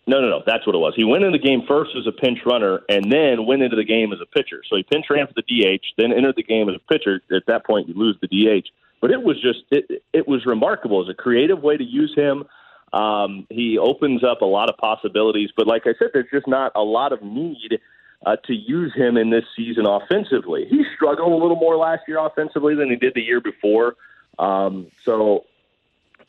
no, 0.07 0.19
no, 0.19 0.29
no, 0.29 0.43
that's 0.45 0.65
what 0.65 0.75
it 0.75 0.79
was. 0.79 0.93
He 0.95 1.03
went 1.03 1.23
into 1.23 1.37
the 1.37 1.43
game 1.43 1.61
first 1.67 1.91
as 1.97 2.07
a 2.07 2.11
pinch 2.11 2.39
runner 2.45 2.81
and 2.89 3.11
then 3.11 3.45
went 3.45 3.61
into 3.61 3.75
the 3.75 3.85
game 3.85 4.11
as 4.11 4.19
a 4.21 4.25
pitcher. 4.25 4.61
So 4.69 4.75
he 4.75 4.83
pinch 4.83 5.05
ran 5.09 5.27
for 5.27 5.33
the 5.33 5.43
DH, 5.43 5.85
then 5.97 6.11
entered 6.11 6.35
the 6.35 6.43
game 6.43 6.69
as 6.69 6.75
a 6.75 6.93
pitcher. 6.93 7.21
At 7.35 7.45
that 7.47 7.65
point, 7.65 7.87
you 7.87 7.93
lose 7.93 8.17
the 8.21 8.27
DH 8.27 8.67
but 9.01 9.09
it 9.11 9.21
was 9.21 9.41
just 9.41 9.63
it, 9.71 10.03
it 10.13 10.27
was 10.27 10.45
remarkable. 10.45 11.01
as 11.01 11.09
a 11.09 11.13
creative 11.13 11.61
way 11.61 11.75
to 11.75 11.83
use 11.83 12.13
him. 12.15 12.45
Um, 12.93 13.47
he 13.49 13.77
opens 13.77 14.23
up 14.23 14.41
a 14.41 14.45
lot 14.45 14.69
of 14.69 14.77
possibilities, 14.77 15.49
but 15.55 15.65
like 15.65 15.83
I 15.85 15.93
said, 15.97 16.09
there's 16.13 16.29
just 16.31 16.47
not 16.47 16.71
a 16.75 16.83
lot 16.83 17.13
of 17.13 17.21
need 17.21 17.79
uh, 18.25 18.35
to 18.45 18.53
use 18.53 18.93
him 18.93 19.17
in 19.17 19.29
this 19.29 19.45
season 19.55 19.85
offensively. 19.85 20.67
He 20.69 20.83
struggled 20.95 21.31
a 21.31 21.35
little 21.35 21.55
more 21.55 21.77
last 21.77 22.01
year 22.07 22.19
offensively 22.19 22.75
than 22.75 22.89
he 22.89 22.97
did 22.97 23.13
the 23.15 23.21
year 23.21 23.41
before. 23.41 23.95
Um, 24.37 24.87
so, 25.03 25.45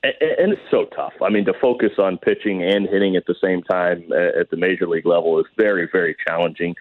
and, 0.03 0.53
it's 0.53 0.63
so 0.71 0.87
tough. 0.97 1.13
I 1.23 1.31
mean, 1.31 1.45
to 1.45 1.55
focus 1.61 1.93
on 1.99 2.19
pitching 2.19 2.63
and 2.63 2.89
hitting 2.89 3.17
at 3.17 3.27
the 3.27 3.35
same 3.43 3.63
time 3.63 4.05
uh, 4.11 4.41
at 4.41 4.51
the 4.51 4.57
major 4.57 4.87
league 4.87 5.07
level 5.07 5.39
is 5.39 5.47
very, 5.57 5.89
very 5.91 6.17
challenging. 6.27 6.75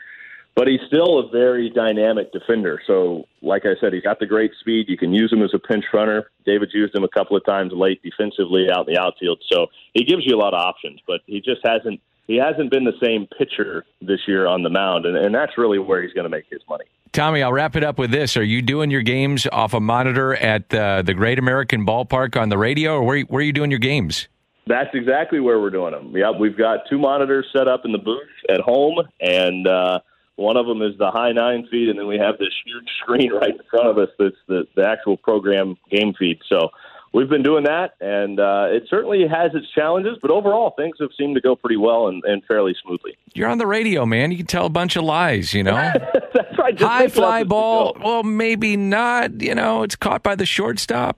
But 0.54 0.68
he's 0.68 0.82
still 0.86 1.20
a 1.20 1.30
very 1.30 1.70
dynamic 1.70 2.34
defender. 2.34 2.82
So, 2.86 3.26
like 3.42 3.66
I 3.66 3.80
said, 3.80 3.94
he's 3.94 4.04
got 4.04 4.20
the 4.20 4.26
great 4.26 4.52
speed. 4.60 4.88
You 4.90 4.98
can 4.98 5.14
use 5.14 5.32
him 5.32 5.42
as 5.42 5.52
a 5.54 5.60
pinch 5.60 5.86
runner. 5.94 6.30
David's 6.46 6.74
used 6.74 6.94
him 6.94 7.06
a 7.06 7.08
couple 7.08 7.38
of 7.38 7.46
times 7.46 7.72
late 7.74 8.02
defensively 8.04 8.68
out 8.70 8.88
in 8.88 8.94
the 8.94 9.00
outfield. 9.00 9.42
So 9.50 9.68
he 9.94 10.04
gives 10.04 10.24
you 10.26 10.36
a 10.36 10.40
lot 10.40 10.54
of 10.54 10.60
options, 10.60 11.00
but 11.08 11.22
he 11.26 11.40
just 11.40 11.62
hasn't 11.64 12.02
he 12.28 12.38
hasn't 12.38 12.72
been 12.72 12.86
the 12.86 12.98
same 13.02 13.28
pitcher 13.38 13.86
this 14.02 14.20
year 14.28 14.48
on 14.48 14.64
the 14.64 14.70
mound, 14.70 15.06
and, 15.06 15.18
and 15.18 15.34
that's 15.34 15.58
really 15.58 15.80
where 15.80 16.02
he's 16.02 16.14
going 16.14 16.24
to 16.24 16.30
make 16.30 16.46
his 16.50 16.62
money. 16.70 16.86
Tommy, 17.12 17.44
I'll 17.44 17.52
wrap 17.52 17.76
it 17.76 17.84
up 17.84 18.00
with 18.00 18.12
this: 18.12 18.38
Are 18.38 18.44
you 18.44 18.62
doing 18.62 18.90
your 18.90 19.02
games 19.02 19.48
off 19.52 19.74
a 19.74 19.80
monitor 19.80 20.34
at 20.36 20.74
uh, 20.74 21.02
the 21.02 21.14
Great 21.14 21.40
American 21.40 21.86
Ballpark 21.86 22.40
on 22.40 22.50
the 22.50 22.58
radio, 22.58 22.96
or 22.96 23.04
where, 23.04 23.22
where 23.22 23.42
are 23.42 23.44
you 23.44 23.54
doing 23.54 23.70
your 23.70 23.80
games? 23.80 24.28
That's 24.68 24.90
exactly 24.94 25.40
where 25.40 25.60
we're 25.60 25.72
doing 25.72 25.92
them. 25.92 26.16
Yep, 26.16 26.36
we've 26.40 26.58
got 26.58 26.82
two 26.90 26.98
monitors 26.98 27.48
set 27.52 27.68
up 27.68 27.82
in 27.84 27.92
the 27.92 27.98
booth 27.98 28.30
at 28.50 28.62
home, 28.62 28.96
and 29.20 29.68
uh, 29.68 30.00
one 30.36 30.56
of 30.56 30.66
them 30.68 30.82
is 30.82 30.98
the 30.98 31.12
high 31.12 31.32
nine 31.32 31.68
feed, 31.70 31.90
and 31.90 32.00
then 32.00 32.08
we 32.08 32.18
have 32.18 32.38
this 32.38 32.54
huge 32.66 32.88
screen 33.02 33.32
right 33.42 33.50
in 33.50 33.60
front 33.70 33.88
of 33.88 33.98
us 33.98 34.10
that's 34.18 34.36
the, 34.48 34.66
the 34.76 34.88
actual 34.88 35.18
program 35.18 35.76
game 35.90 36.14
feed. 36.18 36.40
So 36.48 36.70
we've 37.14 37.30
been 37.30 37.44
doing 37.44 37.64
that, 37.66 37.96
and 38.00 38.40
uh, 38.40 38.68
it 38.70 38.84
certainly 38.90 39.28
has 39.28 39.52
its 39.54 39.68
challenges, 39.74 40.18
but 40.22 40.32
overall, 40.32 40.72
things 40.78 40.96
have 41.00 41.10
seemed 41.18 41.36
to 41.36 41.42
go 41.42 41.56
pretty 41.56 41.78
well 41.78 42.08
and, 42.08 42.24
and 42.26 42.44
fairly 42.46 42.76
smoothly. 42.84 43.18
You're 43.34 43.50
on 43.50 43.58
the 43.58 43.68
radio, 43.68 44.06
man. 44.06 44.32
You 44.32 44.38
can 44.38 44.46
tell 44.48 44.66
a 44.66 44.70
bunch 44.70 44.96
of 44.96 45.04
lies, 45.04 45.54
you 45.54 45.64
know? 45.64 45.74
That's 46.34 46.58
right. 46.58 46.76
Just 46.76 46.90
High 46.90 47.08
fly 47.08 47.44
ball, 47.44 47.96
well, 48.04 48.24
maybe 48.24 48.78
not. 48.78 49.42
You 49.42 49.56
know, 49.56 49.84
it's 49.84 49.96
caught 49.96 50.24
by 50.24 50.36
the 50.36 50.46
shortstop. 50.46 51.18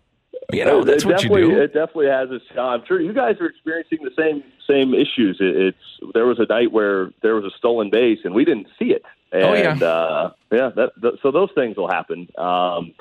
You 0.52 0.66
know, 0.66 0.84
that's 0.84 1.06
what 1.06 1.24
you 1.24 1.30
do. 1.30 1.62
It 1.62 1.74
definitely 1.74 2.08
has 2.08 2.30
its. 2.30 2.44
I'm 2.60 2.86
sure 2.86 3.00
you 3.02 3.14
guys 3.14 3.38
are 3.40 3.48
experiencing 3.48 4.00
the 4.04 4.12
same 4.16 4.44
same 4.70 4.94
issues. 4.94 5.38
It, 5.40 5.56
it's 5.56 6.14
there 6.14 6.26
was 6.28 6.38
a 6.40 6.46
night 6.46 6.72
where 6.72 7.12
there 7.24 7.34
was 7.34 7.46
a 7.46 7.50
stolen 7.58 7.90
base 7.90 8.20
and 8.24 8.36
we 8.36 8.46
didn't 8.46 8.68
see 8.78 8.92
it. 8.92 9.04
And, 9.32 9.44
Oh, 9.44 9.54
yeah. 9.54 9.88
uh, 9.88 10.32
yeah. 10.52 10.70
That, 10.76 10.92
that, 11.02 11.14
so 11.24 11.32
those 11.32 11.50
things 11.56 11.76
will 11.78 11.90
happen. 11.90 12.28
Um, 12.38 12.94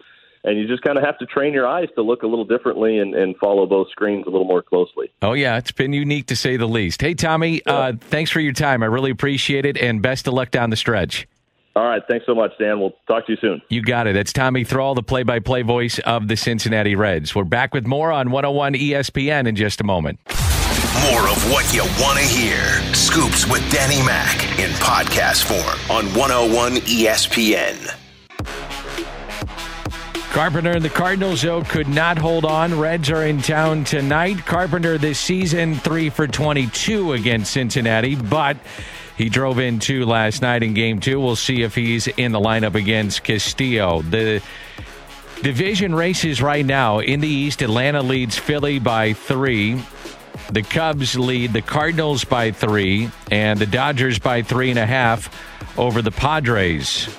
and 0.45 0.59
you 0.59 0.67
just 0.67 0.83
kind 0.83 0.99
of 0.99 1.05
have 1.05 1.19
to 1.19 1.27
train 1.27 1.53
your 1.53 1.67
eyes 1.67 1.89
to 1.95 2.03
look 2.03 2.23
a 2.23 2.27
little 2.27 2.45
differently 2.45 2.99
and, 2.99 3.15
and 3.15 3.37
follow 3.37 3.67
those 3.67 3.89
screens 3.91 4.27
a 4.27 4.31
little 4.31 4.47
more 4.47 4.63
closely. 4.63 5.11
Oh, 5.23 5.33
yeah. 5.33 5.57
It's 5.59 5.73
been 5.73 5.93
unique 5.93 6.27
to 6.27 6.37
say 6.37 6.57
the 6.57 6.67
least. 6.67 7.01
Hey, 7.01 7.15
Tommy, 7.15 7.63
uh, 7.67 7.93
thanks 8.01 8.31
for 8.31 8.41
your 8.41 8.53
time. 8.53 8.83
I 8.83 8.87
really 8.87 9.11
appreciate 9.11 9.65
it, 9.65 9.79
and 9.79 10.03
best 10.03 10.27
of 10.27 10.35
luck 10.35 10.51
down 10.51 10.71
the 10.71 10.77
stretch. 10.77 11.29
All 11.75 11.85
right. 11.85 12.03
Thanks 12.09 12.27
so 12.27 12.35
much, 12.35 12.53
Dan. 12.59 12.81
We'll 12.81 12.95
talk 13.09 13.27
to 13.27 13.33
you 13.33 13.39
soon. 13.41 13.63
You 13.71 13.83
got 13.83 14.07
it. 14.07 14.15
It's 14.15 14.33
Tommy 14.33 14.63
Thrall, 14.63 14.95
the 14.95 15.03
play 15.03 15.23
by 15.23 15.39
play 15.39 15.63
voice 15.63 15.99
of 16.01 16.29
the 16.29 16.37
Cincinnati 16.37 16.95
Reds. 16.95 17.35
We're 17.35 17.45
back 17.45 17.73
with 17.73 17.87
more 17.87 18.13
on 18.13 18.31
101 18.31 18.75
ESPN 18.75 19.47
in 19.47 19.57
just 19.57 19.81
a 19.81 19.85
moment. 19.85 20.21
More 21.11 21.27
of 21.29 21.51
what 21.51 21.73
you 21.73 21.83
want 22.03 22.19
to 22.19 22.25
hear. 22.25 22.83
Scoops 22.95 23.47
with 23.47 23.69
Danny 23.73 24.05
Mac 24.05 24.43
in 24.59 24.71
podcast 24.73 25.45
form 25.45 25.97
on 25.97 26.05
101 26.15 26.75
ESPN. 26.83 27.99
Carpenter 30.33 30.71
and 30.71 30.83
the 30.83 30.89
Cardinals, 30.89 31.43
though, 31.43 31.63
could 31.63 31.89
not 31.89 32.17
hold 32.17 32.47
on. 32.47 32.79
Reds 32.79 33.11
are 33.11 33.23
in 33.23 33.43
town 33.43 33.85
tonight. 33.85 34.39
Carpenter 34.47 34.97
this 34.97 35.19
season, 35.19 35.75
three 35.75 36.09
for 36.09 36.27
22 36.27 37.13
against 37.13 37.53
Cincinnati, 37.53 38.17
but 38.17 38.57
he 39.19 39.29
drove 39.29 39.59
in 39.59 39.79
two 39.79 40.07
last 40.07 40.41
night 40.41 40.63
in 40.63 40.73
game 40.73 41.01
two. 41.01 41.21
We'll 41.21 41.37
see 41.37 41.61
if 41.61 41.75
he's 41.75 42.07
in 42.07 42.33
the 42.33 42.41
lineup 42.41 42.75
against 42.75 43.25
Castillo. 43.25 44.01
The 44.01 44.43
division 45.43 45.95
races 45.95 46.41
right 46.41 46.65
now 46.65 47.01
in 47.01 47.21
the 47.21 47.29
East 47.29 47.61
Atlanta 47.61 48.01
leads 48.01 48.39
Philly 48.39 48.79
by 48.79 49.13
three. 49.13 49.85
The 50.51 50.63
Cubs 50.63 51.15
lead 51.15 51.53
the 51.53 51.61
Cardinals 51.61 52.25
by 52.25 52.53
three, 52.53 53.11
and 53.31 53.59
the 53.59 53.67
Dodgers 53.67 54.19
by 54.19 54.41
three 54.41 54.71
and 54.71 54.79
a 54.79 54.87
half 54.87 55.29
over 55.79 56.01
the 56.01 56.11
Padres. 56.11 57.15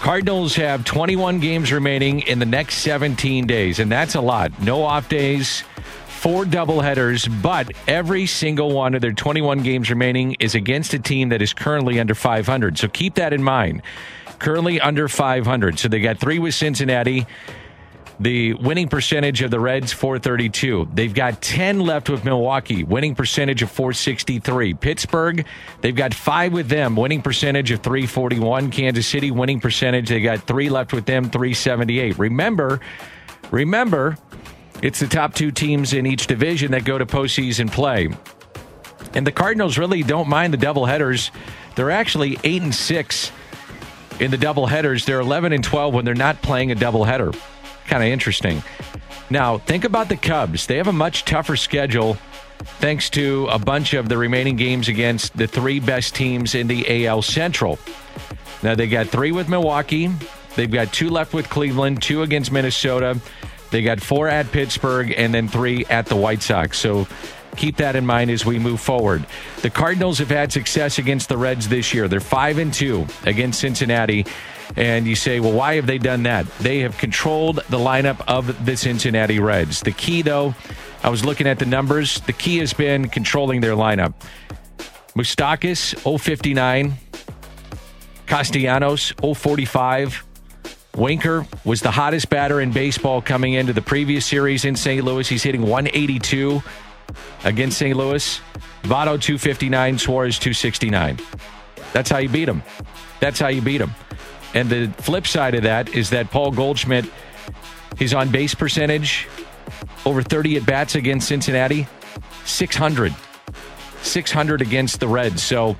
Cardinals 0.00 0.54
have 0.56 0.84
21 0.84 1.40
games 1.40 1.72
remaining 1.72 2.20
in 2.20 2.38
the 2.38 2.46
next 2.46 2.78
17 2.78 3.46
days, 3.46 3.78
and 3.78 3.90
that's 3.90 4.14
a 4.14 4.20
lot. 4.20 4.60
No 4.62 4.82
off 4.82 5.08
days, 5.08 5.64
four 6.06 6.44
doubleheaders, 6.44 7.28
but 7.42 7.70
every 7.86 8.26
single 8.26 8.72
one 8.72 8.94
of 8.94 9.00
their 9.00 9.12
21 9.12 9.62
games 9.62 9.90
remaining 9.90 10.36
is 10.40 10.54
against 10.54 10.94
a 10.94 10.98
team 10.98 11.28
that 11.28 11.42
is 11.42 11.52
currently 11.52 12.00
under 12.00 12.14
500. 12.14 12.78
So 12.78 12.88
keep 12.88 13.14
that 13.14 13.32
in 13.32 13.42
mind. 13.42 13.82
Currently 14.38 14.80
under 14.80 15.08
500. 15.08 15.78
So 15.78 15.88
they 15.88 16.00
got 16.00 16.18
three 16.18 16.38
with 16.38 16.54
Cincinnati. 16.54 17.26
The 18.20 18.54
winning 18.54 18.88
percentage 18.88 19.42
of 19.42 19.52
the 19.52 19.60
Reds, 19.60 19.92
432. 19.92 20.88
They've 20.92 21.14
got 21.14 21.40
10 21.40 21.78
left 21.78 22.10
with 22.10 22.24
Milwaukee, 22.24 22.82
winning 22.82 23.14
percentage 23.14 23.62
of 23.62 23.70
463. 23.70 24.74
Pittsburgh, 24.74 25.46
they've 25.82 25.94
got 25.94 26.12
five 26.12 26.52
with 26.52 26.68
them, 26.68 26.96
winning 26.96 27.22
percentage 27.22 27.70
of 27.70 27.80
341. 27.80 28.72
Kansas 28.72 29.06
City, 29.06 29.30
winning 29.30 29.60
percentage, 29.60 30.08
they 30.08 30.20
got 30.20 30.40
three 30.40 30.68
left 30.68 30.92
with 30.92 31.06
them, 31.06 31.30
378. 31.30 32.18
Remember, 32.18 32.80
remember, 33.52 34.16
it's 34.82 34.98
the 34.98 35.06
top 35.06 35.34
two 35.34 35.52
teams 35.52 35.92
in 35.92 36.04
each 36.04 36.26
division 36.26 36.72
that 36.72 36.84
go 36.84 36.98
to 36.98 37.06
postseason 37.06 37.70
play. 37.70 38.08
And 39.14 39.24
the 39.24 39.32
Cardinals 39.32 39.78
really 39.78 40.02
don't 40.02 40.28
mind 40.28 40.52
the 40.52 40.58
double 40.58 40.86
headers. 40.86 41.30
They're 41.76 41.92
actually 41.92 42.36
8 42.42 42.62
and 42.62 42.74
6 42.74 43.32
in 44.18 44.32
the 44.32 44.36
double 44.36 44.66
headers. 44.66 45.04
They're 45.04 45.20
11 45.20 45.52
and 45.52 45.62
12 45.62 45.94
when 45.94 46.04
they're 46.04 46.14
not 46.14 46.42
playing 46.42 46.72
a 46.72 46.74
doubleheader. 46.74 47.36
Kind 47.88 48.02
of 48.02 48.08
interesting. 48.08 48.62
Now, 49.30 49.58
think 49.58 49.84
about 49.84 50.08
the 50.08 50.16
Cubs. 50.16 50.66
They 50.66 50.76
have 50.76 50.86
a 50.86 50.92
much 50.92 51.24
tougher 51.24 51.56
schedule 51.56 52.16
thanks 52.80 53.10
to 53.10 53.46
a 53.50 53.58
bunch 53.58 53.94
of 53.94 54.08
the 54.08 54.16
remaining 54.16 54.56
games 54.56 54.88
against 54.88 55.36
the 55.36 55.46
three 55.46 55.80
best 55.80 56.14
teams 56.14 56.54
in 56.54 56.66
the 56.66 57.06
AL 57.06 57.22
Central. 57.22 57.78
Now, 58.62 58.74
they 58.74 58.86
got 58.86 59.08
three 59.08 59.32
with 59.32 59.48
Milwaukee. 59.48 60.10
They've 60.56 60.70
got 60.70 60.92
two 60.92 61.10
left 61.10 61.34
with 61.34 61.48
Cleveland, 61.48 62.02
two 62.02 62.22
against 62.22 62.50
Minnesota. 62.52 63.20
They 63.70 63.82
got 63.82 64.00
four 64.00 64.28
at 64.28 64.50
Pittsburgh, 64.50 65.12
and 65.16 65.32
then 65.32 65.46
three 65.46 65.84
at 65.86 66.06
the 66.06 66.16
White 66.16 66.42
Sox. 66.42 66.78
So 66.78 67.06
keep 67.58 67.76
that 67.76 67.96
in 67.96 68.06
mind 68.06 68.30
as 68.30 68.46
we 68.46 68.58
move 68.58 68.80
forward. 68.80 69.26
The 69.62 69.70
Cardinals 69.70 70.18
have 70.18 70.30
had 70.30 70.52
success 70.52 70.98
against 70.98 71.28
the 71.28 71.36
Reds 71.36 71.68
this 71.68 71.92
year. 71.92 72.08
They're 72.08 72.20
five 72.20 72.58
and 72.58 72.72
two 72.72 73.06
against 73.24 73.60
Cincinnati. 73.60 74.24
And 74.76 75.06
you 75.06 75.16
say, 75.16 75.40
well, 75.40 75.52
why 75.52 75.74
have 75.74 75.86
they 75.86 75.98
done 75.98 76.22
that? 76.22 76.46
They 76.58 76.80
have 76.80 76.96
controlled 76.98 77.56
the 77.68 77.78
lineup 77.78 78.22
of 78.28 78.64
the 78.64 78.76
Cincinnati 78.76 79.40
Reds. 79.40 79.80
The 79.80 79.92
key, 79.92 80.22
though, 80.22 80.54
I 81.02 81.10
was 81.10 81.24
looking 81.24 81.46
at 81.46 81.58
the 81.58 81.66
numbers. 81.66 82.20
The 82.20 82.32
key 82.32 82.58
has 82.58 82.72
been 82.72 83.08
controlling 83.08 83.60
their 83.60 83.72
lineup. 83.72 84.14
Moustakas, 85.16 85.94
059. 86.20 86.94
Castellanos, 88.26 89.12
045. 89.20 90.24
Winker 90.96 91.46
was 91.64 91.80
the 91.80 91.90
hottest 91.90 92.28
batter 92.28 92.60
in 92.60 92.72
baseball 92.72 93.22
coming 93.22 93.54
into 93.54 93.72
the 93.72 93.80
previous 93.80 94.26
series 94.26 94.64
in 94.64 94.76
St. 94.76 95.04
Louis. 95.04 95.28
He's 95.28 95.42
hitting 95.42 95.62
182 95.62 96.62
against 97.44 97.78
St. 97.78 97.96
Louis. 97.96 98.40
Votto 98.82 99.20
259, 99.20 99.98
Suarez 99.98 100.38
269. 100.38 101.18
That's 101.92 102.10
how 102.10 102.18
you 102.18 102.28
beat 102.28 102.48
him. 102.48 102.62
That's 103.20 103.40
how 103.40 103.48
you 103.48 103.60
beat 103.60 103.80
him. 103.80 103.94
And 104.54 104.70
the 104.70 104.88
flip 105.02 105.26
side 105.26 105.54
of 105.54 105.64
that 105.64 105.94
is 105.94 106.10
that 106.10 106.30
Paul 106.30 106.52
Goldschmidt, 106.52 107.04
his 107.96 108.14
on 108.14 108.30
base 108.30 108.54
percentage, 108.54 109.28
over 110.06 110.22
30 110.22 110.56
at 110.56 110.66
bats 110.66 110.94
against 110.94 111.28
Cincinnati, 111.28 111.86
600. 112.44 113.14
600 114.02 114.62
against 114.62 115.00
the 115.00 115.08
Reds. 115.08 115.42
So, 115.42 115.76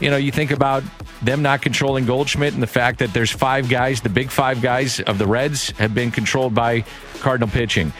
you 0.00 0.10
know, 0.10 0.16
you 0.16 0.32
think 0.32 0.50
about 0.50 0.82
them 1.22 1.42
not 1.42 1.62
controlling 1.62 2.06
Goldschmidt 2.06 2.54
and 2.54 2.62
the 2.62 2.66
fact 2.66 2.98
that 2.98 3.12
there's 3.12 3.30
five 3.30 3.68
guys, 3.68 4.00
the 4.00 4.08
big 4.08 4.30
five 4.30 4.60
guys 4.60 5.00
of 5.00 5.18
the 5.18 5.26
Reds 5.26 5.70
have 5.70 5.94
been 5.94 6.10
controlled 6.10 6.54
by 6.54 6.84
Cardinal 7.20 7.48
pitching. 7.48 7.92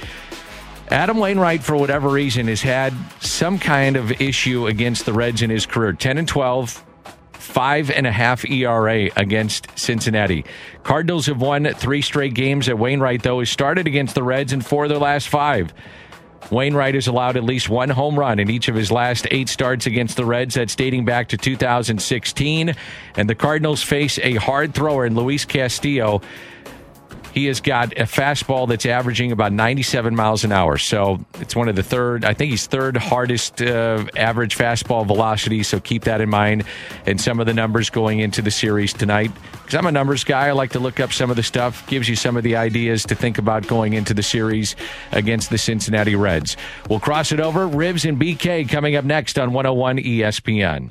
Adam 0.90 1.18
Wainwright, 1.18 1.62
for 1.62 1.76
whatever 1.76 2.08
reason, 2.08 2.48
has 2.48 2.62
had 2.62 2.92
some 3.20 3.60
kind 3.60 3.96
of 3.96 4.20
issue 4.20 4.66
against 4.66 5.06
the 5.06 5.12
Reds 5.12 5.40
in 5.40 5.48
his 5.48 5.64
career. 5.64 5.92
10 5.92 6.18
and 6.18 6.26
12, 6.26 6.84
five 7.32 7.90
and 7.90 8.08
a 8.08 8.12
half 8.12 8.44
ERA 8.44 9.08
against 9.16 9.68
Cincinnati. 9.78 10.44
Cardinals 10.82 11.26
have 11.26 11.40
won 11.40 11.72
three 11.74 12.02
straight 12.02 12.34
games 12.34 12.68
at 12.68 12.76
Wainwright, 12.76 13.22
though, 13.22 13.38
has 13.38 13.50
started 13.50 13.86
against 13.86 14.16
the 14.16 14.22
Reds 14.24 14.52
in 14.52 14.60
four 14.60 14.84
of 14.84 14.90
their 14.90 14.98
last 14.98 15.28
five. 15.28 15.72
Wainwright 16.50 16.96
has 16.96 17.06
allowed 17.06 17.36
at 17.36 17.44
least 17.44 17.68
one 17.68 17.90
home 17.90 18.18
run 18.18 18.40
in 18.40 18.50
each 18.50 18.66
of 18.66 18.74
his 18.74 18.90
last 18.90 19.28
eight 19.30 19.48
starts 19.48 19.86
against 19.86 20.16
the 20.16 20.24
Reds. 20.24 20.54
That's 20.54 20.74
dating 20.74 21.04
back 21.04 21.28
to 21.28 21.36
2016. 21.36 22.74
And 23.16 23.30
the 23.30 23.34
Cardinals 23.36 23.82
face 23.82 24.18
a 24.18 24.34
hard 24.34 24.74
thrower 24.74 25.06
in 25.06 25.14
Luis 25.14 25.44
Castillo. 25.44 26.22
He 27.32 27.46
has 27.46 27.60
got 27.60 27.92
a 27.92 28.04
fastball 28.04 28.68
that's 28.68 28.86
averaging 28.86 29.32
about 29.32 29.52
97 29.52 30.14
miles 30.14 30.44
an 30.44 30.52
hour. 30.52 30.78
So 30.78 31.24
it's 31.40 31.54
one 31.54 31.68
of 31.68 31.76
the 31.76 31.82
third, 31.82 32.24
I 32.24 32.34
think 32.34 32.50
he's 32.50 32.66
third 32.66 32.96
hardest 32.96 33.62
uh, 33.62 34.06
average 34.16 34.56
fastball 34.56 35.06
velocity. 35.06 35.62
So 35.62 35.80
keep 35.80 36.04
that 36.04 36.20
in 36.20 36.28
mind. 36.28 36.64
And 37.06 37.20
some 37.20 37.40
of 37.40 37.46
the 37.46 37.54
numbers 37.54 37.90
going 37.90 38.20
into 38.20 38.42
the 38.42 38.50
series 38.50 38.92
tonight. 38.92 39.30
Because 39.52 39.74
I'm 39.74 39.86
a 39.86 39.92
numbers 39.92 40.24
guy, 40.24 40.48
I 40.48 40.52
like 40.52 40.70
to 40.72 40.80
look 40.80 40.98
up 41.00 41.12
some 41.12 41.30
of 41.30 41.36
the 41.36 41.42
stuff, 41.42 41.86
gives 41.86 42.08
you 42.08 42.16
some 42.16 42.36
of 42.36 42.42
the 42.42 42.56
ideas 42.56 43.04
to 43.04 43.14
think 43.14 43.38
about 43.38 43.66
going 43.66 43.92
into 43.92 44.14
the 44.14 44.22
series 44.22 44.74
against 45.12 45.50
the 45.50 45.58
Cincinnati 45.58 46.16
Reds. 46.16 46.56
We'll 46.88 47.00
cross 47.00 47.32
it 47.32 47.40
over. 47.40 47.68
Ribs 47.68 48.04
and 48.04 48.20
BK 48.20 48.68
coming 48.68 48.96
up 48.96 49.04
next 49.04 49.38
on 49.38 49.52
101 49.52 49.98
ESPN. 49.98 50.90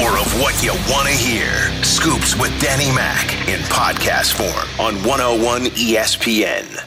More 0.00 0.18
of 0.18 0.40
what 0.40 0.60
you 0.60 0.72
want 0.90 1.06
to 1.06 1.14
hear. 1.14 1.70
Scoops 1.84 2.34
with 2.36 2.50
Danny 2.60 2.90
Mac 2.92 3.30
in 3.48 3.60
podcast 3.70 4.32
form 4.32 4.68
on 4.84 4.96
101 5.04 5.66
ESPN. 5.66 6.84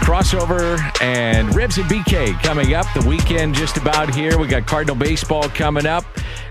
Crossover 0.00 0.80
and 1.00 1.54
Ribs 1.54 1.78
and 1.78 1.88
BK 1.88 2.42
coming 2.42 2.74
up. 2.74 2.86
The 2.92 3.06
weekend 3.06 3.54
just 3.54 3.76
about 3.76 4.12
here. 4.12 4.36
We 4.36 4.48
got 4.48 4.66
Cardinal 4.66 4.96
baseball 4.96 5.48
coming 5.48 5.86
up. 5.86 6.04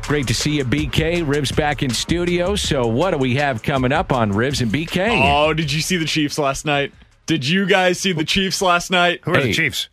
Great 0.03 0.27
to 0.27 0.33
see 0.33 0.57
you, 0.57 0.63
BK. 0.63 1.27
Ribs 1.27 1.51
back 1.51 1.83
in 1.83 1.89
studio. 1.89 2.55
So, 2.55 2.88
what 2.88 3.11
do 3.11 3.17
we 3.17 3.36
have 3.36 3.61
coming 3.61 3.91
up 3.91 4.13
on 4.13 4.31
Ribs 4.31 4.61
and 4.61 4.71
BK? 4.71 5.33
Oh, 5.33 5.53
did 5.53 5.69
you 5.71 5.81
see 5.81 5.97
the 5.97 6.05
Chiefs 6.05 6.38
last 6.38 6.65
night? 6.65 6.93
Did 7.26 7.47
you 7.47 7.65
guys 7.65 7.99
see 7.99 8.11
the 8.11 8.23
Chiefs 8.26 8.61
last 8.61 8.91
night? 8.91 9.21
Who 9.23 9.32
are 9.32 9.38
Hey. 9.39 9.47
the 9.47 9.53
Chiefs? 9.53 9.89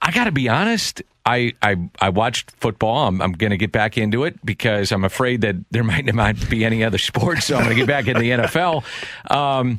I 0.00 0.10
got 0.12 0.24
to 0.24 0.32
be 0.32 0.48
honest. 0.48 1.02
I, 1.26 1.54
I 1.62 1.76
I 2.00 2.10
watched 2.10 2.50
football. 2.52 3.08
I'm, 3.08 3.22
I'm 3.22 3.32
going 3.32 3.50
to 3.50 3.56
get 3.56 3.72
back 3.72 3.96
into 3.96 4.24
it 4.24 4.44
because 4.44 4.92
I'm 4.92 5.04
afraid 5.04 5.40
that 5.40 5.56
there 5.70 5.82
might 5.92 6.04
not 6.04 6.36
be 6.50 6.64
any 6.64 6.84
other 6.84 6.98
sports. 6.98 7.46
So 7.46 7.56
I'm 7.56 7.64
going 7.64 7.74
to 7.76 7.80
get 7.82 7.86
back 7.88 8.06
in 8.06 8.18
the 8.18 8.30
NFL. 8.30 8.84
Um, 9.30 9.78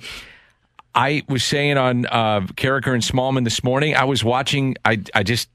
I 0.96 1.24
was 1.30 1.44
saying 1.44 1.78
on 1.78 2.06
uh, 2.08 2.42
Karraker 2.56 2.94
and 2.94 3.04
Smallman 3.04 3.44
this 3.44 3.64
morning. 3.64 3.96
I 3.96 4.06
was 4.06 4.24
watching. 4.24 4.76
I 4.84 5.02
I 5.14 5.22
just 5.24 5.50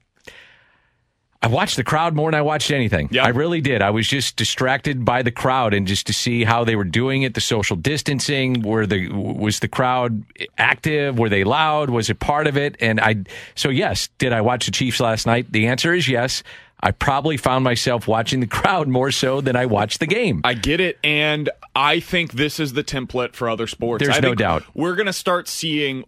I 1.43 1.47
watched 1.47 1.77
the 1.77 1.85
crowd 1.85 2.15
more 2.15 2.31
than 2.31 2.39
I 2.39 2.43
watched 2.43 2.71
anything. 2.71 3.09
Yeah. 3.11 3.25
I 3.25 3.29
really 3.29 3.63
did. 3.63 3.81
I 3.81 3.89
was 3.91 4.07
just 4.07 4.37
distracted 4.37 5.07
by 5.07 5.23
the 5.23 5.31
crowd 5.31 5.73
and 5.73 5.87
just 5.87 6.07
to 6.09 6.13
see 6.13 6.45
how 6.45 6.65
they 6.65 6.77
were 6.77 6.85
doing 6.85 7.23
it, 7.23 7.33
the 7.33 7.41
social 7.41 7.77
distancing. 7.77 8.61
Were 8.61 8.87
the 8.87 9.09
was 9.09 9.61
the 9.61 9.69
crowd 9.69 10.23
active? 10.59 11.19
Were 11.19 11.31
they 11.31 11.45
loud? 11.45 11.89
Was 11.89 12.11
it 12.11 12.21
part 12.21 12.47
of 12.47 12.59
it? 12.59 12.77
And 12.79 13.01
I 13.01 13.25
so 13.55 13.71
yes, 13.71 14.11
did 14.19 14.35
I 14.35 14.43
watch 14.43 14.67
the 14.67 14.71
Chiefs 14.71 15.01
last 15.01 15.27
night? 15.27 15.51
The 15.51 15.67
answer 15.67 15.95
is 15.95 16.09
yes. 16.09 16.43
I 16.83 16.93
probably 16.93 17.37
found 17.37 17.65
myself 17.65 18.07
watching 18.07 18.41
the 18.41 18.47
crowd 18.59 18.89
more 18.89 19.11
so 19.11 19.41
than 19.41 19.57
I 19.57 19.67
watched 19.67 20.01
the 20.01 20.07
game. 20.07 20.43
I 20.45 20.55
get 20.55 20.81
it, 20.81 20.99
and 21.05 21.49
I 21.75 22.01
think 22.01 22.33
this 22.33 22.59
is 22.61 22.73
the 22.75 22.85
template 22.85 23.35
for 23.35 23.49
other 23.49 23.67
sports. 23.67 24.05
There's 24.05 24.17
I 24.17 24.21
no 24.21 24.35
doubt. 24.35 24.65
We're 24.75 24.95
going 24.95 25.07
to 25.07 25.13
start 25.13 25.49
seeing. 25.49 26.05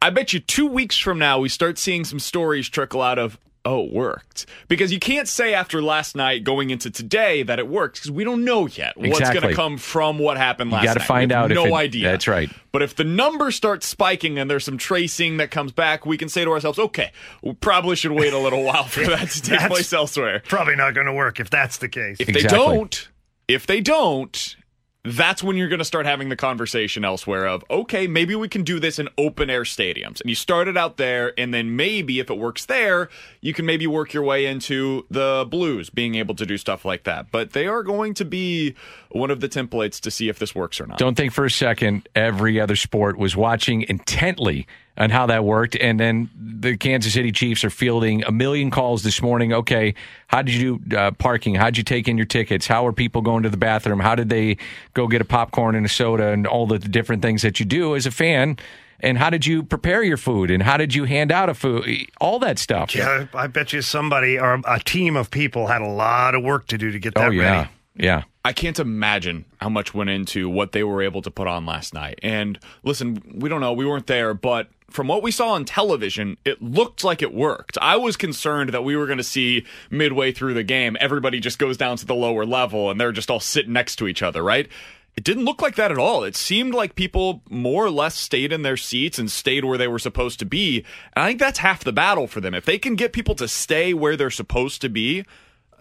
I 0.00 0.10
bet 0.10 0.32
you 0.32 0.40
two 0.40 0.66
weeks 0.66 0.98
from 0.98 1.18
now 1.18 1.38
we 1.38 1.48
start 1.48 1.78
seeing 1.78 2.04
some 2.04 2.18
stories 2.20 2.68
trickle 2.68 3.02
out 3.02 3.18
of. 3.18 3.38
Oh, 3.64 3.84
it 3.84 3.92
worked 3.92 4.46
because 4.66 4.92
you 4.92 4.98
can't 4.98 5.28
say 5.28 5.54
after 5.54 5.80
last 5.80 6.16
night 6.16 6.42
going 6.42 6.70
into 6.70 6.90
today 6.90 7.44
that 7.44 7.60
it 7.60 7.68
worked 7.68 7.94
because 7.96 8.10
we 8.10 8.24
don't 8.24 8.44
know 8.44 8.66
yet 8.66 8.96
what's 8.96 9.20
going 9.20 9.42
to 9.42 9.54
come 9.54 9.78
from 9.78 10.18
what 10.18 10.36
happened 10.36 10.72
last 10.72 10.78
night. 10.80 10.82
you 10.82 10.88
gotta 10.88 10.98
night. 10.98 11.06
find 11.06 11.30
We 11.30 11.34
have 11.36 11.44
out 11.44 11.50
if 11.52 11.54
No 11.54 11.64
it- 11.66 11.72
idea. 11.74 12.10
that's 12.10 12.26
right. 12.26 12.50
But 12.72 12.82
if 12.82 12.96
the 12.96 13.04
numbers 13.04 13.54
start 13.54 13.84
spiking 13.84 14.36
and 14.38 14.50
there's 14.50 14.64
some 14.64 14.78
tracing 14.78 15.36
that 15.36 15.52
comes 15.52 15.70
back, 15.70 16.04
we 16.04 16.16
can 16.18 16.28
say 16.28 16.44
to 16.44 16.50
ourselves, 16.50 16.78
"Okay, 16.78 17.12
we 17.42 17.52
probably 17.52 17.94
should 17.94 18.10
wait 18.12 18.32
a 18.32 18.38
little 18.38 18.64
while 18.64 18.84
for 18.84 19.04
that 19.04 19.28
to 19.30 19.42
take 19.42 19.60
place 19.68 19.92
elsewhere." 19.92 20.42
Probably 20.48 20.74
not 20.74 20.94
going 20.94 21.06
to 21.06 21.12
work 21.12 21.38
if 21.38 21.48
that's 21.48 21.76
the 21.76 21.88
case. 21.88 22.16
If 22.18 22.28
they 22.28 22.42
don't, 22.42 23.08
if 23.46 23.66
they 23.68 23.80
don't, 23.80 24.56
that's 25.04 25.42
when 25.42 25.56
you're 25.56 25.68
going 25.68 25.80
to 25.80 25.84
start 25.84 26.06
having 26.06 26.28
the 26.28 26.36
conversation 26.36 27.04
elsewhere 27.04 27.46
of, 27.46 27.64
okay, 27.68 28.06
maybe 28.06 28.36
we 28.36 28.48
can 28.48 28.62
do 28.62 28.78
this 28.78 29.00
in 29.00 29.08
open 29.18 29.50
air 29.50 29.64
stadiums. 29.64 30.20
And 30.20 30.30
you 30.30 30.36
start 30.36 30.68
it 30.68 30.76
out 30.76 30.96
there, 30.96 31.32
and 31.36 31.52
then 31.52 31.74
maybe 31.74 32.20
if 32.20 32.30
it 32.30 32.38
works 32.38 32.66
there, 32.66 33.08
you 33.40 33.52
can 33.52 33.66
maybe 33.66 33.86
work 33.86 34.12
your 34.12 34.22
way 34.22 34.46
into 34.46 35.04
the 35.10 35.44
Blues 35.50 35.90
being 35.90 36.14
able 36.14 36.36
to 36.36 36.46
do 36.46 36.56
stuff 36.56 36.84
like 36.84 37.02
that. 37.04 37.32
But 37.32 37.52
they 37.52 37.66
are 37.66 37.82
going 37.82 38.14
to 38.14 38.24
be 38.24 38.76
one 39.10 39.32
of 39.32 39.40
the 39.40 39.48
templates 39.48 40.00
to 40.00 40.10
see 40.10 40.28
if 40.28 40.38
this 40.38 40.54
works 40.54 40.80
or 40.80 40.86
not. 40.86 40.98
Don't 40.98 41.16
think 41.16 41.32
for 41.32 41.44
a 41.44 41.50
second 41.50 42.08
every 42.14 42.60
other 42.60 42.76
sport 42.76 43.18
was 43.18 43.36
watching 43.36 43.82
intently 43.82 44.68
on 44.98 45.10
how 45.10 45.26
that 45.26 45.44
worked. 45.44 45.74
And 45.76 45.98
then 45.98 46.28
the 46.36 46.76
Kansas 46.76 47.14
City 47.14 47.32
Chiefs 47.32 47.64
are 47.64 47.70
fielding 47.70 48.22
a 48.24 48.30
million 48.32 48.70
calls 48.70 49.02
this 49.02 49.22
morning. 49.22 49.52
Okay, 49.52 49.94
how 50.26 50.42
did 50.42 50.54
you 50.54 50.78
do 50.86 50.96
uh, 50.96 51.10
parking? 51.12 51.54
How 51.54 51.66
did 51.66 51.78
you 51.78 51.84
take 51.84 52.08
in 52.08 52.16
your 52.16 52.26
tickets? 52.26 52.66
How 52.66 52.86
are 52.86 52.92
people 52.92 53.22
going 53.22 53.42
to 53.44 53.48
the 53.48 53.56
bathroom? 53.56 54.00
How 54.00 54.14
did 54.14 54.28
they 54.28 54.58
go 54.94 55.06
get 55.08 55.20
a 55.20 55.24
popcorn 55.24 55.74
and 55.74 55.86
a 55.86 55.88
soda 55.88 56.28
and 56.28 56.46
all 56.46 56.66
the 56.66 56.78
different 56.78 57.22
things 57.22 57.42
that 57.42 57.58
you 57.60 57.66
do 57.66 57.96
as 57.96 58.06
a 58.06 58.10
fan? 58.10 58.58
And 59.00 59.18
how 59.18 59.30
did 59.30 59.44
you 59.46 59.64
prepare 59.64 60.04
your 60.04 60.16
food? 60.16 60.48
And 60.50 60.62
how 60.62 60.76
did 60.76 60.94
you 60.94 61.04
hand 61.04 61.32
out 61.32 61.48
a 61.48 61.54
food? 61.54 61.88
All 62.20 62.38
that 62.38 62.58
stuff. 62.60 62.94
Yeah, 62.94 63.26
I 63.34 63.48
bet 63.48 63.72
you 63.72 63.82
somebody 63.82 64.38
or 64.38 64.60
a 64.64 64.78
team 64.78 65.16
of 65.16 65.28
people 65.30 65.66
had 65.66 65.82
a 65.82 65.88
lot 65.88 66.36
of 66.36 66.44
work 66.44 66.68
to 66.68 66.78
do 66.78 66.92
to 66.92 66.98
get 67.00 67.14
that 67.14 67.26
Oh, 67.28 67.30
yeah. 67.30 67.56
ready. 67.56 67.70
Yeah. 67.94 68.22
I 68.44 68.52
can't 68.52 68.78
imagine 68.78 69.44
how 69.60 69.68
much 69.68 69.94
went 69.94 70.10
into 70.10 70.48
what 70.48 70.72
they 70.72 70.82
were 70.82 71.02
able 71.02 71.22
to 71.22 71.30
put 71.30 71.46
on 71.46 71.66
last 71.66 71.94
night. 71.94 72.18
And 72.22 72.58
listen, 72.82 73.22
we 73.34 73.48
don't 73.48 73.60
know, 73.60 73.72
we 73.72 73.86
weren't 73.86 74.06
there, 74.06 74.34
but 74.34 74.68
from 74.90 75.08
what 75.08 75.22
we 75.22 75.30
saw 75.30 75.50
on 75.52 75.64
television, 75.64 76.36
it 76.44 76.60
looked 76.60 77.04
like 77.04 77.22
it 77.22 77.32
worked. 77.32 77.78
I 77.80 77.96
was 77.96 78.16
concerned 78.16 78.70
that 78.70 78.84
we 78.84 78.96
were 78.96 79.06
going 79.06 79.18
to 79.18 79.24
see 79.24 79.64
midway 79.90 80.32
through 80.32 80.54
the 80.54 80.64
game, 80.64 80.96
everybody 81.00 81.40
just 81.40 81.58
goes 81.58 81.76
down 81.76 81.96
to 81.98 82.06
the 82.06 82.14
lower 82.14 82.44
level 82.44 82.90
and 82.90 83.00
they're 83.00 83.12
just 83.12 83.30
all 83.30 83.40
sitting 83.40 83.72
next 83.72 83.96
to 83.96 84.08
each 84.08 84.22
other, 84.22 84.42
right? 84.42 84.68
It 85.16 85.24
didn't 85.24 85.44
look 85.44 85.60
like 85.60 85.76
that 85.76 85.92
at 85.92 85.98
all. 85.98 86.24
It 86.24 86.36
seemed 86.36 86.74
like 86.74 86.94
people 86.94 87.42
more 87.50 87.84
or 87.84 87.90
less 87.90 88.14
stayed 88.14 88.52
in 88.52 88.62
their 88.62 88.78
seats 88.78 89.18
and 89.18 89.30
stayed 89.30 89.64
where 89.64 89.76
they 89.76 89.88
were 89.88 89.98
supposed 89.98 90.38
to 90.38 90.46
be. 90.46 90.84
And 91.14 91.22
I 91.22 91.28
think 91.28 91.40
that's 91.40 91.58
half 91.58 91.84
the 91.84 91.92
battle 91.92 92.26
for 92.26 92.40
them. 92.40 92.54
If 92.54 92.64
they 92.64 92.78
can 92.78 92.94
get 92.94 93.12
people 93.12 93.34
to 93.34 93.46
stay 93.46 93.92
where 93.92 94.16
they're 94.16 94.30
supposed 94.30 94.80
to 94.80 94.88
be, 94.88 95.24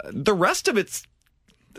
uh, 0.04 0.12
the 0.12 0.34
rest 0.34 0.68
of 0.68 0.78
it's 0.78 1.08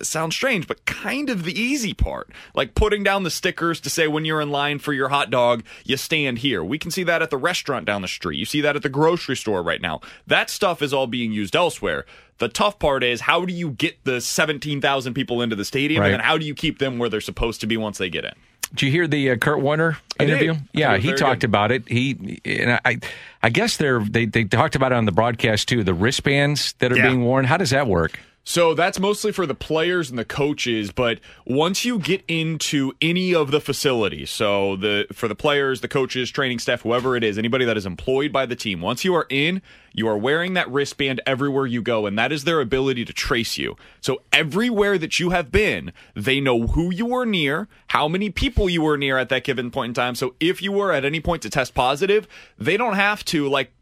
sounds 0.03 0.35
strange, 0.35 0.67
but 0.67 0.85
kind 0.87 1.29
of 1.31 1.45
the 1.45 1.59
easy 1.59 1.93
part. 1.95 2.31
Like 2.55 2.75
putting 2.75 3.03
down 3.03 3.23
the 3.23 3.31
stickers 3.31 3.81
to 3.81 3.91
say 3.91 4.09
when 4.09 4.25
you're 4.25 4.41
in 4.41 4.51
line 4.51 4.79
for 4.79 4.93
your 4.93 5.09
hot 5.09 5.31
dog, 5.31 5.63
you 5.85 5.97
stand 5.97 6.39
here. 6.39 6.63
We 6.65 6.79
can 6.79 6.91
see 6.91 7.03
that 7.05 7.23
at 7.23 7.31
the 7.31 7.37
restaurant 7.37 7.85
down 7.87 8.03
the 8.03 8.09
street. 8.09 8.39
You 8.39 8.45
see 8.45 8.61
that 8.63 8.77
at 8.77 8.83
the 8.83 8.89
grocery 8.89 9.37
store 9.37 9.63
right 9.63 9.81
now. 9.81 10.01
That 10.27 10.51
stuff 10.51 10.83
is 10.83 10.93
all 10.93 11.07
being 11.07 11.33
used 11.33 11.55
elsewhere. 11.57 12.05
The 12.39 12.49
tough 12.49 12.79
part 12.79 13.05
is 13.05 13.21
how 13.23 13.45
do 13.45 13.53
you 13.53 13.71
get 13.71 14.03
the 14.05 14.21
17,000 14.21 15.15
people 15.15 15.43
into 15.43 15.55
the 15.57 15.65
stadium 15.65 16.01
Right. 16.01 16.07
and 16.09 16.15
then 16.15 16.21
how 16.27 16.39
do 16.39 16.45
you 16.47 16.55
keep 16.55 16.79
them 16.79 16.99
where 16.99 17.09
they're 17.09 17.21
supposed 17.21 17.61
to 17.61 17.67
be 17.67 17.77
once 17.77 17.99
they 17.99 18.09
get 18.11 18.25
in? 18.25 18.33
Did 18.71 18.83
you 18.87 18.91
hear 18.91 19.07
the 19.07 19.31
uh, 19.33 19.37
Kurt 19.37 19.61
Warner 19.61 19.99
interview? 20.19 20.55
Yeah, 20.73 20.97
he 20.97 21.13
talked 21.13 21.43
good. 21.43 21.51
about 21.51 21.71
it. 21.73 21.87
He 21.87 22.41
and 22.47 22.81
I, 22.87 23.01
I 23.43 23.51
guess 23.51 23.77
they're 23.77 24.01
they 24.01 24.25
they 24.25 24.45
talked 24.45 24.75
about 24.77 24.93
it 24.93 24.95
on 24.95 25.05
the 25.05 25.13
broadcast 25.13 25.69
too. 25.69 25.85
The 25.85 25.93
wristbands 25.93 26.73
that 26.79 26.91
are 26.91 26.97
Yeah. 26.97 27.09
being 27.09 27.23
worn. 27.23 27.45
How 27.45 27.59
does 27.59 27.69
that 27.71 27.87
work? 27.87 28.19
So 28.45 28.75
that's 28.75 28.99
mostly 28.99 29.31
for 29.31 29.47
the 29.47 29.55
players 29.55 30.11
and 30.11 30.19
the 30.19 30.25
coaches, 30.25 30.91
but 30.91 31.21
once 31.47 31.85
you 31.85 32.01
get 32.01 32.25
into 32.27 32.93
any 33.01 33.33
of 33.33 33.53
the 33.53 33.61
facilities, 33.61 34.31
so 34.31 34.75
the 34.75 35.07
for 35.13 35.29
the 35.29 35.37
players, 35.37 35.81
the 35.81 35.87
coaches, 35.87 36.29
training 36.29 36.59
staff, 36.59 36.83
whoever 36.83 37.15
it 37.15 37.23
is, 37.23 37.39
anybody 37.39 37.65
that 37.65 37.77
is 37.77 37.87
employed 37.87 38.33
by 38.33 38.45
the 38.45 38.57
team, 38.57 38.81
once 38.81 39.05
you 39.05 39.15
are 39.15 39.27
in, 39.31 39.63
you 39.93 40.09
are 40.09 40.19
wearing 40.19 40.55
that 40.55 40.69
wristband 40.69 41.21
everywhere 41.25 41.67
you 41.67 41.83
go, 41.83 42.05
and 42.05 42.19
that 42.19 42.33
is 42.33 42.43
their 42.43 42.61
ability 42.61 43.05
to 43.05 43.13
trace 43.13 43.59
you. 43.59 43.77
So 44.01 44.23
everywhere 44.33 44.99
that 44.99 45.21
you 45.21 45.31
have 45.31 45.53
been, 45.53 45.93
they 46.15 46.41
know 46.41 46.67
who 46.67 46.93
you 46.93 47.07
were 47.07 47.25
near, 47.25 47.69
how 47.89 48.09
many 48.09 48.29
people 48.29 48.69
you 48.69 48.83
were 48.83 48.99
near 48.99 49.19
at 49.19 49.29
that 49.29 49.45
given 49.45 49.71
point 49.71 49.91
in 49.91 49.95
time. 49.95 50.17
So 50.17 50.35
if 50.41 50.61
you 50.61 50.73
were 50.73 50.91
at 50.91 51.05
any 51.05 51.21
point 51.21 51.43
to 51.43 51.51
test 51.51 51.75
positive, 51.75 52.27
they 52.59 52.77
don't 52.77 52.95
have 52.95 53.25
to 53.27 53.49
like 53.49 53.73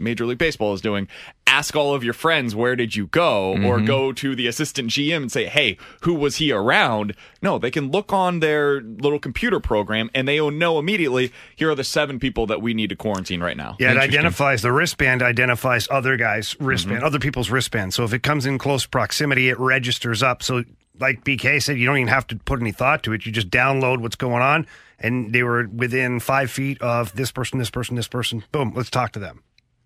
Major 0.00 0.26
League 0.26 0.38
Baseball 0.38 0.72
is 0.74 0.80
doing. 0.80 1.06
Ask 1.46 1.74
all 1.76 1.94
of 1.94 2.02
your 2.04 2.14
friends 2.14 2.54
where 2.54 2.76
did 2.76 2.94
you 2.96 3.08
go, 3.08 3.56
or 3.64 3.80
go 3.80 4.12
to 4.12 4.34
the 4.36 4.46
assistant 4.46 4.88
GM 4.90 5.16
and 5.22 5.32
say, 5.32 5.46
"Hey, 5.46 5.76
who 6.02 6.14
was 6.14 6.36
he 6.36 6.52
around?" 6.52 7.14
No, 7.42 7.58
they 7.58 7.70
can 7.70 7.90
look 7.90 8.12
on 8.12 8.40
their 8.40 8.80
little 8.80 9.18
computer 9.18 9.58
program 9.60 10.10
and 10.14 10.28
they 10.28 10.40
will 10.40 10.50
know 10.52 10.78
immediately. 10.78 11.32
Here 11.56 11.70
are 11.70 11.74
the 11.74 11.84
seven 11.84 12.18
people 12.20 12.46
that 12.46 12.62
we 12.62 12.72
need 12.72 12.90
to 12.90 12.96
quarantine 12.96 13.40
right 13.42 13.56
now. 13.56 13.76
Yeah, 13.80 13.90
it 13.92 13.96
identifies 13.98 14.62
the 14.62 14.72
wristband 14.72 15.22
identifies 15.22 15.88
other 15.90 16.16
guys' 16.16 16.56
wristband, 16.60 16.98
Mm-hmm. 16.98 17.06
other 17.06 17.18
people's 17.18 17.50
wristband. 17.50 17.94
So 17.94 18.04
if 18.04 18.12
it 18.12 18.22
comes 18.22 18.46
in 18.46 18.58
close 18.58 18.86
proximity, 18.86 19.48
it 19.48 19.58
registers 19.58 20.22
up. 20.22 20.42
So 20.42 20.64
like 21.00 21.24
BK 21.24 21.60
said, 21.62 21.78
you 21.78 21.86
don't 21.86 21.96
even 21.96 22.08
have 22.08 22.26
to 22.28 22.36
put 22.36 22.60
any 22.60 22.72
thought 22.72 23.02
to 23.04 23.12
it. 23.12 23.26
You 23.26 23.32
just 23.32 23.50
download 23.50 23.98
what's 24.02 24.16
going 24.16 24.42
on, 24.42 24.66
and 24.98 25.32
they 25.32 25.42
were 25.42 25.66
within 25.66 26.20
five 26.20 26.50
feet 26.50 26.80
of 26.82 27.14
this 27.16 27.32
person, 27.32 27.58
this 27.58 27.70
person, 27.70 27.96
this 27.96 28.06
person. 28.08 28.44
Boom, 28.52 28.72
let's 28.76 28.90
talk 28.90 29.12
to 29.12 29.18
them. 29.18 29.42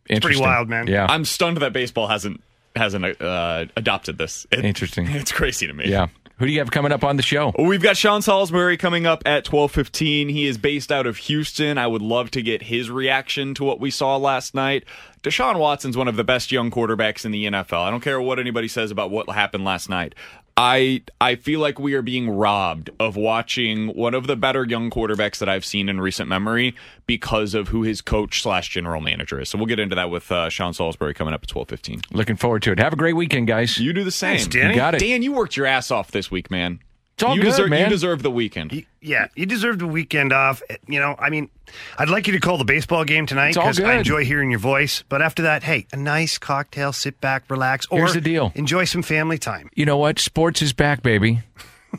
Pretty 0.09 0.41
wild, 0.41 0.69
man. 0.69 0.87
Yeah, 0.87 1.07
I'm 1.09 1.25
stunned 1.25 1.57
that 1.59 1.73
baseball 1.73 2.07
hasn't 2.09 2.43
hasn't 2.77 3.21
uh, 3.23 3.67
adopted 3.77 4.19
this. 4.19 4.47
It- 4.51 4.65
Interesting. 4.65 5.07
It's 5.11 5.33
crazy 5.33 5.67
to 5.67 5.73
me. 5.73 5.89
yeah. 5.89 6.09
Who 6.39 6.47
do 6.47 6.53
you 6.53 6.59
have 6.59 6.73
coming 6.73 6.91
up 6.91 7.05
on 7.05 7.17
the 7.17 7.23
show? 7.23 7.53
We've 7.57 7.81
got 7.81 7.97
Sean 7.97 8.21
Salisbury 8.21 8.77
coming 8.77 9.07
up 9.07 9.23
at 9.25 9.45
12:15. 9.45 10.31
He 10.33 10.47
is 10.47 10.59
based 10.59 10.91
out 10.91 11.07
of 11.07 11.17
Houston. 11.19 11.79
I 11.79 11.87
would 11.87 12.03
love 12.03 12.33
to 12.33 12.43
get 12.43 12.63
his 12.63 12.91
reaction 12.91 13.55
to 13.55 13.63
what 13.65 13.79
we 13.79 13.93
saw 13.93 14.17
last 14.17 14.53
night. 14.53 14.83
Deshaun 15.23 15.61
Watson's 15.61 15.97
one 15.97 16.09
of 16.09 16.17
the 16.17 16.25
best 16.25 16.51
young 16.51 16.73
quarterbacks 16.73 17.25
in 17.25 17.31
the 17.31 17.45
NFL. 17.47 17.83
I 17.85 17.91
don't 17.91 18.01
care 18.01 18.21
what 18.21 18.41
anybody 18.41 18.67
says 18.67 18.91
about 18.91 19.13
what 19.13 19.31
happened 19.31 19.65
last 19.65 19.89
night. 19.89 20.17
I 20.57 21.03
I 21.21 21.35
feel 21.35 21.59
like 21.59 21.81
we 21.81 21.95
are 21.95 22.03
being 22.03 22.31
robbed 22.31 22.91
of 23.01 23.17
watching 23.17 23.89
one 23.89 24.15
of 24.15 24.29
the 24.29 24.37
better 24.37 24.65
young 24.65 24.89
quarterbacks 24.89 25.39
that 25.39 25.49
I've 25.49 25.65
seen 25.65 25.89
in 25.89 26.01
recent 26.01 26.29
memory 26.29 26.77
because 27.07 27.55
of 27.55 27.69
who 27.69 27.83
his 27.83 28.01
coach 28.01 28.41
slash 28.41 28.69
general 28.69 29.01
manager 29.01 29.41
is. 29.41 29.49
So 29.49 29.59
we'll 29.59 29.67
get 29.67 29.81
into 29.81 29.97
that 29.97 30.11
with 30.11 30.31
uh, 30.31 30.49
Sean 30.51 30.73
Salisbury 30.73 31.13
coming 31.13 31.35
up 31.35 31.43
at 31.43 31.49
twelve 31.49 31.69
fifteen. 31.69 32.03
Looking 32.13 32.37
forward 32.37 32.63
to 32.63 32.73
it. 32.73 32.79
Have 32.79 32.93
a 32.93 32.97
great 32.97 33.17
weekend, 33.17 33.49
guys. 33.49 33.79
You 33.79 33.93
do 33.93 34.05
the 34.05 34.13
same. 34.13 34.39
Thanks, 34.39 34.47
Danny. 34.55 34.75
You 34.75 34.77
got 34.77 34.95
it. 34.95 35.01
Dan, 35.01 35.23
you 35.23 35.33
worked 35.33 35.57
your 35.57 35.67
ass 35.67 35.91
off 35.91 36.13
this 36.13 36.31
week, 36.31 36.53
man. 36.53 36.79
It's 37.15 37.23
all 37.23 37.37
you 37.37 37.43
good, 37.43 37.51
deserve, 37.51 37.71
man. 37.71 37.85
You 37.85 37.89
deserve 37.91 38.23
the 38.25 38.31
weekend. 38.31 38.85
Yeah, 39.01 39.29
you 39.37 39.47
deserve 39.47 39.79
the 39.79 39.87
weekend 39.87 40.33
off. 40.33 40.63
Eh, 40.69 40.77
you 40.89 40.99
know, 40.99 41.15
I 41.17 41.31
mean, 41.31 41.49
I'd 41.97 42.09
like 42.09 42.27
you 42.27 42.33
to 42.33 42.41
call 42.41 42.59
the 42.59 42.65
baseball 42.65 43.05
game 43.05 43.25
tonight 43.27 43.55
because 43.55 43.79
I 43.79 43.95
enjoy 43.95 44.25
hearing 44.25 44.51
your 44.51 44.59
voice. 44.59 45.05
But 45.09 45.23
after 45.23 45.43
that, 45.43 45.63
hey, 45.63 45.87
a 45.93 45.97
nice 45.97 46.39
cocktail, 46.39 46.93
sit 46.93 47.21
back, 47.21 47.45
relax, 47.49 47.87
or 47.89 47.99
Here's 47.99 48.15
the 48.15 48.21
deal. 48.21 48.51
enjoy 48.57 48.85
some 48.85 49.03
family 49.03 49.39
time. 49.39 49.71
You 49.75 49.87
know 49.87 49.97
what? 49.97 50.19
Sports 50.19 50.61
is 50.61 50.73
back, 50.73 51.03
baby. 51.03 51.41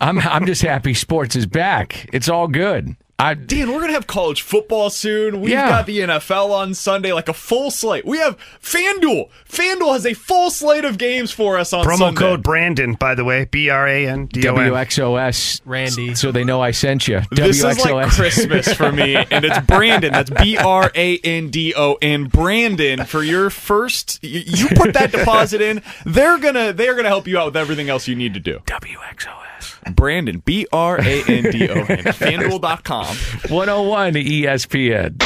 I'm 0.01 0.19
I'm 0.19 0.45
just 0.45 0.61
happy 0.61 0.93
sports 0.93 1.37
is 1.37 1.45
back. 1.45 2.09
It's 2.11 2.27
all 2.27 2.49
good. 2.49 2.97
I 3.17 3.33
Dan, 3.33 3.71
we're 3.71 3.79
gonna 3.79 3.93
have 3.93 4.07
college 4.07 4.41
football 4.41 4.89
soon. 4.89 5.39
We've 5.39 5.51
Yeah. 5.51 5.69
got 5.69 5.85
the 5.85 6.01
NFL 6.01 6.51
on 6.51 6.73
Sunday, 6.73 7.13
like 7.13 7.29
a 7.29 7.33
full 7.33 7.71
slate. 7.71 8.05
We 8.05 8.17
have 8.17 8.35
FanDuel. 8.61 9.29
FanDuel 9.49 9.93
has 9.93 10.05
a 10.05 10.13
full 10.13 10.51
slate 10.51 10.83
of 10.83 10.97
games 10.97 11.31
for 11.31 11.57
us 11.57 11.71
on 11.71 11.85
Sunday. 11.85 11.95
Promo 11.95 11.99
Sunday. 12.07 12.19
code 12.19 12.43
Brandon, 12.43 12.93
by 12.95 13.15
the 13.15 13.23
way, 13.23 13.47
B 13.49 13.69
R 13.69 13.87
A 13.87 14.05
N 14.05 14.25
D 14.25 14.45
O 14.49 14.51
N 14.51 14.55
W 14.57 14.75
X 14.77 14.99
O 14.99 15.15
S 15.15 15.61
Randy. 15.63 16.13
so 16.13 16.33
they 16.33 16.43
know 16.43 16.61
I 16.61 16.71
sent 16.71 17.07
you. 17.07 17.21
This 17.31 17.63
is 17.63 17.85
like 17.85 18.09
Christmas 18.11 18.73
for 18.73 18.91
me, 18.91 19.15
and 19.31 19.45
it's 19.45 19.59
Brandon. 19.65 20.11
That's 20.11 20.29
B 20.31 20.57
R 20.57 20.91
A 20.93 21.17
N 21.19 21.49
D 21.49 21.73
O 21.73 21.97
N. 22.01 22.25
Brandon 22.25 23.05
for 23.05 23.23
your 23.23 23.49
first. 23.49 24.19
You, 24.23 24.41
you 24.45 24.67
put 24.75 24.93
that 24.93 25.13
deposit 25.13 25.61
in. 25.61 25.81
They're 26.05 26.37
gonna 26.37 26.73
they're 26.73 26.95
gonna 26.95 27.07
help 27.07 27.27
you 27.29 27.39
out 27.39 27.45
with 27.45 27.55
everything 27.57 27.87
else 27.87 28.09
you 28.09 28.15
need 28.15 28.33
to 28.33 28.41
do. 28.41 28.59
WXOS. 28.65 29.54
Brandon 29.95 30.39
B 30.39 30.67
R 30.71 30.99
A 30.99 31.23
N 31.27 31.51
D 31.51 31.69
O 31.69 31.73
N. 31.73 31.85
FanDuel.com. 31.85 33.15
101 33.49 34.13
ESPN. 34.13 35.21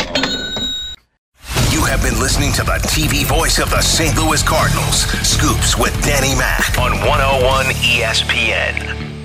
You 1.71 1.85
have 1.85 2.01
been 2.01 2.19
listening 2.19 2.51
to 2.53 2.63
the 2.63 2.79
TV 2.83 3.25
voice 3.25 3.59
of 3.59 3.69
the 3.69 3.81
St. 3.81 4.15
Louis 4.17 4.41
Cardinals, 4.43 5.03
Scoops 5.27 5.77
with 5.77 5.93
Danny 6.03 6.35
Mac 6.35 6.77
on 6.77 6.91
101 7.07 7.65
ESPN. 7.65 9.18